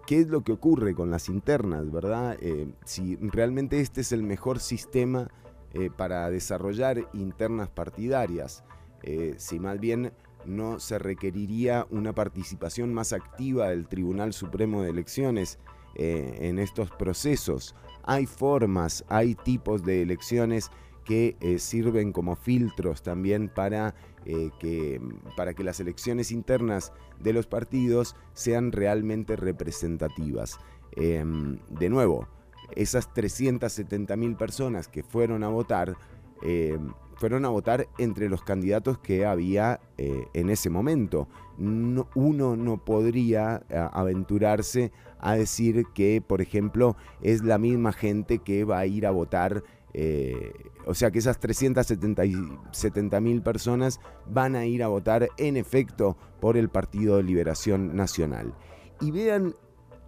qué 0.07 0.21
es 0.21 0.29
lo 0.29 0.43
que 0.43 0.53
ocurre 0.53 0.95
con 0.95 1.11
las 1.11 1.29
internas, 1.29 1.91
¿verdad? 1.91 2.37
Eh, 2.41 2.69
si 2.85 3.17
realmente 3.17 3.81
este 3.81 4.03
es 4.03 4.13
el 4.13 4.23
mejor 4.23 4.61
sistema 4.61 5.31
eh, 5.73 5.91
para 5.95 6.29
desarrollar 6.31 7.09
internas 7.13 7.69
partidarias, 7.69 8.65
eh, 9.03 9.35
si 9.39 9.59
más 9.59 9.81
bien 9.81 10.13
no 10.45 10.79
se 10.79 10.99
requeriría 10.99 11.87
una 11.91 12.15
participación 12.15 12.93
más 12.93 13.13
activa 13.13 13.71
del 13.71 13.89
Tribunal 13.89 14.33
Supremo 14.33 14.83
de 14.83 14.91
Elecciones 14.91 15.59
en 15.97 16.59
estos 16.59 16.91
procesos. 16.91 17.77
Hay 18.03 18.27
formas, 18.27 19.05
hay 19.09 19.37
tipos 19.37 19.85
de 19.85 20.03
elecciones 20.03 20.71
que 21.05 21.37
sirven 21.59 22.13
como 22.13 22.35
filtros 22.35 23.01
también 23.03 23.49
para, 23.49 23.95
eh, 24.27 24.51
que, 24.59 25.01
para 25.37 25.55
que 25.55 25.65
las 25.65 25.81
elecciones 25.81 26.31
internas 26.33 26.93
de 27.21 27.33
los 27.33 27.47
partidos 27.47 28.17
sean 28.33 28.73
realmente 28.73 29.37
representativas. 29.37 30.59
Em, 30.93 31.59
de 31.71 31.89
nuevo, 31.91 32.29
esas 32.77 33.13
370 33.13 34.17
mil 34.17 34.37
personas 34.37 34.89
que 34.89 35.03
fueron 35.03 35.45
a 35.45 35.49
votar, 35.49 35.97
eh, 36.43 36.79
fueron 37.17 37.45
a 37.45 37.49
votar 37.49 37.87
entre 37.99 38.29
los 38.29 38.43
candidatos 38.43 38.99
que 38.99 39.25
había 39.25 39.81
eh, 39.99 40.27
en 40.35 40.51
ese 40.51 40.71
momento. 40.71 41.29
No- 41.59 42.09
uno 42.15 42.57
no 42.57 42.85
podría 42.85 43.63
aventurarse 43.93 44.91
a 45.21 45.37
decir 45.37 45.85
que, 45.95 46.21
por 46.27 46.41
ejemplo, 46.41 46.97
es 47.23 47.43
la 47.45 47.59
misma 47.59 47.93
gente 47.93 48.39
que 48.41 48.65
va 48.65 48.79
a 48.81 48.87
ir 48.87 49.07
a 49.07 49.11
votar. 49.11 49.63
Eh, 49.95 50.53
o 50.87 50.95
sea 50.95 51.11
que 51.11 51.21
esas 51.21 51.39
370 51.39 53.21
mil 53.21 53.43
personas 53.43 54.01
van 54.29 54.57
a 54.57 54.67
ir 54.67 54.83
a 54.83 54.89
votar 54.89 55.29
en 55.39 55.57
efecto 55.57 56.17
por 56.41 56.57
el 56.57 56.69
Partido 56.69 57.17
de 57.17 57.23
Liberación 57.23 57.95
Nacional. 57.97 58.55
Y 59.01 59.13
vean 59.13 59.55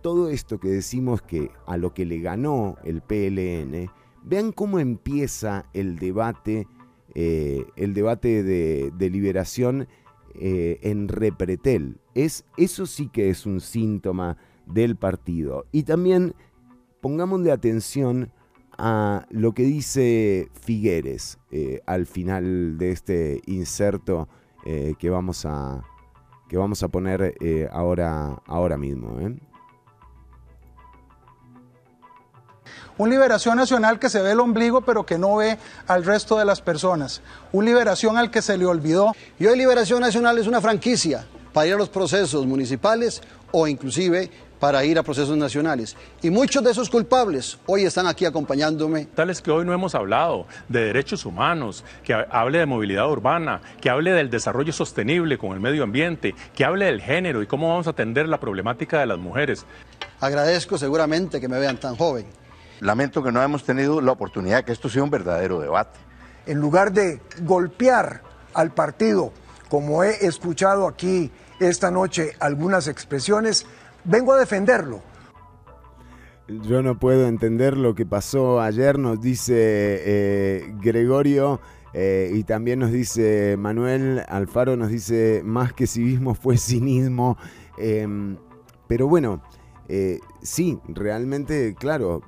todo 0.02 0.28
esto 0.28 0.60
que 0.60 0.68
decimos 0.68 1.22
que 1.22 1.50
a 1.66 1.76
lo 1.76 1.94
que 1.94 2.04
le 2.04 2.20
ganó 2.20 2.76
el 2.84 3.00
PLN, 3.00 3.90
vean 4.22 4.52
cómo 4.52 4.78
empieza 4.78 5.66
el 5.72 5.98
debate, 5.98 6.66
eh, 7.14 7.64
el 7.76 7.94
debate 7.94 8.42
de, 8.42 8.92
de 8.96 9.10
liberación 9.10 9.88
eh, 10.34 10.78
en 10.82 11.08
Repretel. 11.08 11.98
Es, 12.14 12.44
eso 12.56 12.86
sí 12.86 13.08
que 13.08 13.30
es 13.30 13.46
un 13.46 13.60
síntoma 13.60 14.36
del 14.66 14.96
partido. 14.96 15.64
Y 15.72 15.84
también 15.84 16.34
pongámosle 17.00 17.52
atención 17.52 18.32
a 18.78 19.26
lo 19.30 19.52
que 19.52 19.62
dice 19.62 20.50
Figueres 20.60 21.38
eh, 21.50 21.80
al 21.86 22.06
final 22.06 22.78
de 22.78 22.90
este 22.92 23.40
inserto 23.46 24.28
eh, 24.64 24.94
que, 24.98 25.10
vamos 25.10 25.44
a, 25.46 25.82
que 26.48 26.56
vamos 26.56 26.82
a 26.82 26.88
poner 26.88 27.34
eh, 27.40 27.68
ahora, 27.72 28.42
ahora 28.46 28.76
mismo. 28.76 29.18
Un 32.98 33.10
liberación 33.10 33.56
nacional 33.58 33.98
que 33.98 34.08
se 34.08 34.22
ve 34.22 34.32
el 34.32 34.40
ombligo 34.40 34.80
pero 34.80 35.04
que 35.04 35.18
no 35.18 35.36
ve 35.36 35.58
al 35.86 36.04
resto 36.04 36.38
de 36.38 36.44
las 36.44 36.60
personas. 36.60 37.22
Un 37.52 37.64
liberación 37.64 38.16
al 38.16 38.30
que 38.30 38.42
se 38.42 38.56
le 38.56 38.66
olvidó. 38.66 39.12
Y 39.38 39.46
hoy 39.46 39.58
Liberación 39.58 40.00
Nacional 40.00 40.38
es 40.38 40.46
una 40.46 40.60
franquicia 40.60 41.26
para 41.52 41.66
ir 41.66 41.74
a 41.74 41.78
los 41.78 41.88
procesos 41.88 42.46
municipales 42.46 43.22
o 43.52 43.66
inclusive 43.66 44.30
para 44.60 44.84
ir 44.84 44.98
a 44.98 45.02
procesos 45.02 45.36
nacionales. 45.36 45.96
Y 46.22 46.30
muchos 46.30 46.64
de 46.64 46.70
esos 46.70 46.88
culpables 46.88 47.58
hoy 47.66 47.84
están 47.84 48.06
aquí 48.06 48.24
acompañándome. 48.24 49.06
Tales 49.06 49.42
que 49.42 49.50
hoy 49.50 49.64
no 49.64 49.72
hemos 49.72 49.94
hablado 49.94 50.46
de 50.68 50.84
derechos 50.84 51.24
humanos, 51.26 51.84
que 52.02 52.14
ha- 52.14 52.26
hable 52.30 52.58
de 52.58 52.66
movilidad 52.66 53.10
urbana, 53.10 53.60
que 53.80 53.90
hable 53.90 54.12
del 54.12 54.30
desarrollo 54.30 54.72
sostenible 54.72 55.36
con 55.38 55.52
el 55.52 55.60
medio 55.60 55.82
ambiente, 55.84 56.34
que 56.54 56.64
hable 56.64 56.86
del 56.86 57.00
género 57.02 57.42
y 57.42 57.46
cómo 57.46 57.68
vamos 57.68 57.86
a 57.86 57.90
atender 57.90 58.28
la 58.28 58.40
problemática 58.40 58.98
de 59.00 59.06
las 59.06 59.18
mujeres. 59.18 59.66
Agradezco 60.20 60.78
seguramente 60.78 61.40
que 61.40 61.48
me 61.48 61.58
vean 61.58 61.76
tan 61.76 61.96
joven. 61.96 62.26
Lamento 62.80 63.22
que 63.22 63.32
no 63.32 63.42
hemos 63.42 63.64
tenido 63.64 64.00
la 64.00 64.12
oportunidad 64.12 64.58
de 64.58 64.64
que 64.64 64.72
esto 64.72 64.88
sea 64.88 65.02
un 65.02 65.10
verdadero 65.10 65.60
debate. 65.60 65.98
En 66.46 66.58
lugar 66.58 66.92
de 66.92 67.20
golpear 67.42 68.22
al 68.54 68.72
partido, 68.72 69.32
como 69.68 70.04
he 70.04 70.26
escuchado 70.26 70.86
aquí 70.86 71.30
esta 71.58 71.90
noche 71.90 72.32
algunas 72.38 72.86
expresiones, 72.86 73.66
vengo 74.06 74.32
a 74.32 74.38
defenderlo. 74.38 75.00
Yo 76.48 76.80
no 76.80 76.98
puedo 76.98 77.26
entender 77.26 77.76
lo 77.76 77.96
que 77.96 78.06
pasó 78.06 78.60
ayer, 78.60 78.98
nos 78.98 79.20
dice 79.20 79.54
eh, 79.56 80.74
Gregorio. 80.80 81.60
eh, 81.92 82.30
y 82.34 82.44
también 82.44 82.78
nos 82.78 82.92
dice 82.92 83.56
Manuel 83.58 84.22
Alfaro, 84.28 84.76
nos 84.76 84.90
dice, 84.90 85.42
más 85.44 85.72
que 85.72 85.88
civismo 85.88 86.34
fue 86.34 86.56
cinismo. 86.56 87.36
Em, 87.78 88.36
pero 88.86 89.08
bueno, 89.08 89.42
eh, 89.88 90.20
sí, 90.40 90.78
realmente, 90.86 91.74
claro, 91.76 92.22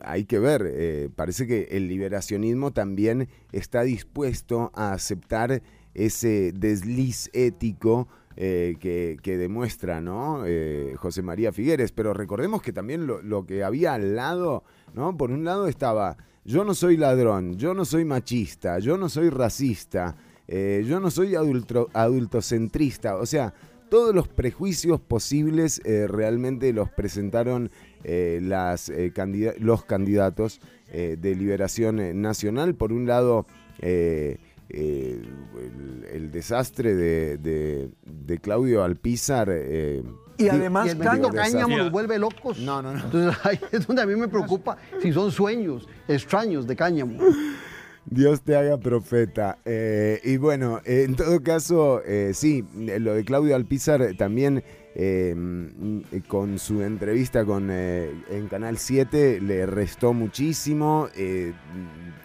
hay 0.00 0.24
que 0.24 0.38
ver. 0.38 1.10
parece 1.14 1.46
que 1.46 1.68
el 1.72 1.88
liberacionismo 1.88 2.70
también 2.70 3.28
está 3.52 3.82
dispuesto 3.82 4.70
a 4.74 4.92
aceptar 4.92 5.62
ese 5.92 6.52
desliz 6.54 7.28
ético 7.34 8.08
eh, 8.42 8.76
que, 8.80 9.36
demuestra 9.36 10.00
¿no? 10.00 10.44
Eh, 10.46 10.94
José 10.96 11.20
María 11.20 11.52
Figueres. 11.52 11.92
Pero 11.92 12.14
recordemos 12.14 12.62
que 12.62 12.72
también 12.72 13.06
lo, 13.06 13.44
que 13.44 13.62
había 13.62 13.92
al 13.92 14.16
lado, 14.16 14.64
¿no? 14.94 15.14
Por 15.14 15.30
un 15.30 15.44
lado 15.44 15.66
estaba, 15.66 16.16
yo 16.42 16.64
no 16.64 16.72
soy 16.72 16.96
ladrón, 16.96 17.58
yo 17.58 17.74
no 17.74 17.84
soy 17.84 18.06
machista, 18.06 18.78
yo 18.78 18.96
no 18.96 19.10
soy 19.10 19.28
racista, 19.28 20.16
eh, 20.48 20.82
yo 20.88 21.00
no 21.00 21.10
soy 21.10 21.34
adulto, 21.34 21.90
adultocentrista. 21.92 23.16
O 23.16 23.26
sea, 23.26 23.52
todos 23.90 24.14
los 24.14 24.26
prejuicios 24.26 25.02
posibles 25.02 25.82
realmente 25.84 26.72
los 26.72 26.88
presentaron 26.88 27.70
las, 28.04 28.90
candida- 29.12 29.52
los 29.58 29.84
candidatos 29.84 30.62
de 30.90 31.34
Liberación 31.34 32.22
Nacional. 32.22 32.74
Por 32.74 32.92
un 32.92 33.06
lado, 33.06 33.46
eh, 34.72 35.22
el, 35.58 36.04
el 36.12 36.30
desastre 36.30 36.94
de, 36.94 37.36
de- 37.38 37.90
de 38.04 38.38
Claudio 38.38 38.82
Alpizar. 38.84 39.48
eh, 39.50 40.02
Y 40.38 40.48
además, 40.48 40.86
desastre. 40.96 41.30
cáñamo 41.34 41.76
los 41.78 41.90
vuelve 41.90 42.18
locos. 42.18 42.58
No, 42.58 42.80
no, 42.82 42.92
no. 42.92 43.04
Entonces 43.04 43.38
ahí 43.44 43.60
es 43.72 43.86
donde 43.86 44.02
a 44.02 44.06
mí 44.06 44.16
me 44.16 44.28
preocupa 44.28 44.76
si 45.02 45.12
son 45.12 45.30
sueños 45.32 45.88
extraños 46.08 46.66
de 46.66 46.76
cáñamo. 46.76 47.18
Dios 48.06 48.40
te 48.42 48.56
haga 48.56 48.78
profeta. 48.78 49.58
Eh, 49.64 50.20
y 50.24 50.36
bueno, 50.38 50.80
eh, 50.84 51.04
en 51.06 51.14
todo 51.16 51.42
caso, 51.42 52.02
eh, 52.04 52.32
sí, 52.34 52.64
lo 52.74 53.14
de 53.14 53.24
Claudio 53.24 53.54
Alpizar 53.54 54.00
eh, 54.02 54.14
también 54.14 54.64
eh, 54.94 55.34
con 56.26 56.58
su 56.58 56.82
entrevista 56.82 57.44
con, 57.44 57.68
eh, 57.70 58.10
en 58.30 58.48
Canal 58.48 58.78
7 58.78 59.40
le 59.40 59.66
restó 59.66 60.12
muchísimo. 60.12 61.08
eh, 61.14 61.52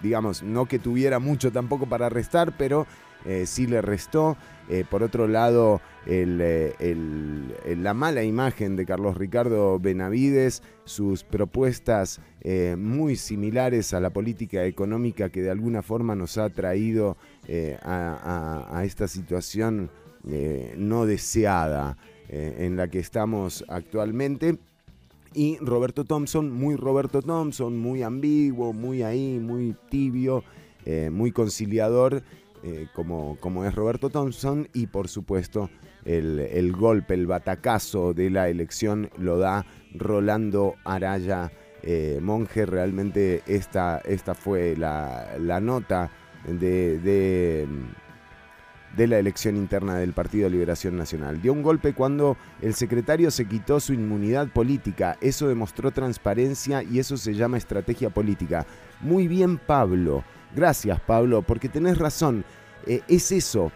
digamos, 0.01 0.43
no 0.43 0.65
que 0.67 0.79
tuviera 0.79 1.19
mucho 1.19 1.51
tampoco 1.51 1.87
para 1.87 2.09
restar, 2.09 2.55
pero 2.57 2.85
eh, 3.25 3.45
sí 3.45 3.67
le 3.67 3.81
restó. 3.81 4.37
Por 4.89 5.03
otro 5.03 5.27
lado, 5.27 5.79
la 6.07 7.93
mala 7.93 8.23
imagen 8.23 8.75
de 8.75 8.83
Carlos 8.87 9.15
Ricardo 9.15 9.79
Benavides, 9.79 10.63
sus 10.85 11.23
propuestas 11.23 12.19
muy 12.75 13.15
similares 13.15 13.93
a 13.93 13.99
la 13.99 14.09
política 14.09 14.65
económica 14.65 15.29
que 15.29 15.43
de 15.43 15.51
alguna 15.51 15.83
forma 15.83 16.15
nos 16.15 16.39
ha 16.39 16.49
traído 16.49 17.15
a, 17.83 18.81
esta 18.83 19.07
situación 19.07 19.91
no 20.75 21.05
deseada 21.05 21.95
eh, 22.29 22.55
en 22.59 22.75
la 22.75 22.87
que 22.87 22.99
estamos 22.99 23.65
actualmente. 23.67 24.57
Y 25.33 25.57
Roberto 25.59 26.05
Thompson, 26.05 26.51
muy 26.51 26.75
Roberto 26.75 27.21
Thompson, 27.21 27.77
muy 27.77 28.03
ambiguo, 28.03 28.71
muy 28.71 29.03
ahí, 29.03 29.39
muy 29.39 29.75
tibio, 29.89 30.43
eh, 30.85 31.09
muy 31.11 31.31
conciliador, 31.31 32.23
eh, 32.63 32.87
como, 32.93 33.37
como 33.41 33.65
es 33.65 33.75
Roberto 33.75 34.09
Thompson. 34.09 34.69
Y 34.73 34.87
por 34.87 35.09
supuesto, 35.09 35.69
el, 36.05 36.39
el 36.39 36.71
golpe, 36.71 37.15
el 37.15 37.27
batacazo 37.27 38.13
de 38.13 38.29
la 38.29 38.47
elección 38.47 39.09
lo 39.17 39.37
da 39.37 39.65
Rolando 39.93 40.75
Araya 40.85 41.51
eh, 41.83 42.19
Monje. 42.21 42.65
Realmente 42.65 43.43
esta, 43.45 43.99
esta 43.99 44.35
fue 44.35 44.75
la, 44.75 45.35
la 45.39 45.59
nota 45.59 46.11
de, 46.47 47.67
de 48.95 49.07
la 49.07 49.19
elección 49.19 49.57
interna 49.57 49.95
del 49.95 50.13
Partido 50.13 50.49
Liberación 50.49 50.97
Nacional. 50.97 51.41
Dio 51.41 51.53
un 51.53 51.63
golpe 51.63 51.93
cuando 51.93 52.37
el 52.61 52.73
secretario 52.73 53.31
se 53.31 53.45
quitó 53.45 53.79
su 53.79 53.93
inmunidad 53.93 54.47
política. 54.47 55.17
Eso 55.21 55.47
demostró 55.47 55.91
transparencia 55.91 56.83
y 56.83 56.99
eso 56.99 57.17
se 57.17 57.33
llama 57.33 57.57
estrategia 57.57 58.09
política. 58.09 58.65
Muy 59.01 59.27
bien, 59.27 59.57
Pablo. 59.57 60.23
Gracias, 60.55 60.99
Pablo, 61.01 61.41
porque 61.41 61.69
tenés 61.69 61.97
razón. 61.97 62.45
Eh, 62.85 63.01
es 63.07 63.31
eso. 63.31 63.71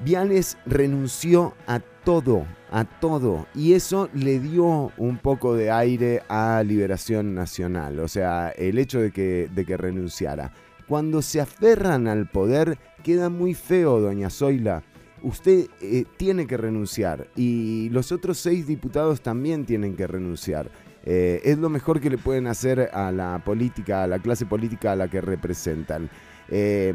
Viales 0.00 0.58
renunció 0.66 1.54
a 1.66 1.80
todo, 1.80 2.46
a 2.70 2.84
todo, 2.84 3.46
y 3.54 3.72
eso 3.72 4.10
le 4.12 4.38
dio 4.38 4.92
un 4.98 5.18
poco 5.18 5.54
de 5.54 5.70
aire 5.70 6.22
a 6.28 6.62
Liberación 6.62 7.34
Nacional, 7.34 7.98
o 8.00 8.06
sea, 8.06 8.50
el 8.50 8.78
hecho 8.78 9.00
de 9.00 9.10
que, 9.10 9.48
de 9.52 9.64
que 9.64 9.76
renunciara. 9.76 10.52
Cuando 10.88 11.20
se 11.22 11.40
aferran 11.40 12.06
al 12.06 12.28
poder, 12.28 12.78
queda 13.02 13.28
muy 13.28 13.54
feo, 13.54 14.00
doña 14.00 14.30
Zoila. 14.30 14.82
Usted 15.22 15.66
eh, 15.80 16.04
tiene 16.16 16.46
que 16.46 16.56
renunciar 16.56 17.26
y 17.34 17.88
los 17.90 18.12
otros 18.12 18.38
seis 18.38 18.66
diputados 18.66 19.20
también 19.20 19.64
tienen 19.64 19.96
que 19.96 20.06
renunciar. 20.06 20.70
Eh, 21.04 21.40
es 21.44 21.58
lo 21.58 21.68
mejor 21.68 22.00
que 22.00 22.10
le 22.10 22.18
pueden 22.18 22.46
hacer 22.46 22.90
a 22.92 23.10
la 23.10 23.42
política, 23.44 24.04
a 24.04 24.06
la 24.06 24.18
clase 24.18 24.46
política 24.46 24.92
a 24.92 24.96
la 24.96 25.08
que 25.08 25.20
representan. 25.20 26.10
Eh, 26.48 26.92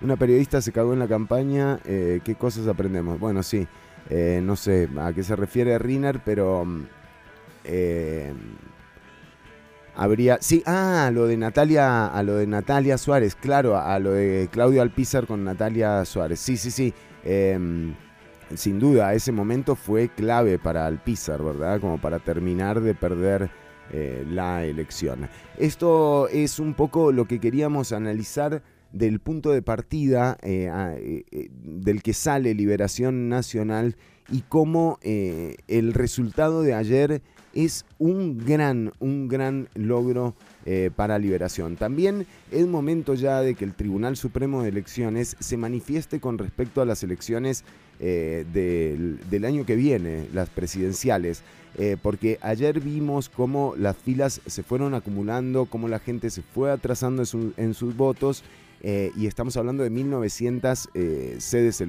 una 0.00 0.16
periodista 0.16 0.60
se 0.60 0.72
cagó 0.72 0.92
en 0.92 0.98
la 0.98 1.08
campaña. 1.08 1.78
eh, 1.84 2.20
¿Qué 2.24 2.34
cosas 2.34 2.66
aprendemos? 2.66 3.20
Bueno, 3.20 3.42
sí. 3.42 3.66
no 4.42 4.56
sé 4.56 4.88
a 4.98 5.12
qué 5.12 5.22
se 5.22 5.36
refiere 5.36 5.78
Riner, 5.78 6.20
pero. 6.24 6.66
eh, 7.64 8.32
habría. 9.98 10.38
Sí, 10.40 10.62
ah, 10.64 11.10
lo 11.12 11.26
de 11.26 11.36
Natalia. 11.36 12.06
A 12.06 12.22
lo 12.22 12.36
de 12.36 12.46
Natalia 12.46 12.96
Suárez, 12.96 13.34
claro, 13.34 13.76
a 13.76 13.98
lo 13.98 14.12
de 14.12 14.48
Claudio 14.50 14.80
Alpizar 14.80 15.26
con 15.26 15.44
Natalia 15.44 16.04
Suárez. 16.04 16.40
Sí, 16.40 16.56
sí, 16.56 16.70
sí. 16.70 16.94
em, 17.24 17.94
sin 18.54 18.78
duda, 18.78 19.12
ese 19.12 19.30
momento 19.30 19.74
fue 19.74 20.08
clave 20.08 20.58
para 20.58 20.86
Alpizar, 20.86 21.42
¿verdad? 21.42 21.80
Como 21.80 22.00
para 22.00 22.18
terminar 22.18 22.80
de 22.80 22.94
perder 22.94 23.50
eh, 23.90 24.24
la 24.28 24.64
elección. 24.64 25.28
Esto 25.58 26.28
es 26.28 26.58
un 26.58 26.74
poco 26.74 27.10
lo 27.10 27.26
que 27.26 27.40
queríamos 27.40 27.92
analizar 27.92 28.62
del 28.92 29.18
punto 29.18 29.50
de 29.50 29.62
partida 29.62 30.36
eh, 30.42 31.24
eh, 31.30 31.48
del 31.50 32.02
que 32.02 32.12
sale 32.12 32.54
Liberación 32.54 33.30
Nacional 33.30 33.96
y 34.30 34.42
cómo 34.42 34.98
el 35.02 35.94
resultado 35.94 36.62
de 36.62 36.74
ayer 36.74 37.22
es 37.54 37.84
un 37.98 38.38
gran, 38.44 38.92
un 39.00 39.28
gran 39.28 39.68
logro 39.74 40.34
eh, 40.66 40.90
para 40.94 41.18
Liberación. 41.18 41.76
También 41.76 42.26
es 42.50 42.66
momento 42.66 43.14
ya 43.14 43.40
de 43.40 43.54
que 43.54 43.64
el 43.64 43.74
Tribunal 43.74 44.16
Supremo 44.16 44.62
de 44.62 44.68
Elecciones 44.68 45.36
se 45.40 45.56
manifieste 45.56 46.20
con 46.20 46.38
respecto 46.38 46.80
a 46.80 46.84
las 46.84 47.02
elecciones 47.02 47.64
eh, 48.00 48.44
del, 48.52 49.18
del 49.30 49.44
año 49.44 49.64
que 49.66 49.76
viene, 49.76 50.26
las 50.32 50.48
presidenciales, 50.50 51.42
eh, 51.76 51.96
porque 52.00 52.38
ayer 52.42 52.80
vimos 52.80 53.28
cómo 53.28 53.74
las 53.76 53.96
filas 53.96 54.40
se 54.46 54.62
fueron 54.62 54.94
acumulando, 54.94 55.66
cómo 55.66 55.88
la 55.88 55.98
gente 55.98 56.30
se 56.30 56.42
fue 56.42 56.70
atrasando 56.70 57.22
en, 57.22 57.26
su- 57.26 57.52
en 57.56 57.74
sus 57.74 57.96
votos, 57.96 58.44
y 58.80 59.26
estamos 59.26 59.56
hablando 59.56 59.82
de 59.82 59.90
1900 59.90 60.90
eh, 60.94 61.34
sedes, 61.40 61.82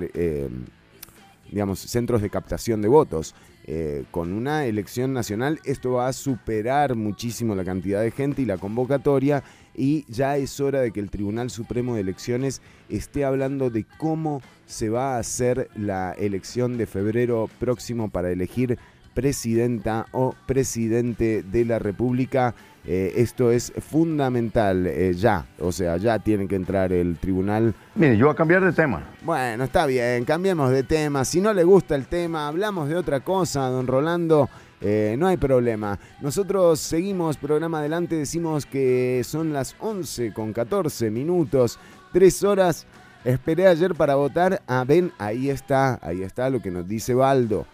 digamos, 1.51 1.79
centros 1.79 2.21
de 2.21 2.29
captación 2.29 2.81
de 2.81 2.87
votos. 2.87 3.35
Eh, 3.71 4.05
con 4.09 4.33
una 4.33 4.65
elección 4.65 5.13
nacional 5.13 5.59
esto 5.63 5.91
va 5.91 6.07
a 6.07 6.13
superar 6.13 6.95
muchísimo 6.95 7.53
la 7.53 7.63
cantidad 7.63 8.01
de 8.01 8.09
gente 8.09 8.41
y 8.41 8.45
la 8.45 8.57
convocatoria 8.57 9.43
y 9.75 10.05
ya 10.11 10.37
es 10.37 10.59
hora 10.59 10.81
de 10.81 10.89
que 10.89 10.99
el 10.99 11.11
Tribunal 11.11 11.51
Supremo 11.51 11.93
de 11.93 12.01
Elecciones 12.01 12.63
esté 12.89 13.25
hablando 13.25 13.69
de 13.69 13.85
cómo 13.99 14.41
se 14.65 14.89
va 14.89 15.15
a 15.15 15.19
hacer 15.19 15.69
la 15.75 16.13
elección 16.13 16.79
de 16.79 16.87
febrero 16.87 17.47
próximo 17.59 18.09
para 18.09 18.31
elegir 18.31 18.79
presidenta 19.13 20.07
o 20.13 20.33
presidente 20.47 21.43
de 21.43 21.65
la 21.65 21.77
República. 21.77 22.55
Eh, 22.85 23.13
esto 23.17 23.51
es 23.51 23.73
fundamental 23.89 24.87
eh, 24.87 25.13
ya, 25.13 25.45
o 25.59 25.71
sea, 25.71 25.97
ya 25.97 26.17
tiene 26.17 26.47
que 26.47 26.55
entrar 26.55 26.91
el 26.93 27.17
tribunal. 27.17 27.73
Mire, 27.95 28.17
yo 28.17 28.25
voy 28.25 28.33
a 28.33 28.35
cambiar 28.35 28.63
de 28.63 28.71
tema. 28.71 29.03
Bueno, 29.21 29.65
está 29.65 29.85
bien, 29.85 30.23
cambiemos 30.25 30.71
de 30.71 30.83
tema. 30.83 31.25
Si 31.25 31.41
no 31.41 31.53
le 31.53 31.63
gusta 31.63 31.95
el 31.95 32.07
tema, 32.07 32.47
hablamos 32.47 32.87
de 32.89 32.95
otra 32.95 33.19
cosa, 33.19 33.67
don 33.67 33.85
Rolando. 33.85 34.49
eh, 34.81 35.15
no 35.19 35.27
hay 35.27 35.37
problema. 35.37 35.99
Nosotros 36.21 36.79
seguimos 36.79 37.37
programa 37.37 37.79
adelante, 37.79 38.15
decimos 38.15 38.65
que 38.65 39.21
son 39.25 39.51
las 39.51 39.75
11 39.79 40.33
con 40.33 40.53
14 40.53 41.11
minutos, 41.11 41.77
3 42.13 42.43
horas. 42.43 42.87
Esperé 43.25 43.67
ayer 43.67 43.93
para 43.93 44.15
votar. 44.15 44.61
Ah, 44.65 44.85
ven, 44.87 45.11
ahí 45.17 45.49
está, 45.49 45.99
ahí 46.01 46.23
está 46.23 46.49
lo 46.49 46.61
que 46.61 46.71
nos 46.71 46.87
dice 46.87 47.13
Baldo. 47.13 47.67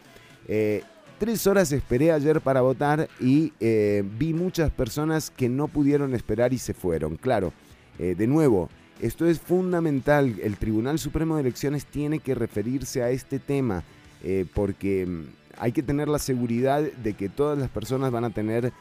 Tres 1.25 1.47
horas 1.47 1.71
esperé 1.71 2.11
ayer 2.11 2.39
para 2.39 2.61
votar 2.61 3.09
y 3.19 3.51
eh, 3.59 4.03
vi 4.19 4.31
muchas 4.31 4.69
personas 4.69 5.31
que 5.31 5.49
no 5.49 5.67
pudieron 5.67 6.13
esperar 6.13 6.53
y 6.53 6.59
se 6.59 6.75
fueron. 6.75 7.15
Claro, 7.15 7.51
eh, 7.97 8.13
de 8.15 8.27
nuevo, 8.27 8.69
esto 9.01 9.25
es 9.25 9.39
fundamental. 9.39 10.35
El 10.43 10.55
Tribunal 10.57 10.99
Supremo 10.99 11.33
de 11.33 11.41
Elecciones 11.41 11.87
tiene 11.87 12.19
que 12.19 12.35
referirse 12.35 13.01
a 13.01 13.09
este 13.09 13.39
tema 13.39 13.83
eh, 14.23 14.45
porque 14.53 15.07
mm, 15.07 15.23
hay 15.57 15.71
que 15.71 15.81
tener 15.81 16.09
la 16.09 16.19
seguridad 16.19 16.83
de 16.83 17.13
que 17.15 17.27
todas 17.27 17.57
las 17.57 17.69
personas 17.71 18.11
van 18.11 18.25
a 18.25 18.29
tener 18.29 18.71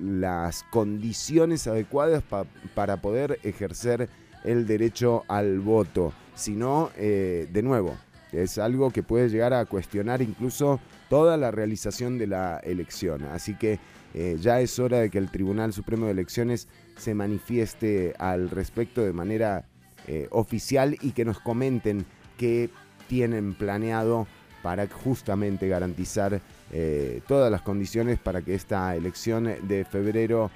las 0.00 0.62
condiciones 0.70 1.66
adecuadas 1.66 2.22
pa- 2.22 2.46
para 2.76 2.98
poder 3.02 3.40
ejercer 3.42 4.08
el 4.44 4.68
derecho 4.68 5.24
al 5.26 5.58
voto. 5.58 6.12
Si 6.36 6.52
no, 6.52 6.90
de 6.96 7.60
nuevo, 7.64 7.96
es 8.42 8.58
algo 8.58 8.90
que 8.90 9.02
puede 9.02 9.28
llegar 9.28 9.52
a 9.52 9.64
cuestionar 9.64 10.22
incluso 10.22 10.80
toda 11.08 11.36
la 11.36 11.50
realización 11.50 12.18
de 12.18 12.26
la 12.26 12.58
elección. 12.58 13.24
Así 13.24 13.54
que 13.54 13.78
eh, 14.14 14.36
ya 14.40 14.60
es 14.60 14.78
hora 14.78 14.98
de 15.00 15.10
que 15.10 15.18
el 15.18 15.30
Tribunal 15.30 15.72
Supremo 15.72 16.06
de 16.06 16.12
Elecciones 16.12 16.68
se 16.96 17.14
manifieste 17.14 18.14
al 18.18 18.50
respecto 18.50 19.02
de 19.02 19.12
manera 19.12 19.66
eh, 20.06 20.28
oficial 20.30 20.96
y 21.00 21.12
que 21.12 21.24
nos 21.24 21.40
comenten 21.40 22.06
qué 22.38 22.70
tienen 23.08 23.54
planeado 23.54 24.26
para 24.62 24.86
justamente 24.86 25.68
garantizar 25.68 26.40
eh, 26.72 27.20
todas 27.26 27.50
las 27.50 27.62
condiciones 27.62 28.18
para 28.18 28.40
que 28.42 28.54
esta 28.54 28.94
elección 28.96 29.44
de 29.62 29.84
febrero 29.84 30.50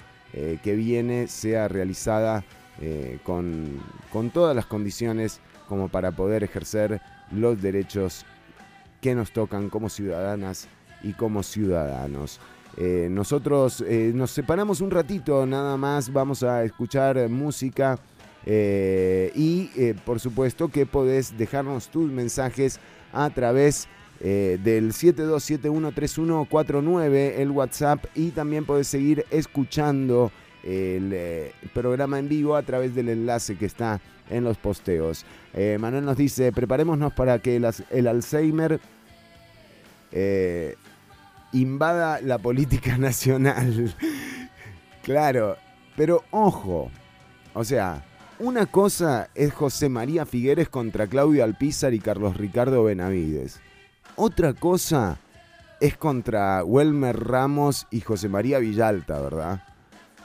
que 0.62 0.76
viene 0.76 1.26
sea 1.26 1.68
realizada 1.68 2.44
con, 3.24 3.80
con 4.12 4.28
todas 4.28 4.54
las 4.54 4.66
condiciones 4.66 5.40
como 5.66 5.88
para 5.88 6.12
poder 6.12 6.44
ejercer 6.44 7.00
los 7.32 7.60
derechos 7.60 8.24
que 9.00 9.14
nos 9.14 9.32
tocan 9.32 9.70
como 9.70 9.88
ciudadanas 9.88 10.68
y 11.02 11.12
como 11.12 11.42
ciudadanos. 11.42 12.40
Eh, 12.76 13.08
nosotros 13.10 13.82
eh, 13.86 14.12
nos 14.14 14.30
separamos 14.30 14.80
un 14.80 14.92
ratito 14.92 15.44
nada 15.46 15.76
más, 15.76 16.12
vamos 16.12 16.44
a 16.44 16.62
escuchar 16.62 17.28
música 17.28 17.98
eh, 18.46 19.32
y 19.34 19.68
por 20.04 20.20
supuesto 20.20 20.68
que 20.68 20.86
podés 20.86 21.36
dejarnos 21.36 21.88
tus 21.88 22.08
mensajes 22.10 22.78
a 23.12 23.28
través 23.30 23.88
del 24.20 24.92
72713149, 24.92 27.34
el 27.36 27.50
WhatsApp, 27.52 28.04
y 28.16 28.30
también 28.30 28.64
podés 28.64 28.88
seguir 28.88 29.24
escuchando 29.30 30.32
el 30.68 31.12
eh, 31.14 31.52
programa 31.72 32.18
en 32.18 32.28
vivo 32.28 32.54
a 32.54 32.62
través 32.62 32.94
del 32.94 33.08
enlace 33.08 33.56
que 33.56 33.64
está 33.64 34.00
en 34.28 34.44
los 34.44 34.58
posteos. 34.58 35.24
Eh, 35.54 35.78
Manuel 35.80 36.04
nos 36.04 36.18
dice, 36.18 36.52
preparémonos 36.52 37.14
para 37.14 37.38
que 37.38 37.56
el, 37.56 38.06
Alzheimer 38.06 38.78
eh, 40.12 40.76
invada 41.52 42.20
la 42.20 42.36
política 42.36 42.98
nacional. 42.98 43.94
claro, 45.02 45.56
pero 45.96 46.22
ojo, 46.30 46.90
o 47.54 47.64
sea, 47.64 48.04
una 48.38 48.66
cosa 48.66 49.30
es 49.34 49.54
José 49.54 49.88
María 49.88 50.26
Figueres 50.26 50.68
contra 50.68 51.06
Claudio 51.06 51.44
Alpizar 51.44 51.94
y 51.94 51.98
Carlos 51.98 52.36
Ricardo 52.36 52.84
Benavides. 52.84 53.60
Otra 54.16 54.52
cosa 54.52 55.18
es 55.80 55.96
contra 55.96 56.62
Welmer 56.62 57.18
Ramos 57.18 57.86
y 57.90 58.00
José 58.02 58.28
María 58.28 58.58
Villalta, 58.58 59.18
¿verdad? 59.20 59.62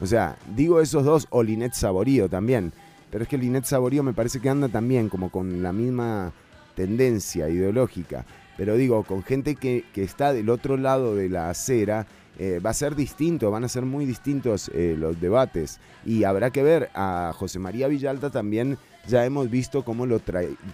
O 0.03 0.05
sea, 0.05 0.35
digo 0.53 0.81
esos 0.81 1.05
dos 1.05 1.27
o 1.29 1.41
Linet 1.41 1.71
Saborío 1.71 2.27
también. 2.27 2.73
Pero 3.09 3.23
es 3.23 3.29
que 3.29 3.37
Linet 3.37 3.63
Saborío 3.63 4.03
me 4.03 4.11
parece 4.11 4.41
que 4.41 4.49
anda 4.49 4.67
también 4.67 5.07
como 5.07 5.31
con 5.31 5.63
la 5.63 5.71
misma 5.71 6.33
tendencia 6.75 7.47
ideológica. 7.47 8.25
Pero 8.57 8.75
digo, 8.75 9.03
con 9.03 9.23
gente 9.23 9.55
que, 9.55 9.85
que 9.93 10.03
está 10.03 10.33
del 10.33 10.49
otro 10.49 10.75
lado 10.75 11.15
de 11.15 11.29
la 11.29 11.49
acera, 11.49 12.05
eh, 12.37 12.59
va 12.59 12.71
a 12.71 12.73
ser 12.73 12.97
distinto, 12.97 13.49
van 13.49 13.63
a 13.63 13.69
ser 13.69 13.85
muy 13.85 14.05
distintos 14.05 14.69
eh, 14.73 14.97
los 14.99 15.21
debates. 15.21 15.79
Y 16.05 16.25
habrá 16.25 16.49
que 16.49 16.63
ver 16.63 16.89
a 16.93 17.31
José 17.33 17.59
María 17.59 17.87
Villalta 17.87 18.29
también, 18.29 18.77
ya 19.07 19.23
hemos 19.25 19.49
visto 19.49 19.85
cómo 19.85 20.05
lo, 20.05 20.19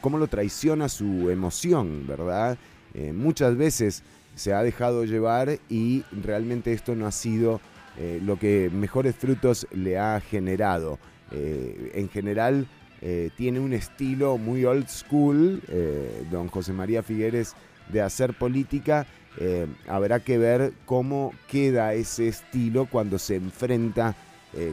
cómo 0.01 0.17
lo 0.17 0.25
traiciona 0.25 0.89
su 0.89 1.29
emoción, 1.29 2.07
¿verdad? 2.07 2.57
Eh, 2.95 3.13
muchas 3.13 3.55
veces 3.55 4.01
se 4.33 4.53
ha 4.53 4.63
dejado 4.63 5.05
llevar 5.05 5.59
y 5.69 6.03
realmente 6.23 6.73
esto 6.73 6.95
no 6.95 7.05
ha 7.05 7.11
sido 7.11 7.61
eh, 8.01 8.21
lo 8.23 8.39
que 8.39 8.69
mejores 8.73 9.15
frutos 9.15 9.67
le 9.73 9.99
ha 9.99 10.21
generado. 10.21 10.99
Eh, 11.31 11.91
en 11.95 12.07
general 12.07 12.65
eh, 13.01 13.29
tiene 13.35 13.59
un 13.59 13.73
estilo 13.73 14.37
muy 14.37 14.63
old 14.63 14.87
school, 14.87 15.61
don 16.31 16.47
José 16.47 16.71
María 16.71 17.03
Figueres, 17.03 17.55
de 17.91 18.01
hacer 18.01 18.33
política. 18.33 19.05
Habrá 19.87 20.21
que 20.21 20.37
ver 20.37 20.73
cómo 20.85 21.33
queda 21.47 21.93
ese 21.93 22.27
estilo 22.27 22.87
cuando 22.87 23.19
se 23.19 23.35
enfrenta 23.35 24.15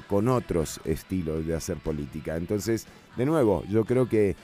con 0.08 0.26
otros 0.28 0.80
estilos 0.84 1.46
de 1.46 1.54
hacer 1.54 1.76
política. 1.76 2.36
Entonces, 2.36 2.86
de 3.16 3.26
nuevo, 3.26 3.62
yo 3.70 3.84
creo 3.84 4.08
que 4.08 4.34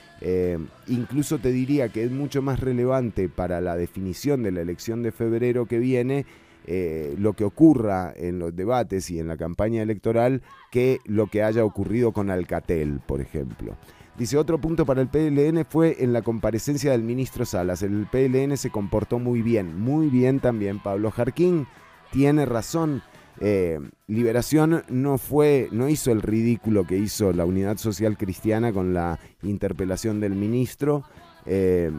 incluso 0.87 1.39
te 1.39 1.51
diría 1.51 1.89
que 1.89 2.03
es 2.03 2.11
mucho 2.11 2.41
más 2.41 2.59
relevante 2.59 3.27
para 3.27 3.59
la 3.59 3.75
definición 3.75 4.43
de 4.43 4.51
la 4.51 4.61
elección 4.61 5.03
de 5.03 5.11
febrero 5.11 5.65
que 5.65 5.79
viene 5.79 6.25
eh, 6.65 7.15
lo 7.17 7.33
que 7.33 7.43
ocurra 7.43 8.13
en 8.15 8.39
los 8.39 8.55
debates 8.55 9.09
y 9.11 9.19
en 9.19 9.27
la 9.27 9.37
campaña 9.37 9.81
electoral 9.81 10.41
que 10.71 10.99
lo 11.05 11.27
que 11.27 11.43
haya 11.43 11.65
ocurrido 11.65 12.11
con 12.11 12.29
Alcatel, 12.29 13.01
por 13.05 13.21
ejemplo. 13.21 13.75
Dice, 14.17 14.37
otro 14.37 14.59
punto 14.59 14.85
para 14.85 15.01
el 15.01 15.07
PLN 15.07 15.65
fue 15.65 15.97
en 16.03 16.13
la 16.13 16.21
comparecencia 16.21 16.91
del 16.91 17.01
ministro 17.01 17.45
Salas. 17.45 17.81
El 17.81 18.07
PLN 18.11 18.57
se 18.57 18.69
comportó 18.69 19.17
muy 19.17 19.41
bien, 19.41 19.79
muy 19.79 20.07
bien 20.07 20.39
también. 20.39 20.79
Pablo 20.79 21.09
Jarquín 21.09 21.65
tiene 22.11 22.45
razón. 22.45 23.01
Eh, 23.39 23.79
Liberación 24.05 24.83
no 24.87 25.17
fue, 25.17 25.67
no 25.71 25.89
hizo 25.89 26.11
el 26.11 26.21
ridículo 26.21 26.85
que 26.85 26.97
hizo 26.97 27.33
la 27.33 27.45
Unidad 27.45 27.77
Social 27.77 28.15
Cristiana 28.15 28.71
con 28.71 28.93
la 28.93 29.19
interpelación 29.41 30.19
del 30.19 30.35
ministro 30.35 31.03
eh, 31.45 31.91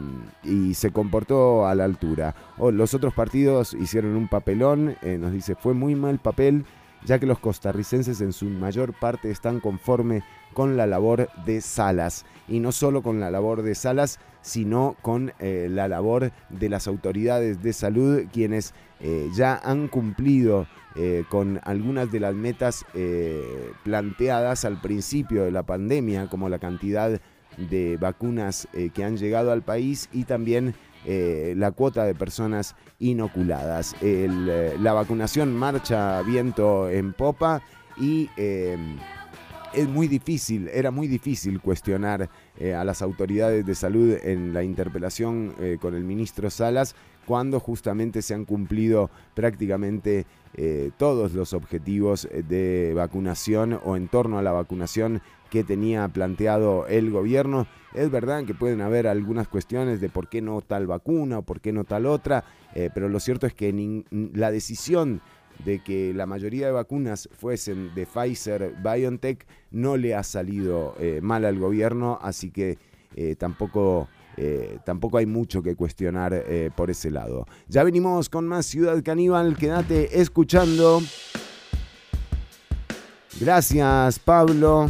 y 0.43 0.73
se 0.73 0.91
comportó 0.91 1.67
a 1.67 1.75
la 1.75 1.83
altura. 1.83 2.35
O 2.57 2.71
los 2.71 2.93
otros 2.93 3.13
partidos 3.13 3.73
hicieron 3.73 4.15
un 4.15 4.27
papelón, 4.27 4.95
eh, 5.01 5.17
nos 5.19 5.31
dice, 5.31 5.55
fue 5.55 5.73
muy 5.73 5.95
mal 5.95 6.19
papel, 6.19 6.65
ya 7.05 7.19
que 7.19 7.27
los 7.27 7.39
costarricenses 7.39 8.21
en 8.21 8.33
su 8.33 8.45
mayor 8.45 8.93
parte 8.93 9.29
están 9.29 9.59
conforme 9.59 10.23
con 10.53 10.77
la 10.77 10.87
labor 10.87 11.29
de 11.45 11.61
Salas. 11.61 12.25
Y 12.47 12.59
no 12.59 12.71
solo 12.71 13.03
con 13.03 13.19
la 13.19 13.29
labor 13.29 13.61
de 13.61 13.75
Salas, 13.75 14.19
sino 14.41 14.95
con 15.01 15.33
eh, 15.39 15.67
la 15.69 15.87
labor 15.87 16.31
de 16.49 16.69
las 16.69 16.87
autoridades 16.87 17.61
de 17.61 17.73
salud, 17.73 18.23
quienes 18.31 18.73
eh, 18.99 19.29
ya 19.35 19.59
han 19.63 19.87
cumplido 19.87 20.67
con 21.27 21.59
algunas 21.65 22.09
de 22.09 22.21
las 22.21 22.33
metas 22.33 22.85
planteadas 23.83 24.63
al 24.63 24.79
principio 24.79 25.43
de 25.43 25.51
la 25.51 25.63
pandemia, 25.63 26.29
como 26.29 26.47
la 26.47 26.57
cantidad 26.57 27.19
de 27.57 27.97
vacunas 27.97 28.67
eh, 28.73 28.89
que 28.93 29.03
han 29.03 29.17
llegado 29.17 29.51
al 29.51 29.61
país 29.61 30.09
y 30.11 30.23
también 30.23 30.75
eh, 31.07 31.53
la 31.55 31.71
cuota 31.71 32.03
de 32.03 32.15
personas 32.15 32.75
inoculadas. 32.97 33.95
Eh, 34.01 34.75
la 34.79 34.93
vacunación 34.93 35.55
marcha 35.55 36.21
viento 36.23 36.89
en 36.89 37.13
popa 37.13 37.61
y 37.95 38.27
eh, 38.37 38.75
es 39.71 39.87
muy 39.87 40.07
difícil, 40.07 40.67
era 40.69 40.89
muy 40.89 41.07
difícil 41.07 41.61
cuestionar 41.61 42.29
a 42.73 42.83
las 42.85 43.01
autoridades 43.01 43.65
de 43.65 43.75
salud 43.75 44.17
en 44.23 44.53
la 44.53 44.63
interpelación 44.63 45.53
con 45.81 45.95
el 45.95 46.05
ministro 46.05 46.49
Salas 46.49 46.95
cuando 47.25 47.59
justamente 47.59 48.21
se 48.21 48.33
han 48.33 48.45
cumplido 48.45 49.11
prácticamente 49.33 50.25
todos 50.97 51.33
los 51.33 51.51
objetivos 51.51 52.25
de 52.47 52.93
vacunación 52.95 53.77
o 53.83 53.97
en 53.97 54.07
torno 54.07 54.39
a 54.39 54.41
la 54.41 54.53
vacunación 54.53 55.21
que 55.55 55.63
tenía 55.63 56.05
planteado 56.09 56.85
el 56.87 57.11
gobierno. 57.11 57.65
Es 57.93 58.11
verdad 58.11 58.43
que 58.43 58.53
pueden 58.53 58.81
haber 58.81 59.07
algunas 59.07 59.47
cuestiones 59.47 60.01
de 60.01 60.09
por 60.09 60.27
qué 60.27 60.41
no 60.41 60.59
tal 60.59 60.85
vacuna 60.85 61.37
o 61.37 61.43
por 61.43 61.61
qué 61.61 61.71
no 61.71 61.85
tal 61.85 62.07
otra, 62.07 62.43
eh, 62.73 62.89
pero 62.93 63.07
lo 63.07 63.21
cierto 63.21 63.47
es 63.47 63.53
que 63.53 64.03
la 64.33 64.51
decisión 64.51 65.21
de 65.63 65.81
que 65.81 66.13
la 66.13 66.25
mayoría 66.25 66.65
de 66.65 66.73
vacunas 66.73 67.29
fuesen 67.31 67.95
de 67.95 68.05
Pfizer 68.05 68.73
BioNTech 68.83 69.47
no 69.71 69.95
le 69.95 70.13
ha 70.13 70.23
salido 70.23 70.93
eh, 70.99 71.21
mal 71.23 71.45
al 71.45 71.57
gobierno, 71.57 72.19
así 72.21 72.51
que 72.51 72.77
eh, 73.15 73.37
tampoco, 73.37 74.09
tampoco 74.83 75.19
hay 75.19 75.25
mucho 75.25 75.63
que 75.63 75.77
cuestionar 75.77 76.43
por 76.75 76.89
ese 76.89 77.11
lado. 77.11 77.45
Ya 77.69 77.85
venimos 77.85 78.27
con 78.27 78.45
más 78.45 78.65
Ciudad 78.65 79.01
Caníbal, 79.01 79.55
quédate 79.55 80.19
escuchando. 80.19 81.01
Gracias 83.39 84.19
Pablo. 84.19 84.89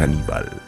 Caníbal. 0.00 0.59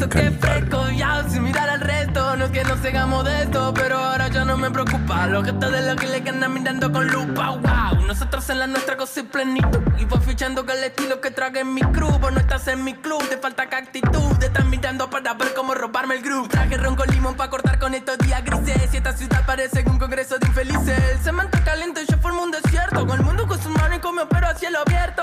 Puesto, 0.00 0.08
que 0.08 0.30
fresco. 0.30 0.88
Ya 0.90 1.24
sin 1.28 1.42
mirar 1.42 1.68
al 1.68 1.80
resto, 1.80 2.36
no 2.36 2.44
es 2.46 2.50
que 2.50 2.64
nos 2.64 2.84
hagamos 2.84 3.24
de 3.24 3.42
esto, 3.42 3.72
pero 3.74 3.98
ahora 3.98 4.28
ya 4.28 4.44
no 4.44 4.56
me 4.56 4.70
preocupa. 4.70 5.26
Lo 5.26 5.42
que 5.42 5.52
de 5.52 5.82
lo 5.82 5.96
que 5.96 6.06
le 6.06 6.28
andan 6.28 6.54
mirando 6.54 6.90
con 6.90 7.06
lupa, 7.08 7.50
wow. 7.50 8.06
Nosotros 8.06 8.48
en 8.50 8.58
la 8.58 8.66
nuestra 8.66 8.96
cosa 8.96 9.20
y 9.20 9.22
plenitud. 9.24 9.80
Y 9.98 10.04
voy 10.04 10.20
fichando 10.20 10.64
con 10.64 10.76
el 10.76 10.84
estilo 10.84 11.20
que 11.20 11.30
trague 11.30 11.60
en 11.60 11.74
mi 11.74 11.82
crew. 11.82 12.18
Vos 12.18 12.32
no 12.32 12.40
estás 12.40 12.66
en 12.68 12.82
mi 12.84 12.94
club, 12.94 13.22
te 13.28 13.36
falta 13.36 13.68
que 13.68 13.76
actitud. 13.76 14.36
Te 14.38 14.46
están 14.46 14.70
mirando 14.70 15.08
para 15.10 15.34
ver 15.34 15.54
cómo 15.54 15.74
robarme 15.74 16.16
el 16.16 16.22
groove. 16.22 16.48
Traje 16.48 16.76
ron 16.76 16.96
con 16.96 17.08
limón 17.08 17.34
para 17.36 17.50
cortar 17.50 17.78
con 17.78 17.94
estos 17.94 18.18
días 18.18 18.42
grises. 18.44 18.92
Y 18.92 18.96
esta 18.96 19.12
ciudad 19.12 19.44
parece 19.46 19.84
un 19.86 19.98
congreso 19.98 20.38
de 20.38 20.46
infelices. 20.46 20.98
El 21.12 21.18
cemento 21.18 21.58
caliente, 21.64 22.02
yo 22.08 22.16
formo 22.18 22.42
un 22.42 22.50
desierto. 22.50 23.06
Con 23.06 23.18
el 23.18 23.24
mundo 23.24 23.46
con 23.46 23.60
sus 23.60 23.72
manos 23.72 23.98
y 23.98 24.00
come 24.00 24.22
pero 24.28 24.48
a 24.48 24.54
cielo 24.54 24.78
abierto. 24.86 25.22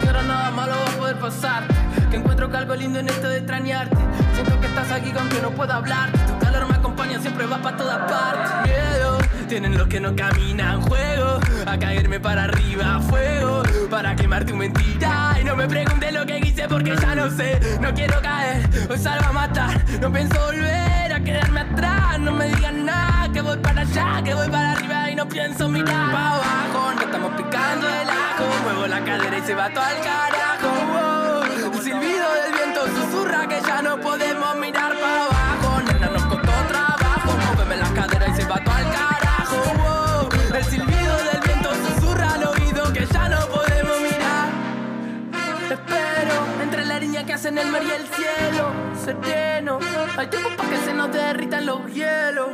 Que 0.00 0.06
ahora 0.06 0.22
nada 0.22 0.50
malo 0.50 0.72
va 0.72 0.92
a 0.92 0.96
poder 0.96 1.16
pasar. 1.16 1.64
Que 2.10 2.16
encuentro 2.16 2.50
que 2.50 2.56
algo 2.56 2.74
lindo 2.74 2.98
en 2.98 3.08
esto 3.08 3.28
de 3.28 3.38
extrañarte. 3.38 3.96
Siento 4.34 4.60
que 4.60 4.66
estás 4.66 4.90
aquí 4.90 5.12
aunque 5.18 5.40
no 5.42 5.50
puedo 5.50 5.72
hablar. 5.72 6.10
Tu 6.12 6.38
calor 6.38 6.68
me 6.68 6.74
acompaña, 6.74 7.20
siempre 7.20 7.46
va 7.46 7.58
para 7.58 7.76
todas 7.76 8.10
partes. 8.10 8.70
Miedo, 8.70 9.18
tienen 9.48 9.76
los 9.76 9.88
que 9.88 10.00
no 10.00 10.14
caminan. 10.16 10.82
Juego 10.82 11.40
a 11.66 11.78
caerme 11.78 12.20
para 12.20 12.44
arriba, 12.44 13.00
fuego. 13.00 13.62
Para 13.90 14.14
quemar 14.14 14.44
tu 14.44 14.54
mentira. 14.54 15.36
Y 15.40 15.44
no 15.44 15.56
me 15.56 15.66
preguntes 15.66 16.12
lo 16.12 16.24
que 16.24 16.38
hice 16.38 16.68
porque 16.68 16.96
ya 16.96 17.14
no 17.16 17.28
sé. 17.28 17.58
No 17.80 17.92
quiero 17.92 18.20
caer, 18.22 18.68
hoy 18.88 18.98
salgo 18.98 19.26
a 19.26 19.32
matar. 19.32 19.84
No 20.00 20.12
pienso 20.12 20.40
volver 20.46 21.12
a 21.12 21.20
quedarme 21.20 21.60
atrás. 21.60 22.20
No 22.20 22.32
me 22.32 22.46
digan 22.48 22.84
nada, 22.86 23.28
que 23.32 23.40
voy 23.40 23.58
para 23.58 23.80
allá, 23.82 24.22
que 24.22 24.32
voy 24.32 24.48
para 24.48 24.72
arriba 24.72 25.10
y 25.10 25.16
no 25.16 25.28
pienso 25.28 25.68
mirar 25.68 26.12
para 26.12 26.34
abajo. 26.34 26.92
No 26.94 27.02
estamos 27.02 27.32
picando 27.32 27.88
el 27.88 28.08
ajo. 28.08 28.44
Muevo 28.62 28.86
la 28.86 29.04
cadera 29.04 29.38
y 29.38 29.42
se 29.42 29.54
va 29.54 29.68
todo 29.70 29.84
al 29.84 30.00
carajo. 30.00 30.68
wow. 30.92 31.42
El 31.42 31.82
silbido 31.82 32.26
del 32.34 32.52
viento 32.52 32.86
susurra 32.86 33.48
que 33.48 33.60
ya 33.60 33.82
no 33.82 34.00
podemos 34.00 34.56
mirar 34.56 34.89
que 47.40 47.48
hacen 47.48 47.58
el 47.58 47.70
mar 47.70 47.82
y 47.82 47.90
el 47.90 48.06
cielo. 48.06 48.72
Sereno, 49.04 49.78
hay 50.16 50.26
tiempo 50.28 50.50
para 50.56 50.70
que 50.70 50.76
se 50.78 50.94
nos 50.94 51.12
derritan 51.12 51.66
los 51.66 51.86
hielos. 51.92 52.48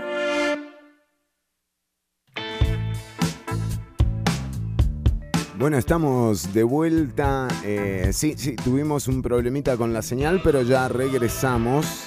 Bueno, 5.58 5.78
estamos 5.78 6.52
de 6.52 6.62
vuelta. 6.62 7.48
Eh, 7.64 8.10
sí, 8.12 8.34
sí, 8.36 8.56
tuvimos 8.56 9.08
un 9.08 9.22
problemita 9.22 9.76
con 9.76 9.92
la 9.92 10.02
señal, 10.02 10.40
pero 10.44 10.62
ya 10.62 10.88
regresamos. 10.88 12.04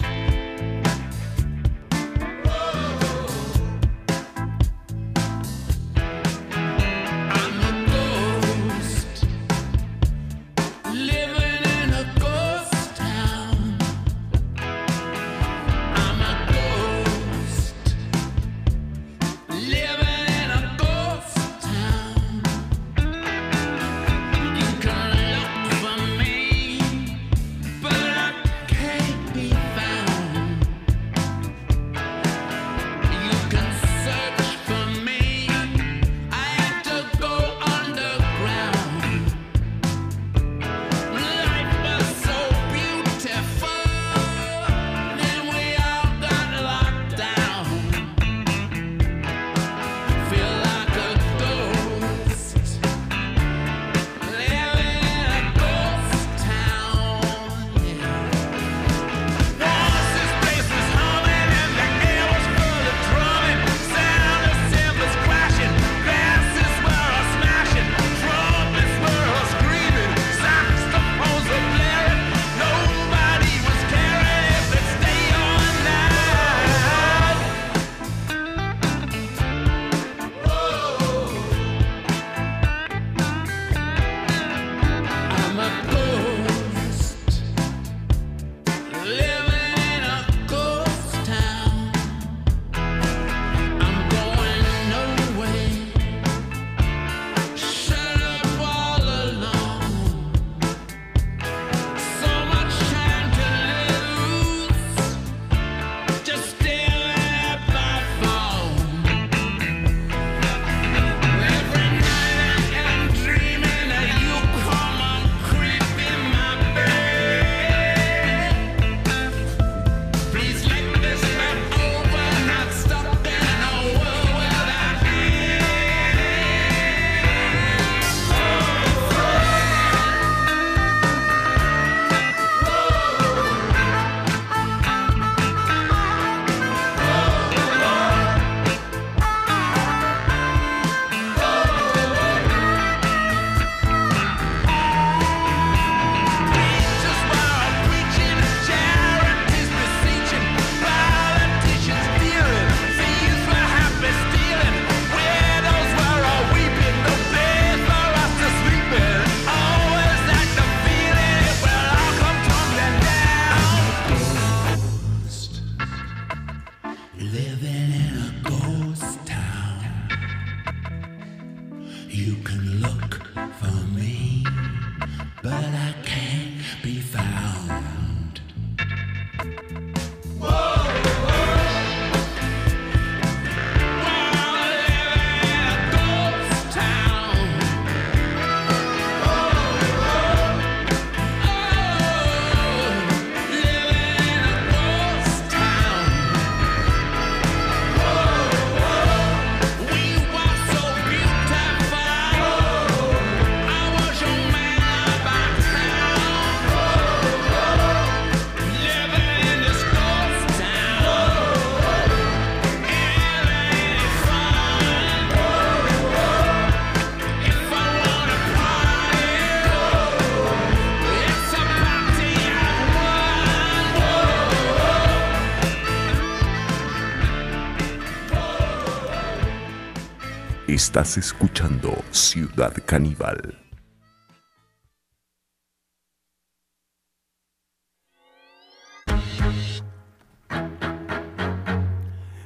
Estás 230.90 231.20
escuchando 231.20 231.94
Ciudad 232.10 232.74
Caníbal. 232.84 233.56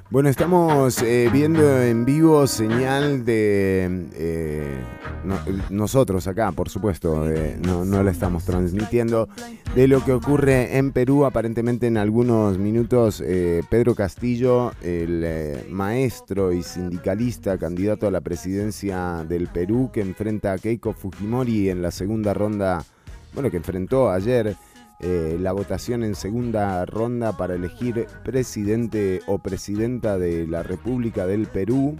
Bueno, 0.09 0.29
estamos 0.29 1.01
eh, 1.01 1.29
viendo 1.33 1.81
en 1.81 2.05
vivo 2.05 2.45
señal 2.45 3.25
de 3.25 4.09
eh, 4.13 4.83
no- 5.23 5.39
nosotros 5.71 6.27
acá, 6.27 6.51
por 6.51 6.69
supuesto, 6.69 7.27
eh, 7.31 7.57
no, 7.59 7.83
no 7.83 8.03
la 8.03 8.11
estamos 8.11 8.43
transmitiendo, 8.43 9.27
de 9.75 9.87
lo 9.87 10.05
que 10.05 10.11
ocurre 10.11 10.77
en 10.77 10.91
Perú. 10.91 11.25
Aparentemente 11.25 11.87
en 11.87 11.97
algunos 11.97 12.59
minutos 12.59 13.21
eh, 13.25 13.63
Pedro 13.69 13.95
Castillo, 13.95 14.71
el 14.83 15.23
eh, 15.25 15.65
maestro 15.69 16.51
y 16.51 16.61
sindicalista 16.61 17.57
candidato 17.57 18.07
a 18.07 18.11
la 18.11 18.21
presidencia 18.21 19.25
del 19.27 19.47
Perú, 19.47 19.89
que 19.91 20.01
enfrenta 20.01 20.53
a 20.53 20.59
Keiko 20.59 20.93
Fujimori 20.93 21.69
en 21.69 21.81
la 21.81 21.89
segunda 21.89 22.35
ronda, 22.35 22.85
bueno, 23.33 23.49
que 23.49 23.57
enfrentó 23.57 24.11
ayer 24.11 24.55
eh, 24.99 25.37
la 25.39 25.53
votación 25.53 26.03
en 26.03 26.13
segunda 26.13 26.85
ronda 26.85 27.35
para 27.35 27.55
elegir 27.55 28.05
presidente 28.23 29.21
o 29.25 29.39
presidenta 29.39 30.19
de 30.19 30.45
la 30.45 30.61
República 30.61 31.25
del 31.25 31.47
Perú. 31.47 31.97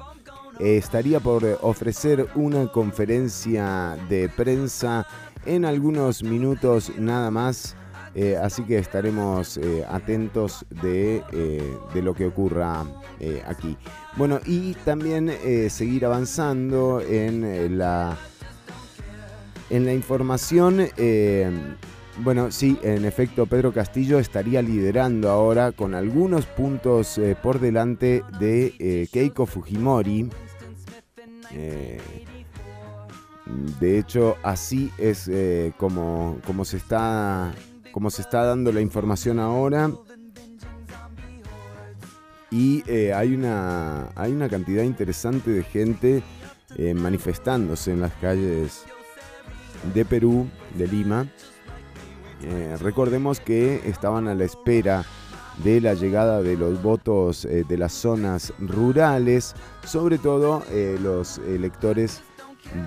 Estaría 0.59 1.19
por 1.19 1.43
ofrecer 1.61 2.27
una 2.35 2.67
conferencia 2.71 3.97
de 4.07 4.29
prensa 4.29 5.07
en 5.45 5.65
algunos 5.65 6.23
minutos 6.23 6.91
nada 6.97 7.31
más. 7.31 7.75
eh, 8.15 8.37
así 8.37 8.63
que 8.63 8.77
estaremos 8.77 9.57
eh, 9.57 9.83
atentos 9.89 10.65
de, 10.69 11.23
eh, 11.31 11.77
de 11.93 12.01
lo 12.01 12.13
que 12.13 12.27
ocurra 12.27 12.85
aquí. 13.47 13.77
Bueno, 14.17 14.39
y 14.45 14.73
también 14.85 15.31
seguir 15.69 16.05
avanzando 16.05 17.01
en 17.01 17.77
la 17.77 18.17
en 19.69 19.85
la 19.85 19.93
información, 19.93 20.87
bueno, 22.17 22.51
sí, 22.51 22.77
en 22.83 23.05
efecto, 23.05 23.45
Pedro 23.45 23.71
Castillo 23.71 24.19
estaría 24.19 24.61
liderando 24.61 25.29
ahora 25.29 25.71
con 25.71 25.95
algunos 25.95 26.45
puntos 26.45 27.19
por 27.41 27.61
delante 27.61 28.23
de 28.39 29.07
Keiko 29.11 29.45
Fujimori. 29.45 30.29
De 33.79 33.99
hecho, 33.99 34.37
así 34.43 34.91
es 34.97 35.27
eh, 35.27 35.73
como, 35.77 36.39
se 36.63 36.77
está, 36.77 37.51
como 37.91 38.09
se 38.09 38.21
está 38.21 38.45
dando 38.45 38.71
la 38.71 38.81
información 38.81 39.39
ahora. 39.39 39.91
Y 42.49 42.83
eh, 42.87 43.13
hay, 43.13 43.33
una, 43.33 44.09
hay 44.15 44.31
una 44.31 44.47
cantidad 44.47 44.83
interesante 44.83 45.51
de 45.51 45.63
gente 45.63 46.23
eh, 46.77 46.93
manifestándose 46.93 47.91
en 47.91 48.01
las 48.01 48.13
calles 48.13 48.83
de 49.93 50.05
Perú, 50.05 50.47
de 50.77 50.87
Lima. 50.87 51.27
Recordemos 52.81 53.39
que 53.39 53.87
estaban 53.87 54.27
a 54.27 54.35
la 54.35 54.43
espera 54.43 55.05
de 55.63 55.79
la 55.79 55.93
llegada 55.93 56.41
de 56.41 56.57
los 56.57 56.83
votos 56.83 57.43
de 57.43 57.77
las 57.77 57.93
zonas 57.93 58.51
rurales, 58.59 59.55
sobre 59.85 60.17
todo 60.17 60.61
los 61.01 61.37
electores 61.37 62.21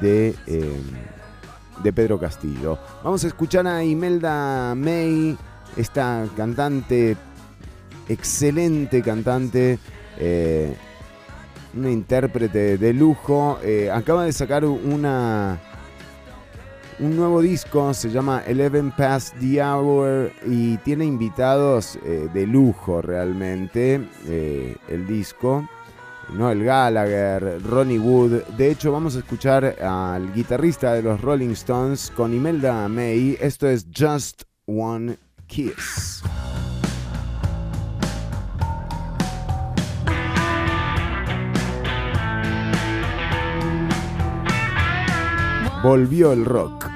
de, 0.00 0.34
eh, 0.46 0.80
de 1.82 1.92
Pedro 1.92 2.18
Castillo. 2.18 2.78
Vamos 3.02 3.24
a 3.24 3.26
escuchar 3.26 3.66
a 3.66 3.84
Imelda 3.84 4.74
May, 4.74 5.36
esta 5.76 6.26
cantante, 6.36 7.16
excelente 8.08 9.02
cantante, 9.02 9.78
eh, 10.18 10.74
una 11.74 11.90
intérprete 11.90 12.78
de 12.78 12.92
lujo. 12.92 13.58
eh, 13.62 13.90
acaba 13.90 14.24
de 14.24 14.32
sacar 14.32 14.64
una 14.64 15.60
un 16.98 17.14
nuevo 17.14 17.42
disco, 17.42 17.92
se 17.92 18.10
llama 18.10 18.42
Eleven 18.46 18.90
Past 18.90 19.36
the 19.38 19.62
Hour 19.62 20.32
y 20.46 20.78
tiene 20.78 21.04
invitados 21.04 21.96
eh, 21.96 22.28
de 22.32 22.46
lujo 22.46 23.02
realmente 23.02 24.00
eh, 24.26 24.76
el 24.88 25.06
disco. 25.06 25.68
Noel 26.30 26.64
Gallagher, 26.64 27.60
Ronnie 27.62 27.98
Wood. 27.98 28.42
De 28.56 28.70
hecho, 28.70 28.92
vamos 28.92 29.16
a 29.16 29.20
escuchar 29.20 29.64
al 29.82 30.32
guitarrista 30.32 30.92
de 30.92 31.02
los 31.02 31.20
Rolling 31.20 31.50
Stones 31.50 32.12
con 32.14 32.34
Imelda 32.34 32.88
May. 32.88 33.36
Esto 33.40 33.68
es 33.68 33.86
Just 33.96 34.42
One 34.66 35.16
Kiss. 35.46 36.22
Volvió 45.82 46.32
el 46.32 46.44
rock. 46.44 46.95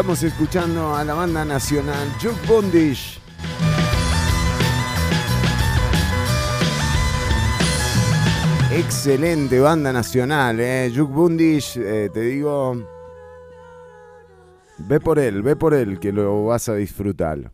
Estamos 0.00 0.22
escuchando 0.22 0.94
a 0.96 1.04
la 1.04 1.12
banda 1.12 1.44
nacional 1.44 2.08
Juke 2.22 2.46
Bundish. 2.48 3.20
Excelente 8.72 9.60
banda 9.60 9.92
nacional, 9.92 10.58
eh. 10.58 10.90
Juke 10.90 11.12
Bundish, 11.12 11.76
eh, 11.76 12.08
te 12.10 12.20
digo. 12.22 12.82
Ve 14.78 15.00
por 15.00 15.18
él, 15.18 15.42
ve 15.42 15.54
por 15.54 15.74
él, 15.74 16.00
que 16.00 16.12
lo 16.12 16.46
vas 16.46 16.70
a 16.70 16.76
disfrutar. 16.76 17.52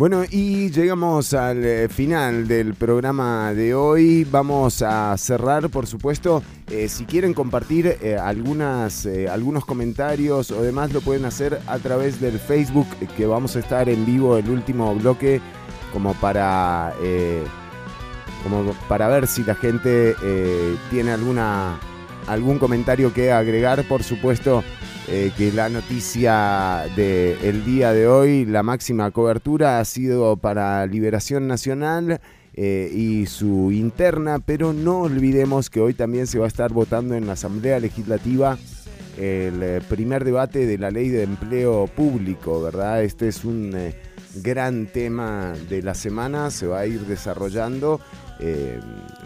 Bueno, 0.00 0.24
y 0.30 0.70
llegamos 0.70 1.34
al 1.34 1.62
eh, 1.62 1.86
final 1.90 2.48
del 2.48 2.72
programa 2.72 3.52
de 3.52 3.74
hoy. 3.74 4.24
Vamos 4.24 4.80
a 4.80 5.14
cerrar, 5.18 5.68
por 5.68 5.86
supuesto. 5.86 6.42
eh, 6.70 6.88
si 6.88 7.04
quieren 7.04 7.34
compartir 7.34 7.98
eh, 8.00 8.16
algunas, 8.16 9.06
algunos 9.30 9.66
comentarios 9.66 10.52
o 10.52 10.62
demás, 10.62 10.94
lo 10.94 11.02
pueden 11.02 11.26
hacer 11.26 11.60
a 11.66 11.78
través 11.80 12.18
del 12.18 12.38
Facebook, 12.38 12.86
que 13.14 13.26
vamos 13.26 13.56
a 13.56 13.58
estar 13.58 13.90
en 13.90 14.06
vivo 14.06 14.38
el 14.38 14.48
último 14.48 14.94
bloque, 14.94 15.42
como 15.92 16.14
para, 16.14 16.94
como 18.42 18.72
para 18.88 19.06
ver 19.08 19.26
si 19.26 19.44
la 19.44 19.54
gente 19.54 20.16
tiene 20.88 21.12
alguna, 21.12 21.78
algún 22.26 22.58
comentario 22.58 23.12
que 23.12 23.32
agregar. 23.32 23.86
Por 23.86 24.02
supuesto, 24.02 24.64
eh, 25.12 25.32
que 25.36 25.50
la 25.50 25.68
noticia 25.68 26.84
del 26.94 27.64
día 27.64 27.92
de 27.92 28.06
hoy, 28.06 28.44
la 28.44 28.62
máxima 28.62 29.10
cobertura 29.10 29.80
ha 29.80 29.84
sido 29.84 30.36
para 30.36 30.86
Liberación 30.86 31.48
Nacional 31.48 32.20
eh, 32.54 32.88
y 32.94 33.26
su 33.26 33.72
interna, 33.72 34.38
pero 34.38 34.72
no 34.72 35.00
olvidemos 35.00 35.68
que 35.68 35.80
hoy 35.80 35.94
también 35.94 36.28
se 36.28 36.38
va 36.38 36.44
a 36.44 36.48
estar 36.48 36.72
votando 36.72 37.16
en 37.16 37.26
la 37.26 37.32
Asamblea 37.32 37.80
Legislativa 37.80 38.56
el 39.18 39.60
eh, 39.64 39.80
primer 39.88 40.24
debate 40.24 40.64
de 40.64 40.78
la 40.78 40.92
ley 40.92 41.08
de 41.08 41.24
empleo 41.24 41.88
público, 41.88 42.62
¿verdad? 42.62 43.02
Este 43.02 43.26
es 43.26 43.44
un 43.44 43.74
gran 44.36 44.86
tema 44.86 45.54
de 45.68 45.82
la 45.82 45.94
semana, 45.94 46.52
se 46.52 46.68
va 46.68 46.80
a 46.80 46.86
ir 46.86 47.00
desarrollando. 47.00 48.00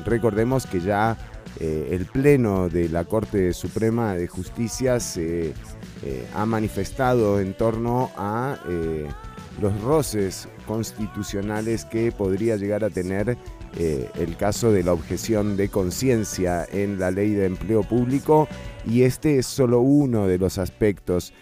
Recordemos 0.07 0.67
que 0.67 0.81
ya 0.81 1.17
el 1.61 2.07
Pleno 2.07 2.69
de 2.69 2.89
la 2.89 3.05
Corte 3.05 3.53
Suprema 3.53 4.15
de 4.15 4.27
Justicia 4.27 4.99
se 4.99 5.53
eh, 6.07 6.29
ha 6.35 6.45
manifestado 6.45 7.41
en 7.41 7.55
torno 7.55 8.11
a 8.19 8.59
eh, 8.69 9.09
los 9.59 9.81
roces 9.81 10.49
constitucionales 10.67 11.87
que 11.87 12.13
podría 12.13 12.57
llegar 12.57 12.85
a 12.85 12.91
tener 12.91 13.39
eh, 13.79 14.11
el 14.17 14.37
caso 14.37 14.71
de 14.71 14.83
la 14.83 14.93
objeción 14.93 15.57
de 15.57 15.71
conciencia 15.71 16.67
en 16.71 16.99
la 16.99 17.11
ley 17.11 17.31
de 17.31 17.47
empleo 17.47 17.85
público 17.85 18.49
y 18.85 19.05
este 19.05 19.39
es 19.39 19.47
solo 19.47 19.81
uno 19.81 20.27
de 20.27 20.37
los 20.37 20.59
aspectos 20.59 21.33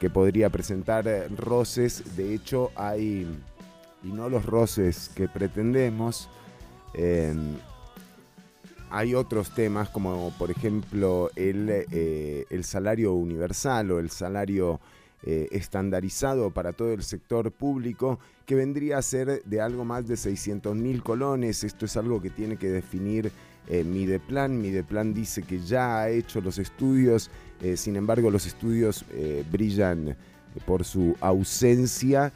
que 0.00 0.10
podría 0.10 0.50
presentar 0.50 1.28
roces. 1.36 2.16
De 2.16 2.34
hecho, 2.34 2.72
hay, 2.74 3.28
y 4.02 4.08
no 4.08 4.28
los 4.28 4.44
roces 4.44 5.08
que 5.14 5.28
pretendemos, 5.28 6.28
hay 8.90 9.14
otros 9.14 9.50
temas 9.50 9.88
como 9.90 10.32
por 10.38 10.50
ejemplo 10.50 11.30
el, 11.36 11.68
eh, 11.70 12.60
salario 12.62 13.12
universal 13.14 13.90
o 13.90 13.98
el 13.98 14.10
salario 14.10 14.80
eh, 15.24 15.48
estandarizado 15.50 16.50
para 16.50 16.72
todo 16.72 16.92
el 16.92 17.02
sector 17.02 17.50
público 17.50 18.18
que 18.46 18.54
vendría 18.54 18.98
a 18.98 19.02
ser 19.02 19.42
de 19.44 19.60
algo 19.60 19.84
más 19.84 20.06
de 20.06 20.16
600 20.16 20.74
mil 20.76 21.02
colones. 21.02 21.64
Esto 21.64 21.86
es 21.86 21.96
algo 21.96 22.22
que 22.22 22.30
tiene 22.30 22.56
que 22.56 22.68
definir 22.68 23.30
eh, 23.66 23.84
Mideplan. 23.84 24.60
Mideplan 24.60 25.12
dice 25.12 25.42
que 25.42 25.58
ya 25.58 26.00
ha 26.00 26.08
hecho 26.08 26.40
los 26.40 26.58
estudios, 26.58 27.30
sin 27.74 27.96
embargo 27.96 28.30
los 28.30 28.46
estudios 28.46 29.04
brillan 29.50 30.16
por 30.64 30.84
su 30.84 31.16
ausencia. 31.20 32.32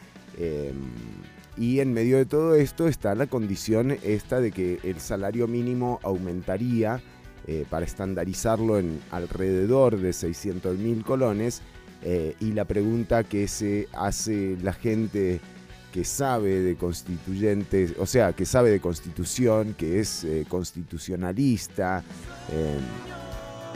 Y 1.56 1.80
en 1.80 1.92
medio 1.92 2.16
de 2.16 2.24
todo 2.24 2.54
esto 2.54 2.88
está 2.88 3.14
la 3.14 3.26
condición 3.26 3.96
esta 4.02 4.40
de 4.40 4.52
que 4.52 4.78
el 4.84 5.00
salario 5.00 5.46
mínimo 5.46 6.00
aumentaría 6.02 7.02
eh, 7.46 7.66
para 7.68 7.84
estandarizarlo 7.84 8.78
en 8.78 9.00
alrededor 9.10 9.98
de 9.98 10.12
600 10.12 10.78
mil 10.78 11.04
colones. 11.04 11.60
eh, 12.04 12.34
y 12.40 12.52
la 12.52 12.64
pregunta 12.64 13.22
que 13.22 13.46
se 13.46 13.88
hace 13.92 14.56
la 14.62 14.72
gente 14.72 15.40
que 15.92 16.04
sabe 16.04 16.60
de 16.60 16.74
constituyentes, 16.76 17.94
o 17.98 18.06
sea, 18.06 18.32
que 18.32 18.44
sabe 18.44 18.70
de 18.70 18.80
constitución, 18.80 19.74
que 19.74 20.00
es 20.00 20.24
eh, 20.24 20.46
constitucionalista 20.48 22.02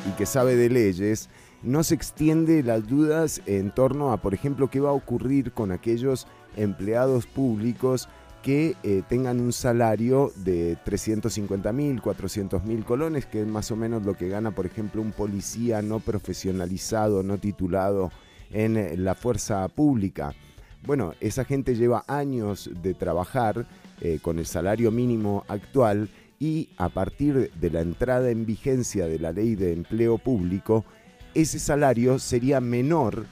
y 0.09 0.11
que 0.17 0.27
sabe 0.27 0.57
de 0.57 0.71
leyes, 0.71 1.29
no 1.63 1.83
se 1.83 1.95
extiende 1.95 2.63
las 2.63 2.87
dudas 2.87 3.43
en 3.47 3.71
torno 3.71 4.13
a, 4.13 4.21
por 4.23 4.35
ejemplo, 4.35 4.71
qué 4.71 4.81
va 4.81 4.91
a 4.91 4.93
ocurrir 4.93 5.53
con 5.53 5.73
aquellos 5.73 6.27
empleados 6.57 7.27
públicos 7.27 8.09
que 8.43 8.77
eh, 8.85 9.03
tengan 9.09 9.41
un 9.41 9.53
salario 9.53 10.33
de 10.37 10.77
350 10.85 11.73
mil, 11.73 12.01
400 12.01 12.65
mil 12.65 12.85
colones, 12.85 13.27
que 13.27 13.41
es 13.43 13.47
más 13.47 13.73
o 13.73 13.77
menos 13.77 14.05
lo 14.05 14.15
que 14.15 14.29
gana, 14.29 14.53
por 14.53 14.67
ejemplo, 14.67 15.03
un 15.03 15.11
policía 15.11 15.83
no 15.83 15.99
profesionalizado, 15.99 17.25
no 17.25 17.39
titulado 17.39 18.13
en 18.53 18.77
eh, 18.77 18.97
la 18.97 19.17
fuerza 19.17 19.67
pública. 19.67 20.33
Bueno, 20.85 21.15
esa 21.21 21.45
gente 21.45 21.75
lleva 21.75 22.05
años 22.07 22.71
de 22.83 22.95
trabajar 22.95 23.67
eh, 24.01 24.21
con 24.23 24.39
el 24.39 24.47
salario 24.47 24.93
mínimo 24.93 25.45
actual 25.49 26.09
y 26.39 26.69
a 26.77 26.89
partir 26.89 27.51
de 27.51 27.71
la 27.71 27.81
entrada 27.81 28.31
en 28.31 28.47
vigencia 28.47 29.09
de 29.09 29.19
la 29.19 29.33
ley 29.33 29.57
de 29.57 29.73
empleo 29.73 30.19
público, 30.19 30.85
ese 31.35 31.59
salario 31.59 32.21
sería 32.21 32.61
menor 32.61 33.27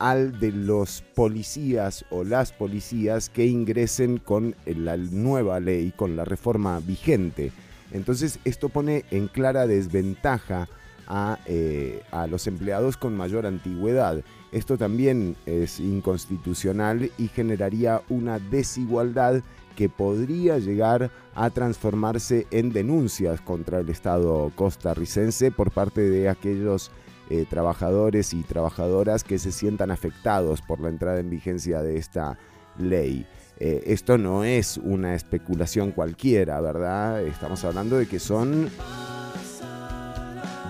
al 0.00 0.40
de 0.40 0.50
los 0.50 1.02
policías 1.14 2.04
o 2.10 2.24
las 2.24 2.52
policías 2.52 3.28
que 3.28 3.46
ingresen 3.46 4.16
con 4.16 4.56
la 4.64 4.96
nueva 4.96 5.60
ley, 5.60 5.92
con 5.94 6.16
la 6.16 6.24
reforma 6.24 6.80
vigente. 6.80 7.52
Entonces 7.92 8.40
esto 8.44 8.70
pone 8.70 9.04
en 9.10 9.28
clara 9.28 9.66
desventaja 9.66 10.68
a, 11.06 11.38
eh, 11.46 12.02
a 12.12 12.26
los 12.26 12.46
empleados 12.46 12.96
con 12.96 13.16
mayor 13.16 13.44
antigüedad. 13.44 14.22
Esto 14.52 14.78
también 14.78 15.36
es 15.44 15.78
inconstitucional 15.78 17.10
y 17.18 17.28
generaría 17.28 18.00
una 18.08 18.38
desigualdad 18.38 19.42
que 19.76 19.88
podría 19.88 20.58
llegar 20.58 21.10
a 21.34 21.50
transformarse 21.50 22.46
en 22.50 22.72
denuncias 22.72 23.40
contra 23.40 23.80
el 23.80 23.88
Estado 23.90 24.50
costarricense 24.54 25.50
por 25.50 25.70
parte 25.70 26.00
de 26.00 26.28
aquellos 26.28 26.90
eh, 27.30 27.46
trabajadores 27.48 28.34
y 28.34 28.42
trabajadoras 28.42 29.24
que 29.24 29.38
se 29.38 29.52
sientan 29.52 29.90
afectados 29.90 30.60
por 30.62 30.80
la 30.80 30.88
entrada 30.90 31.20
en 31.20 31.30
vigencia 31.30 31.80
de 31.82 31.96
esta 31.96 32.38
ley. 32.78 33.26
Eh, 33.58 33.82
esto 33.86 34.18
no 34.18 34.42
es 34.44 34.78
una 34.78 35.14
especulación 35.14 35.92
cualquiera, 35.92 36.60
¿verdad? 36.60 37.22
Estamos 37.22 37.64
hablando 37.64 37.96
de 37.98 38.06
que 38.06 38.18
son 38.18 38.68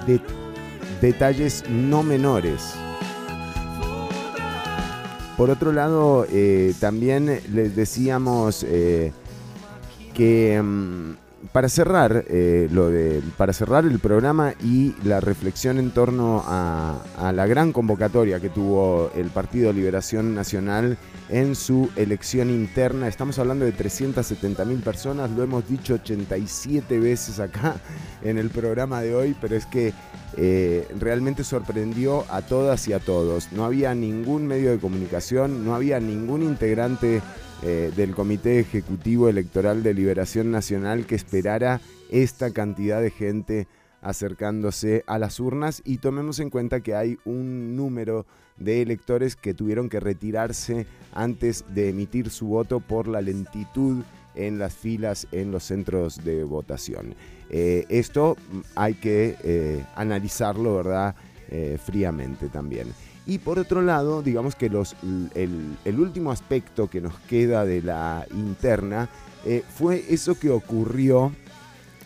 de- 0.07 0.21
detalles 1.01 1.65
no 1.69 2.03
menores. 2.03 2.75
Por 5.37 5.51
otro 5.51 5.73
lado, 5.73 6.27
eh, 6.31 6.75
también 6.81 7.41
les 7.53 7.75
decíamos 7.75 8.65
que 10.15 10.61
mm, 10.63 11.13
para 11.53 11.69
cerrar 11.69 12.25
eh, 12.29 12.69
lo 12.71 12.91
de 12.91 13.23
para 13.37 13.53
cerrar 13.53 13.85
el 13.85 13.99
programa 13.99 14.55
y 14.63 14.95
la 15.05 15.21
reflexión 15.21 15.79
en 15.79 15.91
torno 15.91 16.45
a, 16.47 17.03
la 17.33 17.47
gran 17.47 17.73
convocatoria 17.73 18.41
que 18.41 18.51
tuvo 18.51 19.11
el 19.15 19.29
Partido 19.31 19.73
Liberación 19.73 20.35
Nacional 20.35 20.99
en 21.29 21.55
su 21.55 21.91
elección 21.97 22.51
interna, 22.51 23.07
estamos 23.07 23.39
hablando 23.39 23.65
de 23.65 23.73
370 23.73 24.65
mil 24.65 24.81
personas, 24.81 25.31
lo 25.31 25.43
hemos 25.43 25.69
dicho 25.69 25.95
87 25.95 26.99
veces 26.99 27.39
acá 27.39 27.77
en 28.23 28.37
el 28.37 28.51
programa 28.51 29.01
de 29.01 29.15
hoy, 29.15 29.37
pero 29.41 29.57
es 29.57 29.65
que 29.67 29.93
eh, 30.37 30.89
realmente 30.99 31.45
sorprendió 31.45 32.25
a 32.31 32.43
todas 32.43 32.87
y 32.89 32.93
a 32.93 32.99
todos. 32.99 33.53
No 33.53 33.65
había 33.65 33.95
ningún 33.95 34.47
medio 34.47 34.71
de 34.71 34.79
comunicación, 34.79 35.65
no 35.65 35.75
había 35.75 36.01
ningún 36.01 36.43
integrante 36.43 37.23
eh, 37.63 37.93
del 37.95 38.15
Comité 38.15 38.59
Ejecutivo 38.59 39.29
Electoral 39.29 39.83
de 39.83 39.93
Liberación 39.93 40.51
Nacional 40.51 41.05
que 41.05 41.15
esperara 41.15 41.83
esta 42.11 42.53
cantidad 42.53 43.03
de 43.03 43.11
gente 43.11 43.69
acercándose 44.01 45.05
a 45.07 45.19
las 45.19 45.41
urnas 45.41 45.83
y 45.85 45.99
tomemos 45.99 46.41
en 46.41 46.49
cuenta 46.49 46.81
que 46.81 46.95
hay 46.95 47.19
un 47.27 47.77
número 47.77 48.25
de 48.57 48.81
electores 48.81 49.37
que 49.37 49.53
tuvieron 49.53 49.91
que 49.91 50.01
retirarse 50.01 50.87
antes 51.13 51.67
de 51.75 51.91
emitir 51.91 52.31
su 52.31 52.47
voto 52.47 52.81
por 52.81 53.07
la 53.09 53.21
lentitud 53.21 54.05
en 54.35 54.59
las 54.59 54.73
filas 54.73 55.27
en 55.31 55.51
los 55.51 55.65
centros 55.65 56.25
de 56.25 56.45
votación. 56.45 57.15
Eh, 57.51 57.85
esto 57.91 58.39
hay 58.75 58.95
que 58.95 59.37
eh, 59.45 59.85
analizarlo, 59.97 60.77
¿verdad? 60.77 61.15
Fríamente 61.85 62.49
también. 62.49 62.87
Y 63.31 63.39
por 63.39 63.61
otro 63.61 63.81
lado, 63.81 64.23
digamos 64.23 64.57
que 64.57 64.69
los, 64.69 64.97
el, 65.37 66.01
último 66.01 66.33
aspecto 66.33 66.91
que 66.91 67.01
nos 67.01 67.17
queda 67.21 67.65
de 67.65 67.81
la 67.81 68.27
interna 68.35 69.09
eh, 69.47 69.63
fue 69.73 70.05
eso 70.09 70.37
que 70.37 70.51
ocurrió, 70.51 71.31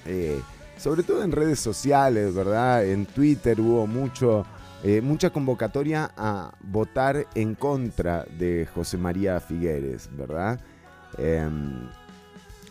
eh, 0.04 0.38
sobre 0.76 1.02
todo 1.02 1.24
en 1.24 1.32
redes 1.32 1.60
sociales, 1.60 2.34
¿verdad? 2.34 2.84
En 2.84 3.06
Twitter 3.06 3.58
hubo 3.58 3.86
mucho, 3.86 4.44
eh, 4.82 5.00
mucha 5.00 5.30
convocatoria 5.30 6.10
a 6.14 6.52
votar 6.60 7.26
en 7.34 7.54
contra 7.54 8.26
de 8.38 8.68
José 8.74 8.98
María 8.98 9.40
Figueres, 9.40 10.10
¿verdad? 10.14 10.60
Em, 11.16 11.88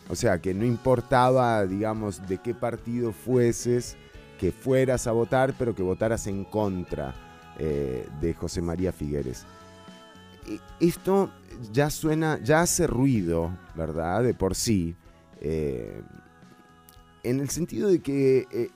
o 0.09 0.15
sea, 0.15 0.38
que 0.38 0.53
no 0.53 0.63
importaba, 0.63 1.65
digamos, 1.65 2.27
de 2.27 2.38
qué 2.38 2.53
partido 2.53 3.13
fueses, 3.13 3.97
que 4.39 4.51
fueras 4.51 5.07
a 5.07 5.11
votar, 5.11 5.55
pero 5.57 5.73
que 5.73 5.81
votaras 5.81 6.27
en 6.27 6.43
contra 6.43 7.15
eh, 7.59 8.07
de 8.19 8.34
José 8.34 8.61
María 8.61 8.91
Figueres. 8.91 9.45
Esto 10.80 11.30
ya 11.71 11.89
suena, 11.89 12.39
ya 12.43 12.61
hace 12.61 12.88
ruido, 12.88 13.51
¿verdad? 13.75 14.23
De 14.23 14.34
por 14.34 14.55
sí. 14.55 14.95
eh, 15.41 16.01
en 17.23 17.39
el 17.39 17.49
sentido 17.49 17.88
de 17.88 17.99
que 17.99 18.47
eh, 18.51 18.69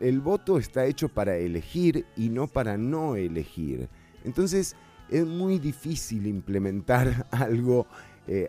el, 0.00 0.20
voto 0.20 0.58
está 0.58 0.84
hecho 0.86 1.08
para 1.08 1.36
elegir 1.36 2.06
y 2.16 2.28
no 2.28 2.48
para 2.48 2.76
no 2.76 3.14
elegir. 3.14 3.88
Entonces 4.24 4.74
es 5.08 5.24
muy 5.24 5.60
difícil 5.60 6.26
implementar 6.26 7.26
algo 7.30 7.86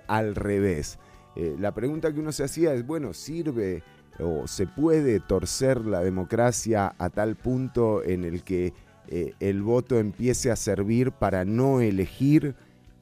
al 0.08 0.36
revés. 0.36 0.98
La 1.36 1.74
pregunta 1.74 2.14
que 2.14 2.20
uno 2.20 2.32
se 2.32 2.44
hacía 2.44 2.74
es, 2.74 2.86
bueno, 2.86 3.14
¿sirve 3.14 3.84
o 4.20 4.48
se 4.48 4.68
puede 4.68 5.20
torcer 5.20 5.86
la 5.86 6.02
democracia 6.02 6.94
a 6.98 7.10
tal 7.10 7.36
punto 7.36 8.04
en 8.04 8.24
el 8.24 8.44
que 8.44 8.74
eh, 9.08 9.34
el 9.40 9.62
voto 9.62 10.00
empiece 10.00 10.52
a 10.52 10.56
servir 10.56 11.12
para 11.12 11.46
no 11.46 11.82
elegir? 11.82 12.56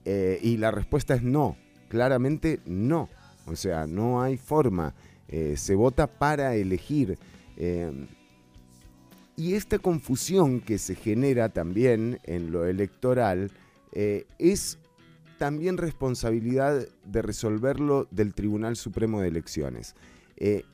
Eh, 0.05 0.39
y 0.41 0.57
la 0.57 0.71
respuesta 0.71 1.13
es 1.13 1.23
no, 1.23 1.57
claramente 1.89 2.59
no. 2.65 3.09
O 3.45 3.55
sea, 3.55 3.87
no 3.87 4.21
hay 4.21 4.37
forma. 4.37 4.93
Eh, 5.27 5.55
se 5.57 5.75
vota 5.75 6.07
para 6.07 6.55
elegir. 6.55 7.17
Eh, 7.57 7.91
y 9.35 9.53
esta 9.53 9.79
confusión 9.79 10.59
que 10.59 10.77
se 10.77 10.95
genera 10.95 11.49
también 11.49 12.19
en 12.23 12.51
lo 12.51 12.65
electoral 12.65 13.51
es 13.93 14.77
también 15.37 15.77
responsabilidad 15.77 16.87
de 17.05 17.21
resolverlo 17.21 18.07
del 18.11 18.33
Tribunal 18.33 18.75
Supremo 18.75 19.19
de 19.19 19.29
Elecciones. 19.29 19.95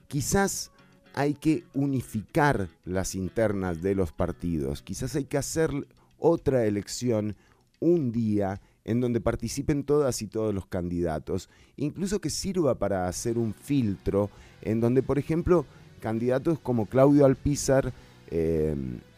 Quizás 0.07 0.71
hay 1.17 1.33
que 1.33 1.63
unificar 1.73 2.69
las 2.85 3.15
internas 3.15 3.81
de 3.81 3.95
los 3.95 4.11
partidos, 4.11 4.83
quizás 4.83 5.15
hay 5.15 5.23
que 5.23 5.39
hacer 5.39 5.71
otra 6.19 6.65
elección 6.65 7.35
un 7.79 8.11
día 8.11 8.61
en 8.85 9.01
donde 9.01 9.19
participen 9.19 9.83
todas 9.83 10.21
y 10.21 10.27
todos 10.27 10.53
los 10.53 10.67
candidatos, 10.67 11.49
incluso 11.75 12.21
que 12.21 12.29
sirva 12.29 12.75
para 12.75 13.07
hacer 13.07 13.39
un 13.39 13.55
filtro 13.55 14.29
en 14.61 14.79
donde, 14.79 15.01
por 15.01 15.17
ejemplo, 15.17 15.65
candidatos 16.01 16.59
como 16.59 16.85
Claudio 16.85 17.25
Alpizar 17.25 17.93
eh, 18.29 18.75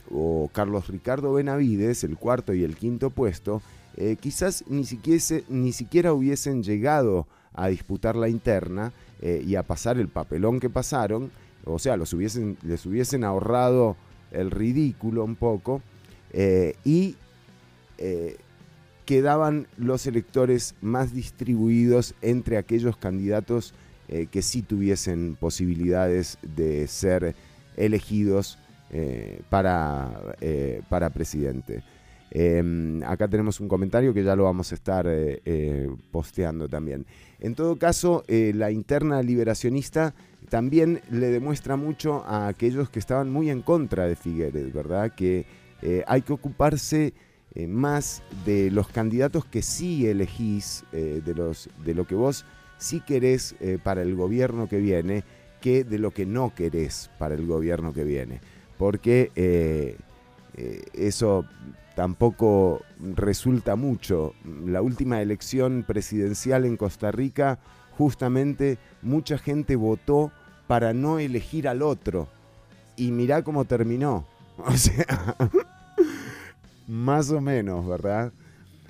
o 0.09 0.49
Carlos 0.53 0.88
Ricardo 0.88 1.34
Benavides, 1.34 2.05
el 2.05 2.15
cuarto 2.15 2.53
y 2.53 2.63
el 2.63 2.77
quinto 2.77 3.09
puesto, 3.09 3.61
eh, 3.97 4.15
quizás 4.17 4.63
ni 4.69 4.85
siquiera, 4.85 5.21
ni 5.49 5.73
siquiera 5.73 6.13
hubiesen 6.13 6.63
llegado 6.63 7.27
a 7.51 7.67
disputar 7.67 8.15
la 8.15 8.30
interna 8.30 8.93
eh, 9.21 9.43
y 9.45 9.55
a 9.55 9.63
pasar 9.63 9.97
el 9.97 10.07
papelón 10.07 10.61
que 10.61 10.69
pasaron, 10.69 11.30
o 11.65 11.80
sea, 11.80 11.98
los 11.98 12.14
hubiesen, 12.14 12.57
les 12.64 12.86
hubiesen 12.86 13.23
ahorrado 13.23 13.95
el 14.31 14.52
ridículo 14.52 15.23
un 15.23 15.36
poco, 15.36 15.81
eh, 16.31 16.76
y 16.86 17.15
eh, 17.98 18.38
quedaban 19.06 19.68
los 19.77 20.06
electores 20.06 20.76
más 20.81 21.14
distribuidos 21.14 22.14
entre 22.22 22.57
aquellos 22.57 22.95
candidatos 22.95 23.73
eh, 24.07 24.27
que 24.31 24.41
sí 24.41 24.61
tuviesen 24.61 25.36
posibilidades 25.40 26.38
de 26.41 26.88
ser 26.88 27.36
elegidos 27.76 28.57
para, 29.49 30.36
para 30.90 31.11
presidente. 31.11 31.84
Eh, 32.31 33.02
acá 33.06 33.27
tenemos 33.27 33.60
un 33.60 33.68
comentario 33.68 34.15
que 34.15 34.23
ya 34.23 34.36
lo 34.36 34.45
vamos 34.45 34.72
a 34.72 34.76
estar 34.76 35.07
posteando 36.11 36.68
también. 36.68 37.06
En 37.40 37.53
todo 37.53 37.77
caso, 37.77 38.23
la 38.27 38.72
interna 38.72 39.22
liberacionista 39.22 40.15
también 40.49 41.01
le 41.09 41.27
demuestra 41.27 41.76
mucho 41.76 42.23
a 42.26 42.47
aquellos 42.47 42.89
que 42.89 42.99
estaban 42.99 43.31
muy 43.31 43.49
en 43.49 43.61
contra 43.61 44.05
de 44.05 44.15
Figueres, 44.15 44.73
¿verdad? 44.73 45.13
Que 45.15 45.45
eh, 45.81 46.03
hay 46.07 46.21
que 46.21 46.34
ocuparse 46.34 47.13
eh, 47.55 47.67
más 47.67 48.21
de 48.45 48.69
los 48.71 48.89
candidatos 48.89 49.45
que 49.45 49.61
sí 49.61 50.07
elegís, 50.07 50.84
eh, 50.91 51.21
de, 51.23 51.34
los, 51.34 51.69
de 51.85 51.93
lo 51.93 52.05
que 52.05 52.15
vos 52.15 52.45
sí 52.77 53.01
querés 53.01 53.55
para 53.84 54.01
el 54.01 54.15
gobierno 54.15 54.69
que 54.69 54.77
viene, 54.77 55.23
que 55.59 55.84
de 55.84 55.99
lo 55.99 56.11
que 56.11 56.26
no 56.26 56.55
querés 56.55 57.09
para 57.19 57.35
el 57.35 57.45
gobierno 57.45 57.91
que 57.91 58.05
viene. 58.05 58.39
Porque 58.77 59.97
eso 60.93 61.45
tampoco 61.97 62.81
resulta 63.17 63.76
mucho. 63.76 64.34
La 64.65 64.81
última 64.81 65.21
elección 65.21 65.84
presidencial 65.85 66.63
en 66.63 66.77
Costa 66.77 67.11
Rica, 67.11 67.59
justamente 67.97 68.77
mucha 69.01 69.38
gente 69.38 69.76
votó 69.76 70.31
para 70.69 70.93
no 70.93 71.17
elegir 71.17 71.67
al 71.67 71.81
otro. 71.81 72.27
Y 72.95 73.09
mirá 73.09 73.41
cómo 73.43 73.65
terminó. 73.65 74.25
O 74.65 74.73
sea, 74.73 75.05
más 76.85 77.31
o 77.31 77.39
menos, 77.39 77.87
¿verdad? 77.87 78.33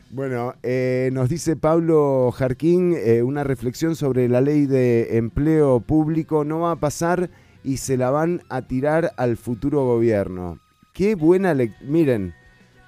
Bueno, 0.10 0.56
eh, 0.64 1.12
nos 1.14 1.30
dice 1.30 1.56
Pablo 1.56 2.34
Jarquín 2.36 2.96
eh, 2.98 3.22
una 3.22 3.44
reflexión 3.44 3.96
sobre 3.96 4.28
la 4.28 4.42
ley 4.42 4.66
de 4.66 5.18
empleo 5.18 5.80
público. 5.80 6.44
No 6.44 6.62
va 6.62 6.72
a 6.72 6.76
pasar 6.80 7.30
y 7.64 7.78
se 7.78 7.98
la 7.98 8.10
van 8.10 8.42
a 8.50 8.64
tirar 8.64 9.14
al 9.16 9.38
futuro 9.38 9.86
gobierno. 9.86 10.58
Qué 10.92 11.14
buena 11.14 11.54
lectura. 11.54 11.88
Miren, 11.88 12.34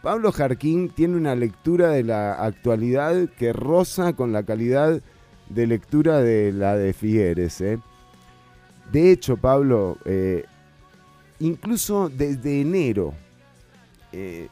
Pablo 0.01 0.31
Jarquín 0.31 0.89
tiene 0.89 1.15
una 1.15 1.35
lectura 1.35 1.91
de 1.91 2.03
la 2.03 2.34
actualidad 2.43 3.30
que 3.38 3.53
roza 3.53 4.13
con 4.13 4.34
la 4.34 4.43
calidad 4.43 5.01
de 5.49 5.68
lectura 5.68 6.19
de 6.19 6.51
la 6.51 6.76
de 6.76 6.93
Figueres. 6.93 7.61
¿eh? 7.61 7.77
De 8.91 9.11
hecho, 9.11 9.38
Pablo, 9.38 9.97
eh, 10.03 10.43
incluso 11.39 12.09
desde 12.09 12.59
enero, 12.59 13.13
eh, 14.11 14.49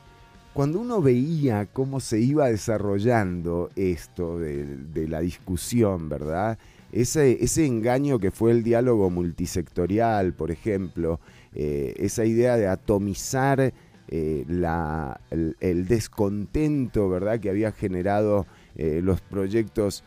cuando 0.53 0.79
uno 0.79 1.01
veía 1.01 1.65
cómo 1.65 1.99
se 1.99 2.19
iba 2.19 2.47
desarrollando 2.47 3.69
esto 3.75 4.39
de, 4.39 5.07
la 5.09 5.19
discusión, 5.19 6.07
¿verdad? 6.07 6.57
Ese, 6.91 7.65
engaño 7.65 8.17
que 8.19 8.31
fue 8.31 8.51
el 8.51 8.63
diálogo 8.63 9.09
multisectorial, 9.09 10.33
por 10.33 10.51
ejemplo, 10.51 11.19
eh, 11.53 11.95
esa 11.97 12.23
idea 12.23 12.55
de 12.55 12.67
atomizar 12.67 13.73
el, 14.07 15.85
descontento, 15.87 17.09
¿verdad?, 17.09 17.39
que 17.41 17.49
había 17.49 17.73
generado 17.73 18.47
los 18.75 19.19
proyectos 19.21 20.03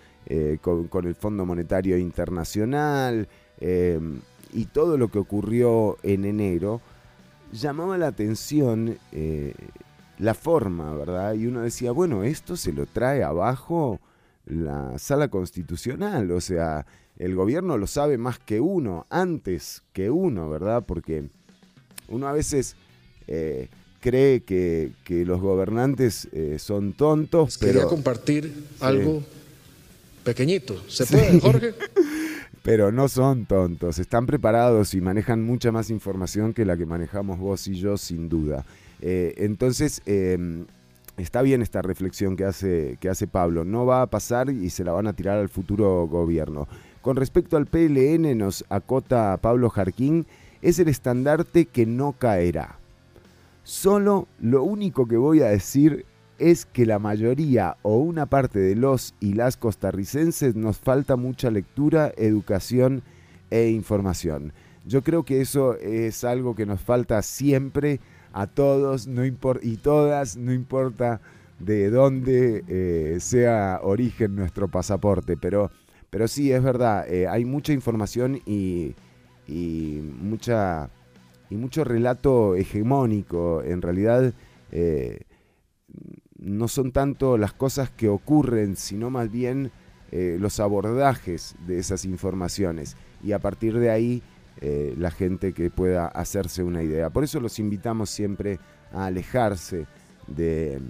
con, 0.63 0.89
con 0.89 1.07
el 1.07 1.15
Fondo 1.15 1.45
Monetario 1.45 1.99
Internacional 1.99 3.29
eh, 3.63 3.99
y 4.53 4.67
todo 4.67 4.99
lo 4.99 5.09
que 5.09 5.19
ocurrió 5.19 5.97
en 6.03 6.25
enero, 6.27 6.81
llamaba 7.53 7.97
la 7.97 8.09
atención 8.09 8.99
eh, 9.13 9.55
la 10.19 10.35
forma, 10.35 10.93
¿verdad? 10.95 11.35
Y 11.35 11.47
uno 11.47 11.63
decía, 11.63 11.93
bueno, 11.93 12.23
esto 12.25 12.57
se 12.57 12.73
lo 12.73 12.85
trae 12.87 13.23
abajo 13.23 13.99
la 14.47 14.99
sala 14.99 15.29
constitucional, 15.29 16.31
o 16.33 16.41
sea, 16.41 16.85
el 17.19 17.35
gobierno 17.37 17.79
lo 17.79 17.87
sabe 17.87 18.19
más 18.19 18.39
que 18.39 18.59
uno, 18.61 19.07
antes 19.09 19.83
que 19.93 20.11
uno, 20.11 20.51
¿verdad? 20.51 20.83
Porque 20.87 21.25
uno 22.09 22.27
a 22.27 22.33
veces 22.33 22.75
eh, 23.29 23.69
cree 24.01 24.41
que, 24.43 24.91
que 25.05 25.25
los 25.25 25.41
gobernantes 25.41 26.27
eh, 26.33 26.57
son 26.59 26.93
tontos, 26.95 27.57
Quería 27.59 27.75
pero... 27.83 27.89
compartir 27.89 28.45
Sí. 28.53 28.85
algo 28.85 29.23
pequeñito. 30.25 30.83
¿Se 30.89 31.07
Sí. 31.07 31.15
puede, 31.15 31.41
Jorge? 31.41 31.75
Pero 32.63 32.93
no 32.93 33.09
son 33.09 33.45
tontos, 33.47 33.99
están 33.99 34.27
preparados 34.27 34.95
y 34.95 35.01
manejan 35.01 35.43
mucha 35.43 35.73
más 35.73 35.91
información 35.91 36.53
que 36.53 36.65
la 36.65 36.77
que 36.77 36.87
manejamos 36.87 37.39
vos 37.39 37.67
y 37.67 37.75
yo, 37.75 37.97
sin 37.97 38.29
duda. 38.29 38.65
Eh, 39.01 39.35
entonces, 39.39 40.01
eh, 40.07 40.65
está 41.17 41.43
bien 41.43 41.63
esta 41.63 41.83
reflexión 41.83 42.37
que 42.37 42.45
hace, 42.45 42.99
que 43.01 43.09
hace 43.09 43.27
Pablo. 43.27 43.65
No 43.65 43.85
va 43.85 44.03
a 44.03 44.07
pasar 44.07 44.49
y 44.51 44.71
se 44.71 44.85
la 44.85 44.93
van 44.93 45.07
a 45.07 45.13
tirar 45.13 45.39
al 45.39 45.49
futuro 45.49 46.07
gobierno. 46.07 46.69
Con 47.01 47.17
respecto 47.17 47.57
al 47.57 47.67
PLN, 47.67 48.39
nos 48.39 48.65
acota 48.69 49.37
Pablo 49.39 49.71
Jarquín, 49.71 50.27
es 50.63 50.79
el 50.79 50.89
estandarte 50.89 51.67
que 51.67 51.85
no 51.85 52.13
caerá. 52.13 52.79
Solo 53.65 54.29
lo 54.41 54.63
único 54.63 55.07
que 55.07 55.17
voy 55.17 55.41
a 55.41 55.47
decir 55.47 56.07
es 56.51 56.67
que 56.67 56.87
la 56.87 56.99
mayoría 56.99 57.77
o 57.83 57.99
una 57.99 58.27
parte 58.27 58.59
de 58.59 58.75
los 58.75 59.15
y 59.21 59.35
las 59.35 59.57
costarricenses 59.57 60.57
nos 60.57 60.79
falta 60.79 61.17
mucha 61.17 61.51
lectura, 61.51 62.13
educación 62.17 63.03
e 63.51 63.69
información. 63.69 64.53
Yo 64.85 65.03
creo 65.03 65.25
que 65.25 65.41
eso 65.41 65.77
es 65.77 66.25
algo 66.25 66.55
que 66.55 66.67
nos 66.67 66.81
falta 66.81 67.23
siempre 67.23 68.01
a 68.33 68.47
todos 68.47 69.07
no 69.07 69.25
y 69.25 69.77
todas, 69.77 70.37
no 70.37 70.53
importa 70.53 71.21
de 71.61 71.91
dónde 71.91 72.65
eh, 72.67 73.19
sea 73.21 73.81
origen 73.83 74.35
nuestro 74.35 74.69
pasaporte, 74.69 75.37
pero, 75.37 75.71
pero 76.11 76.27
sí, 76.27 76.51
es 76.51 76.63
verdad, 76.63 77.09
eh, 77.09 77.29
hay 77.29 77.45
mucha 77.45 77.73
información 77.73 78.41
y, 78.47 78.97
y 79.47 80.01
mucha 80.21 80.91
y 81.53 81.57
mucho 81.57 81.85
relato 81.85 82.55
hegemónico. 82.57 83.63
En 83.63 83.83
realidad 83.83 84.33
eh, 84.71 85.21
no 86.43 86.69
son 86.69 86.93
tanto 86.93 87.39
las 87.39 87.53
cosas 87.53 87.91
que 87.91 88.09
ocurren, 88.09 88.77
sino 88.77 89.11
más 89.11 89.31
bien 89.31 89.71
eh, 90.11 90.37
los 90.41 90.61
abordajes 90.61 91.55
de 91.67 91.79
esas 91.79 92.05
informaciones. 92.05 92.97
Y 93.23 93.33
a 93.33 93.39
partir 93.39 93.79
de 93.79 93.91
ahí 93.91 94.23
eh, 94.61 94.95
la 94.99 95.11
gente 95.11 95.53
que 95.53 95.71
pueda 95.71 96.07
hacerse 96.07 96.63
una 96.63 96.83
idea. 96.83 97.11
Por 97.11 97.25
eso 97.25 97.41
los 97.41 97.59
invitamos 97.59 98.11
siempre 98.11 98.59
a 98.93 99.07
alejarse 99.07 99.87
de, 100.27 100.81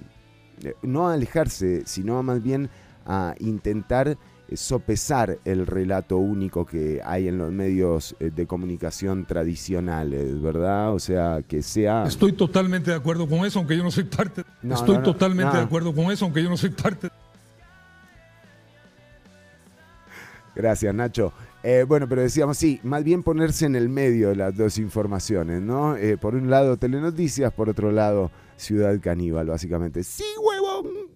de- 0.59 0.75
no 0.81 1.07
a 1.07 1.13
alejarse, 1.13 1.83
sino 1.85 2.21
más 2.23 2.41
bien 2.43 2.69
a 3.05 3.35
intentar 3.39 4.09
eh, 4.09 4.17
sopesar 4.55 5.39
el 5.45 5.67
relato 5.67 6.17
único 6.17 6.65
que 6.65 7.01
hay 7.03 7.27
en 7.27 7.37
los 7.37 7.51
medios 7.51 8.15
eh, 8.19 8.31
de 8.33 8.45
comunicación 8.47 9.25
tradicionales, 9.25 10.41
¿verdad? 10.41 10.93
O 10.93 10.99
sea, 10.99 11.41
que 11.47 11.61
sea... 11.61 12.05
Estoy 12.05 12.33
totalmente 12.33 12.91
de 12.91 12.97
acuerdo 12.97 13.27
con 13.27 13.45
eso, 13.45 13.59
aunque 13.59 13.77
yo 13.77 13.83
no 13.83 13.91
soy 13.91 14.05
parte. 14.05 14.43
No, 14.61 14.75
Estoy 14.75 14.95
no, 14.95 15.01
no, 15.01 15.05
totalmente 15.05 15.57
de 15.57 15.63
acuerdo 15.63 15.93
con 15.93 16.11
eso, 16.11 16.25
aunque 16.25 16.43
yo 16.43 16.49
no 16.49 16.57
soy 16.57 16.69
parte. 16.69 17.09
Gracias, 20.55 20.93
Nacho. 20.93 21.33
Eh, 21.63 21.85
bueno, 21.87 22.07
pero 22.09 22.21
decíamos, 22.21 22.57
sí, 22.57 22.79
más 22.83 23.03
bien 23.03 23.23
ponerse 23.23 23.65
en 23.65 23.75
el 23.75 23.87
medio 23.89 24.29
de 24.29 24.35
las 24.35 24.55
dos 24.55 24.77
informaciones, 24.77 25.61
¿no? 25.61 25.95
Eh, 25.95 26.17
por 26.17 26.35
un 26.35 26.49
lado, 26.49 26.77
Telenoticias, 26.77 27.53
por 27.53 27.69
otro 27.69 27.91
lado, 27.91 28.31
Ciudad 28.57 28.99
Caníbal, 29.01 29.47
básicamente. 29.47 30.03
¡Sí, 30.03 30.25
huevón! 30.41 31.13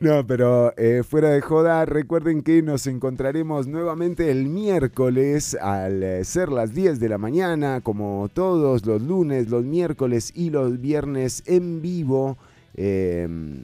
No, 0.00 0.24
pero 0.26 0.72
eh, 0.76 1.02
fuera 1.02 1.30
de 1.30 1.40
joda, 1.40 1.84
recuerden 1.84 2.42
que 2.42 2.62
nos 2.62 2.86
encontraremos 2.86 3.66
nuevamente 3.66 4.30
el 4.30 4.46
miércoles 4.46 5.56
al 5.60 6.02
eh, 6.02 6.24
ser 6.24 6.50
las 6.50 6.72
10 6.72 7.00
de 7.00 7.08
la 7.08 7.18
mañana, 7.18 7.80
como 7.80 8.30
todos 8.32 8.86
los 8.86 9.02
lunes, 9.02 9.48
los 9.48 9.64
miércoles 9.64 10.32
y 10.36 10.50
los 10.50 10.80
viernes 10.80 11.42
en 11.46 11.82
vivo. 11.82 12.38
mm, 12.76 13.56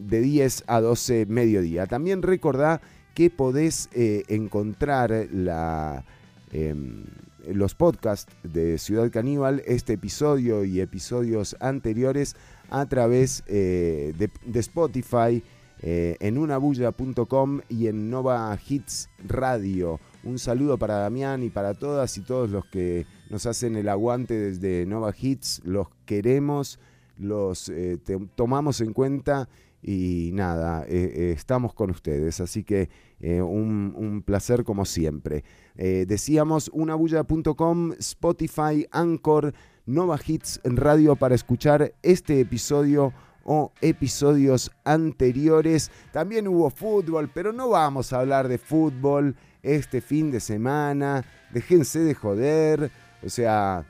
de 0.00 0.20
10 0.20 0.64
a 0.66 0.80
12 0.80 1.26
mediodía. 1.26 1.86
También 1.86 2.22
recordá 2.22 2.80
que 3.14 3.30
podés 3.30 3.88
eh, 3.92 4.24
encontrar 4.28 5.28
la, 5.32 6.04
em, 6.52 7.04
los 7.46 7.74
podcasts 7.74 8.32
de 8.42 8.78
Ciudad 8.78 9.10
Caníbal, 9.10 9.62
este 9.66 9.94
episodio 9.94 10.64
y 10.64 10.80
episodios 10.80 11.56
anteriores 11.60 12.36
a 12.70 12.86
través 12.86 13.42
eh, 13.48 14.14
de, 14.16 14.60
Spotify, 14.60 15.42
eh, 15.82 16.16
en 16.20 16.38
unabulla.com 16.38 17.60
y 17.68 17.88
en 17.88 18.08
Nova 18.10 18.56
Hits 18.66 19.10
Radio. 19.26 20.00
Un 20.22 20.38
saludo 20.38 20.78
para 20.78 20.98
Damián 20.98 21.42
y 21.42 21.50
para 21.50 21.74
todas 21.74 22.16
y 22.16 22.20
todos 22.22 22.48
los 22.50 22.64
que 22.66 23.06
nos 23.28 23.46
hacen 23.46 23.76
el 23.76 23.88
aguante 23.88 24.34
desde 24.34 24.86
Nova 24.86 25.12
Hits. 25.18 25.62
Los 25.64 25.88
queremos, 26.06 26.78
los 27.18 27.68
eh, 27.68 27.98
tomamos 28.36 28.80
en 28.80 28.92
cuenta 28.92 29.48
y 29.82 30.30
nada, 30.34 30.84
estamos 30.84 31.72
con 31.72 31.90
ustedes. 31.90 32.38
Así 32.40 32.64
que 32.64 32.90
un, 33.22 33.94
un 33.96 34.22
placer 34.22 34.62
como 34.62 34.84
siempre. 34.84 35.42
Decíamos 35.74 36.70
unabulla.com, 36.74 37.92
Spotify, 37.98 38.86
Anchor, 38.90 39.54
Nova 39.90 40.18
Hits 40.24 40.60
Radio 40.64 41.16
para 41.16 41.34
escuchar 41.34 41.92
este 42.02 42.40
episodio 42.40 43.12
o 43.44 43.72
episodios 43.80 44.70
anteriores. 44.84 45.90
También 46.12 46.46
hubo 46.46 46.70
fútbol, 46.70 47.28
pero 47.32 47.52
no 47.52 47.70
vamos 47.70 48.12
a 48.12 48.20
hablar 48.20 48.46
de 48.48 48.58
fútbol 48.58 49.34
este 49.62 50.00
fin 50.00 50.30
de 50.30 50.38
semana. 50.40 51.24
Déjense 51.52 51.98
de 52.00 52.14
joder. 52.14 52.90
O 53.24 53.28
sea, 53.28 53.84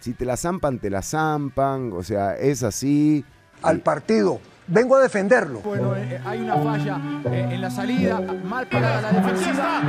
si 0.00 0.12
te 0.12 0.26
la 0.26 0.36
zampan, 0.36 0.78
te 0.78 0.90
la 0.90 1.00
zampan. 1.02 1.92
O 1.92 2.02
sea, 2.02 2.36
es 2.36 2.62
así. 2.62 3.24
Al 3.62 3.80
partido. 3.80 4.38
Vengo 4.66 4.96
a 4.96 5.02
defenderlo. 5.02 5.60
Bueno, 5.60 5.96
eh, 5.96 6.20
hay 6.24 6.40
una 6.40 6.56
falla 6.56 7.00
eh, 7.30 7.48
en 7.52 7.60
la 7.62 7.70
salida, 7.70 8.20
mal 8.20 8.68
parada 8.68 9.00
la 9.00 9.12
defensiva. 9.12 9.80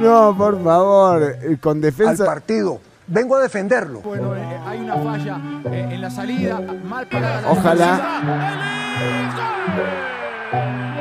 No, 0.00 0.34
por 0.36 0.62
favor, 0.62 1.22
eh, 1.22 1.56
con 1.60 1.80
defensa. 1.80 2.24
Al 2.24 2.28
partido. 2.28 2.80
Vengo 3.06 3.36
a 3.36 3.42
defenderlo. 3.42 4.00
Bueno, 4.00 4.34
eh, 4.34 4.58
hay 4.66 4.80
una 4.80 4.96
falla 4.96 5.38
eh, 5.66 5.88
en 5.90 6.00
la 6.00 6.10
salida, 6.10 6.60
mal 6.84 7.06
parada 7.06 7.42
la 7.42 7.50
Ojalá. 7.50 8.20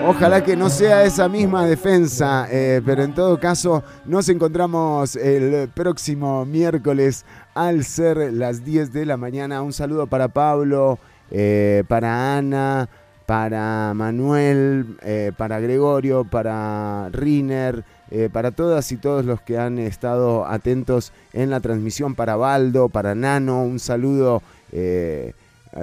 Ojalá 0.05 0.43
que 0.43 0.57
no 0.57 0.69
sea 0.69 1.03
esa 1.05 1.29
misma 1.29 1.65
defensa, 1.65 2.45
eh, 2.51 2.81
pero 2.85 3.03
en 3.03 3.13
todo 3.13 3.39
caso 3.39 3.83
nos 4.03 4.27
encontramos 4.27 5.15
el 5.15 5.69
próximo 5.69 6.45
miércoles 6.45 7.23
al 7.53 7.85
ser 7.85 8.33
las 8.33 8.65
10 8.65 8.91
de 8.91 9.05
la 9.05 9.15
mañana. 9.15 9.61
Un 9.61 9.71
saludo 9.71 10.07
para 10.07 10.27
Pablo, 10.27 10.99
eh, 11.31 11.85
para 11.87 12.35
Ana, 12.35 12.89
para 13.25 13.93
Manuel, 13.93 14.97
eh, 15.03 15.31
para 15.37 15.61
Gregorio, 15.61 16.25
para 16.25 17.07
Riner, 17.11 17.85
eh, 18.15 18.29
para 18.31 18.51
todas 18.51 18.91
y 18.91 18.97
todos 18.97 19.25
los 19.25 19.41
que 19.41 19.57
han 19.57 19.79
estado 19.79 20.45
atentos 20.45 21.11
en 21.33 21.49
la 21.49 21.61
transmisión, 21.61 22.13
para 22.13 22.35
Baldo, 22.35 22.87
para 22.87 23.15
Nano, 23.15 23.63
un 23.63 23.79
saludo 23.79 24.43
eh, 24.71 25.33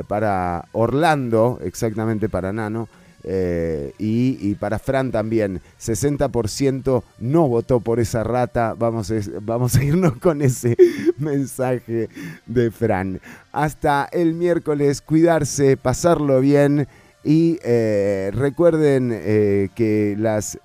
para 0.07 0.65
Orlando, 0.71 1.59
exactamente 1.65 2.29
para 2.29 2.53
Nano. 2.53 2.89
eh, 3.25 3.93
y, 3.99 4.55
para 4.55 4.79
Fran 4.79 5.11
también, 5.11 5.61
60% 5.81 7.03
no 7.19 7.49
votó 7.49 7.81
por 7.81 7.99
esa 7.99 8.23
rata. 8.23 8.77
Vamos 8.79 9.11
a, 9.11 9.17
vamos 9.43 9.75
a 9.75 9.83
irnos 9.83 10.17
con 10.19 10.41
ese 10.41 10.77
mensaje 11.19 12.09
de 12.47 12.71
Fran. 12.71 13.21
Hasta 13.51 14.09
el 14.13 14.35
miércoles, 14.35 15.01
cuidarse, 15.01 15.77
pasarlo 15.77 16.39
bien 16.41 16.87
y 17.25 17.59
recuerden 18.31 19.09
que 19.75 20.15
las 20.17 20.57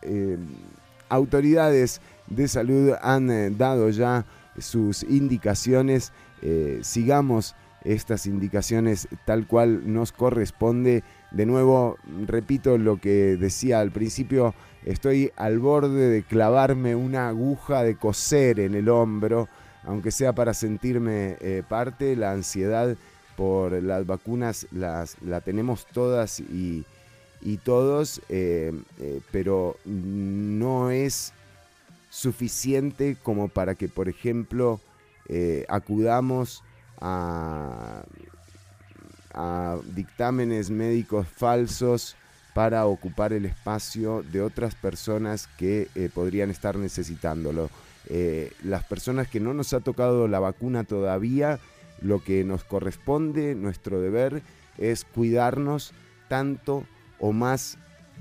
autoridades 1.10 2.02
de 2.28 2.48
salud 2.48 2.94
han 3.02 3.30
eh, 3.30 3.50
dado 3.52 3.90
ya 3.90 4.26
sus 4.58 5.04
indicaciones. 5.04 6.12
Eh, 6.42 6.80
sigamos 6.82 7.56
estas 7.84 8.26
indicaciones 8.26 9.08
tal 9.26 9.48
cual 9.48 9.92
nos 9.92 10.12
corresponde. 10.12 11.04
De 11.32 11.46
nuevo, 11.46 11.98
repito 12.26 12.78
lo 12.78 13.00
que 13.00 13.38
decía 13.38 13.80
al 13.80 13.92
principio, 13.92 14.54
estoy 14.86 15.32
al 15.36 15.60
borde 15.60 16.10
de 16.10 16.24
clavarme 16.24 16.96
una 16.96 17.30
aguja 17.30 17.84
de 17.84 17.96
coser 17.96 18.60
en 18.60 18.74
el 18.74 18.90
hombro, 18.90 19.48
aunque 19.84 20.12
sea 20.12 20.34
para 20.34 20.54
sentirme 20.54 21.38
eh, 21.42 21.64
parte, 21.68 22.16
la 22.16 22.32
ansiedad 22.32 22.96
por 23.36 23.74
las 23.84 24.06
vacunas 24.06 24.66
las, 24.72 25.18
la 25.22 25.42
tenemos 25.42 25.86
todas 25.88 26.40
y, 26.40 26.86
y 27.46 27.58
todos, 27.58 28.22
eh, 28.28 28.74
eh, 29.00 29.22
pero 29.32 29.78
no 29.86 30.90
es 30.90 31.32
suficiente 32.10 33.18
como 33.22 33.50
para 33.50 33.76
que, 33.76 33.88
por 33.88 34.10
ejemplo, 34.10 34.82
eh, 35.30 35.64
acudamos 35.70 36.64
a, 37.00 38.04
a 39.32 39.78
dictámenes 39.94 40.72
médicos 40.72 41.28
falsos 41.28 42.16
para 42.56 42.88
ocupar 42.88 43.32
el 43.32 43.46
espacio 43.46 44.24
de 44.24 44.42
otras 44.42 44.74
personas 44.74 45.48
que 45.60 45.88
podrían 46.16 46.50
estar 46.50 46.78
necesitándolo. 46.78 47.70
Las 48.64 48.86
personas 48.86 49.28
que 49.28 49.42
no 49.42 49.54
nos 49.54 49.74
ha 49.74 49.82
tocado 49.82 50.30
la 50.30 50.40
vacuna 50.40 50.86
todavía, 50.86 51.60
lo 52.02 52.24
que 52.24 52.46
nos 52.46 52.64
corresponde, 52.64 53.56
nuestro 53.56 54.00
deber, 54.00 54.42
es 54.78 55.04
cuidarnos 55.04 55.92
tanto 56.30 56.86
o 57.20 57.32
más 57.32 57.78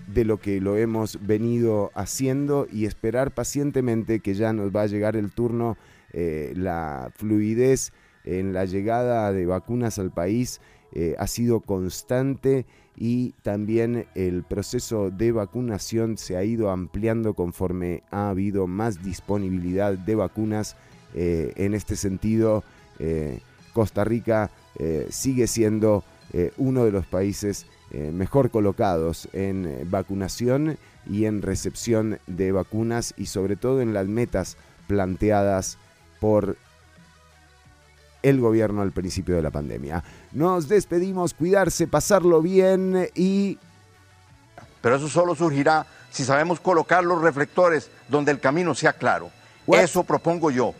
de 0.06 0.24
lo 0.24 0.38
que 0.38 0.60
lo 0.60 0.76
hemos 0.76 1.18
venido 1.26 1.90
haciendo 1.94 2.66
y 2.70 2.84
esperar 2.86 3.32
pacientemente 3.32 4.20
que 4.20 4.34
ya 4.34 4.52
nos 4.52 4.74
va 4.74 4.82
a 4.82 4.86
llegar 4.86 5.16
el 5.16 5.30
turno, 5.30 5.76
eh, 6.12 6.52
la 6.56 7.10
fluidez 7.16 7.92
en 8.24 8.52
la 8.52 8.64
llegada 8.64 9.32
de 9.32 9.46
vacunas 9.46 9.98
al 9.98 10.10
país 10.10 10.60
eh, 10.92 11.16
ha 11.18 11.26
sido 11.26 11.60
constante 11.60 12.66
y 12.96 13.32
también 13.42 14.06
el 14.14 14.44
proceso 14.44 15.10
de 15.10 15.32
vacunación 15.32 16.16
se 16.16 16.36
ha 16.36 16.44
ido 16.44 16.70
ampliando 16.70 17.34
conforme 17.34 18.02
ha 18.10 18.28
habido 18.28 18.66
más 18.66 19.02
disponibilidad 19.02 19.98
de 19.98 20.14
vacunas. 20.14 20.76
Eh, 21.14 21.52
en 21.56 21.74
este 21.74 21.96
sentido, 21.96 22.62
Costa 23.72 24.04
Rica 24.04 24.52
sigue 25.08 25.48
siendo 25.48 26.04
uno 26.56 26.84
de 26.84 26.92
los 26.92 27.06
países 27.06 27.66
eh, 27.96 28.10
mejor 28.10 28.50
colocados 28.50 29.28
en 29.32 29.66
eh, 29.66 29.84
vacunación 29.86 30.78
y 31.08 31.26
en 31.26 31.42
recepción 31.42 32.18
de 32.26 32.50
vacunas 32.50 33.14
y 33.16 33.26
sobre 33.26 33.54
todo 33.54 33.80
en 33.80 33.94
las 33.94 34.08
metas 34.08 34.56
planteadas 34.88 35.78
por 36.18 36.56
el 38.24 38.40
gobierno 38.40 38.82
al 38.82 38.90
principio 38.90 39.36
de 39.36 39.42
la 39.42 39.52
pandemia. 39.52 40.02
Nos 40.32 40.66
despedimos, 40.66 41.34
cuidarse, 41.34 41.86
pasarlo 41.86 42.42
bien 42.42 43.08
y 43.14 43.58
Pero 44.80 44.96
eso 44.96 45.08
solo 45.08 45.36
surgirá 45.36 45.86
si 46.10 46.24
sabemos 46.24 46.58
colocar 46.58 47.04
los 47.04 47.22
reflectores 47.22 47.92
donde 48.08 48.32
el 48.32 48.40
camino 48.40 48.74
sea 48.74 48.94
claro. 48.94 49.30
Eso 49.68 50.02
propongo 50.02 50.50
yo. 50.50 50.74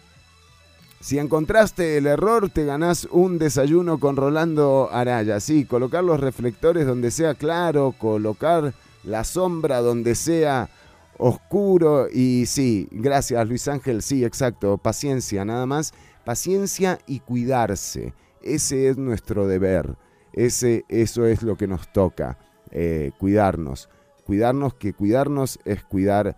Si 1.05 1.19
encontraste 1.19 1.99
el 1.99 2.07
error, 2.07 2.49
te 2.49 2.65
ganás 2.65 3.07
un 3.11 3.37
desayuno 3.37 4.01
con 4.01 4.17
Rolando 4.17 4.89
Araya. 4.91 5.39
Sí, 5.39 5.67
colocar 5.67 6.03
los 6.03 6.19
reflectores 6.19 6.87
donde 6.87 7.11
sea 7.11 7.35
claro, 7.35 7.95
colocar 7.99 8.73
la 9.03 9.23
sombra 9.25 9.83
donde 9.83 10.15
sea 10.15 10.71
oscuro. 11.19 12.07
Y 12.11 12.47
sí, 12.47 12.89
gracias 12.91 13.47
Luis 13.47 13.69
Ángel, 13.69 14.01
sí, 14.01 14.25
exacto. 14.25 14.79
Paciencia, 14.79 15.45
nada 15.45 15.67
más. 15.67 15.93
Paciencia 16.25 16.99
y 17.07 17.21
cuidarse. 17.21 18.15
Ese 18.41 18.89
es 18.89 18.97
nuestro 18.97 19.47
deber. 19.47 19.99
Ese, 20.33 20.87
eso 20.89 21.27
es 21.27 21.43
lo 21.43 21.59
que 21.59 21.67
nos 21.67 21.93
toca. 21.93 22.39
eh, 22.71 23.11
cuidarnos. 23.19 23.91
Cuidarnos, 24.25 24.73
que 24.73 24.95
cuidarnos 24.95 25.59
es 25.67 25.85
cuidar 25.85 26.35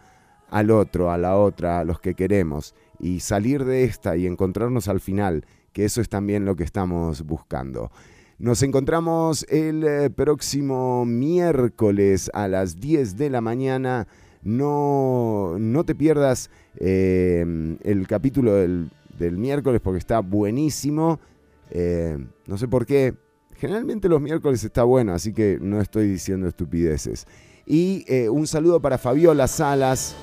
al 0.51 0.71
otro, 0.71 1.11
a 1.11 1.19
la 1.19 1.37
otra, 1.37 1.81
a 1.81 1.85
los 1.85 2.01
que 2.01 2.15
queremos. 2.15 2.75
Y 3.01 3.21
salir 3.21 3.65
de 3.65 3.85
esta 3.85 4.17
y 4.17 4.27
encontrarnos 4.27 4.89
al 4.89 5.01
final, 5.01 5.45
que 5.73 5.85
eso 5.85 6.01
es 6.01 6.09
también 6.09 6.45
lo 6.45 6.57
que 6.57 6.65
estamos 6.65 7.23
buscando. 7.23 7.91
Nos 8.39 8.63
encontramos 8.63 9.47
el 9.49 9.85
eh, 9.85 10.11
próximo 10.11 11.05
miércoles 11.07 12.31
a 12.35 12.49
las 12.49 12.81
10 12.81 13.17
de 13.17 13.31
la 13.31 13.41
mañana. 13.41 14.07
No, 14.43 15.57
no 15.59 15.85
te 15.85 15.95
pierdas 15.95 16.51
eh, 16.77 17.77
el 17.83 18.07
capítulo 18.07 18.55
del, 18.55 18.91
del 19.19 19.37
miércoles 19.37 19.81
porque 19.83 19.99
está 19.99 20.21
buenísimo. 20.21 21.19
Eh, 21.71 22.19
no 22.47 22.59
sé 22.59 22.69
por 22.69 22.87
qué. 22.87 23.15
Generalmente 23.57 24.09
los 24.09 24.21
miércoles 24.21 24.63
está 24.65 24.83
bueno, 24.85 25.15
así 25.15 25.33
que 25.33 25.59
no 25.61 25.81
estoy 25.81 26.09
diciendo 26.09 26.47
estupideces. 26.47 27.27
Y 27.65 28.05
eh, 28.07 28.29
un 28.29 28.47
saludo 28.47 28.81
para 28.81 28.99
Fabiola 28.99 29.49
Salas. 29.49 30.15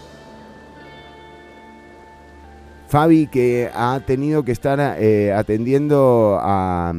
Fabi 2.94 3.26
que 3.26 3.72
ha 3.74 4.02
tenido 4.06 4.46
que 4.46 4.52
estar 4.52 4.80
eh, 5.00 5.34
atendiendo 5.34 6.38
a, 6.40 6.94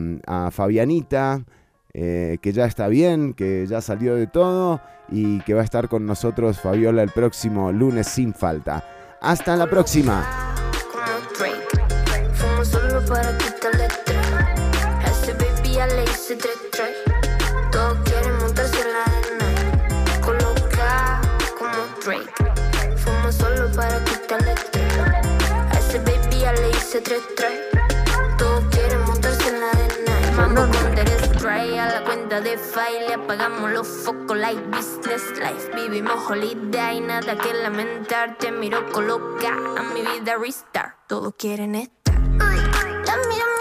Fabianita, 0.51 1.45
eh, 1.93 2.39
que 2.43 2.53
ya 2.53 2.65
está 2.65 2.89
bien, 2.89 3.33
que 3.33 3.65
ya 3.69 3.81
salió 3.81 4.17
de 4.17 4.27
todo 4.27 4.81
y 5.09 5.39
que 5.43 5.55
va 5.55 5.61
a 5.61 5.65
estar 5.65 5.89
con 5.89 6.05
nosotros 6.05 6.59
Fabiola 6.59 7.05
el 7.05 7.11
próximo 7.11 7.71
lunes 7.71 8.09
sin 8.09 8.35
falta. 8.35 8.85
Hasta 9.21 9.55
la 9.55 9.69
próxima. 9.69 10.64
Tres 27.01 27.23
tres. 27.37 27.61
Todos 28.39 28.65
quieren 28.71 29.01
montarse 29.05 29.49
en 29.49 29.61
la 29.61 29.71
arena. 29.71 30.33
Mambo 30.37 30.61
con 30.63 30.95
Dry 31.41 31.79
a 31.79 31.87
la 31.87 32.05
cuenta 32.05 32.41
de 32.41 32.57
file. 32.57 33.09
Le 33.09 33.15
apagamos 33.15 33.71
los 33.73 33.87
focos 33.87 34.37
like 34.37 34.61
business 34.69 35.23
life. 35.39 35.71
Vivimos 35.75 36.31
holiday, 36.31 37.01
nada 37.01 37.37
que 37.37 37.53
lamentar. 37.53 38.39
Te 38.39 38.53
miro 38.53 38.91
coloca 38.93 39.49
a 39.49 39.83
mi 39.93 40.03
vida 40.03 40.37
restart. 40.37 40.95
Todos 41.09 41.35
quieren 41.37 41.75
estar. 41.75 42.15
La 42.15 43.17
miro 43.29 43.54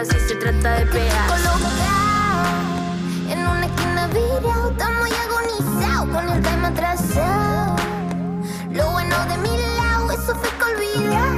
si 0.00 0.18
se 0.20 0.34
trata 0.36 0.78
de 0.78 0.86
pegar. 0.86 1.28
Colocado 1.28 2.48
en 3.28 3.38
una 3.38 3.66
esquina 3.66 4.06
virado. 4.08 4.70
Estamos 4.70 5.10
ya 5.10 5.22
agonizados 5.22 6.08
con 6.08 6.28
el 6.30 6.42
time 6.42 6.66
atrasado. 6.68 7.76
Lo 8.72 8.90
bueno 8.90 9.16
de 9.26 9.36
mi 9.38 9.56
lado, 9.76 10.10
eso 10.10 10.34
fue 10.34 10.48
que 10.58 10.64
olvidar. 10.64 11.34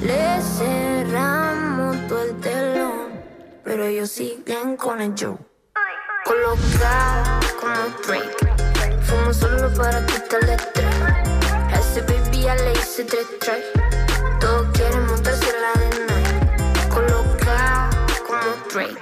Le 0.00 0.42
cerramos 0.42 1.96
todo 2.08 2.22
el 2.24 2.36
telón, 2.40 3.22
pero 3.64 3.84
ellos 3.84 4.10
siguen 4.10 4.76
con 4.76 5.00
el 5.00 5.14
show. 5.14 5.38
Colocado 6.24 7.40
como 7.58 7.88
Drake, 8.06 9.00
fumo 9.02 9.32
solo 9.32 9.72
para 9.74 10.04
quitarle 10.04 10.54
estrés. 10.54 10.94
A 11.72 11.78
ese 11.80 12.02
baby 12.02 12.42
ya 12.42 12.54
le 12.54 12.72
hice 12.72 13.04
tres 13.04 13.26
break. 18.76 18.98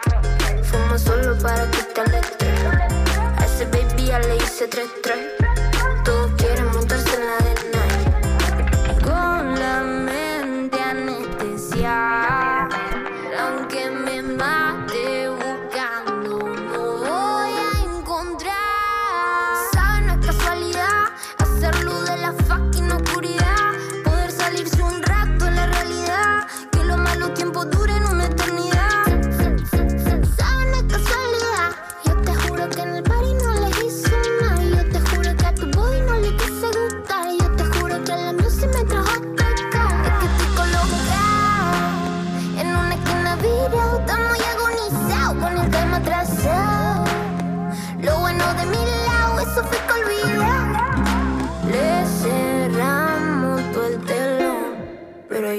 Fumo 0.62 0.96
solo 0.96 1.36
para 1.38 1.68
quitarle 1.70 2.20
estrés. 2.20 2.60
A 3.38 3.44
ese 3.44 3.64
baby 3.66 4.06
ya 4.06 4.20
le 4.20 4.36
hice 4.36 4.70
3-3. 4.70 5.43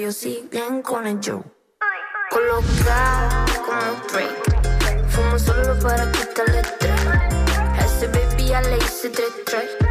Ellos 0.06 0.18
siguen 0.18 0.84
con 0.84 1.08
el 1.08 1.20
show. 1.20 1.44
Colocado 2.30 3.46
como 3.66 4.08
Drake, 4.12 5.10
fumo 5.10 5.40
solo 5.40 5.80
para 5.80 6.12
quitarle. 6.12 6.62
A 6.62 7.86
ese 7.86 8.08
baby 8.10 8.50
ya 8.50 8.62
le 8.62 8.78
hice 8.78 9.10
tres 9.10 9.32
tres. 9.46 9.85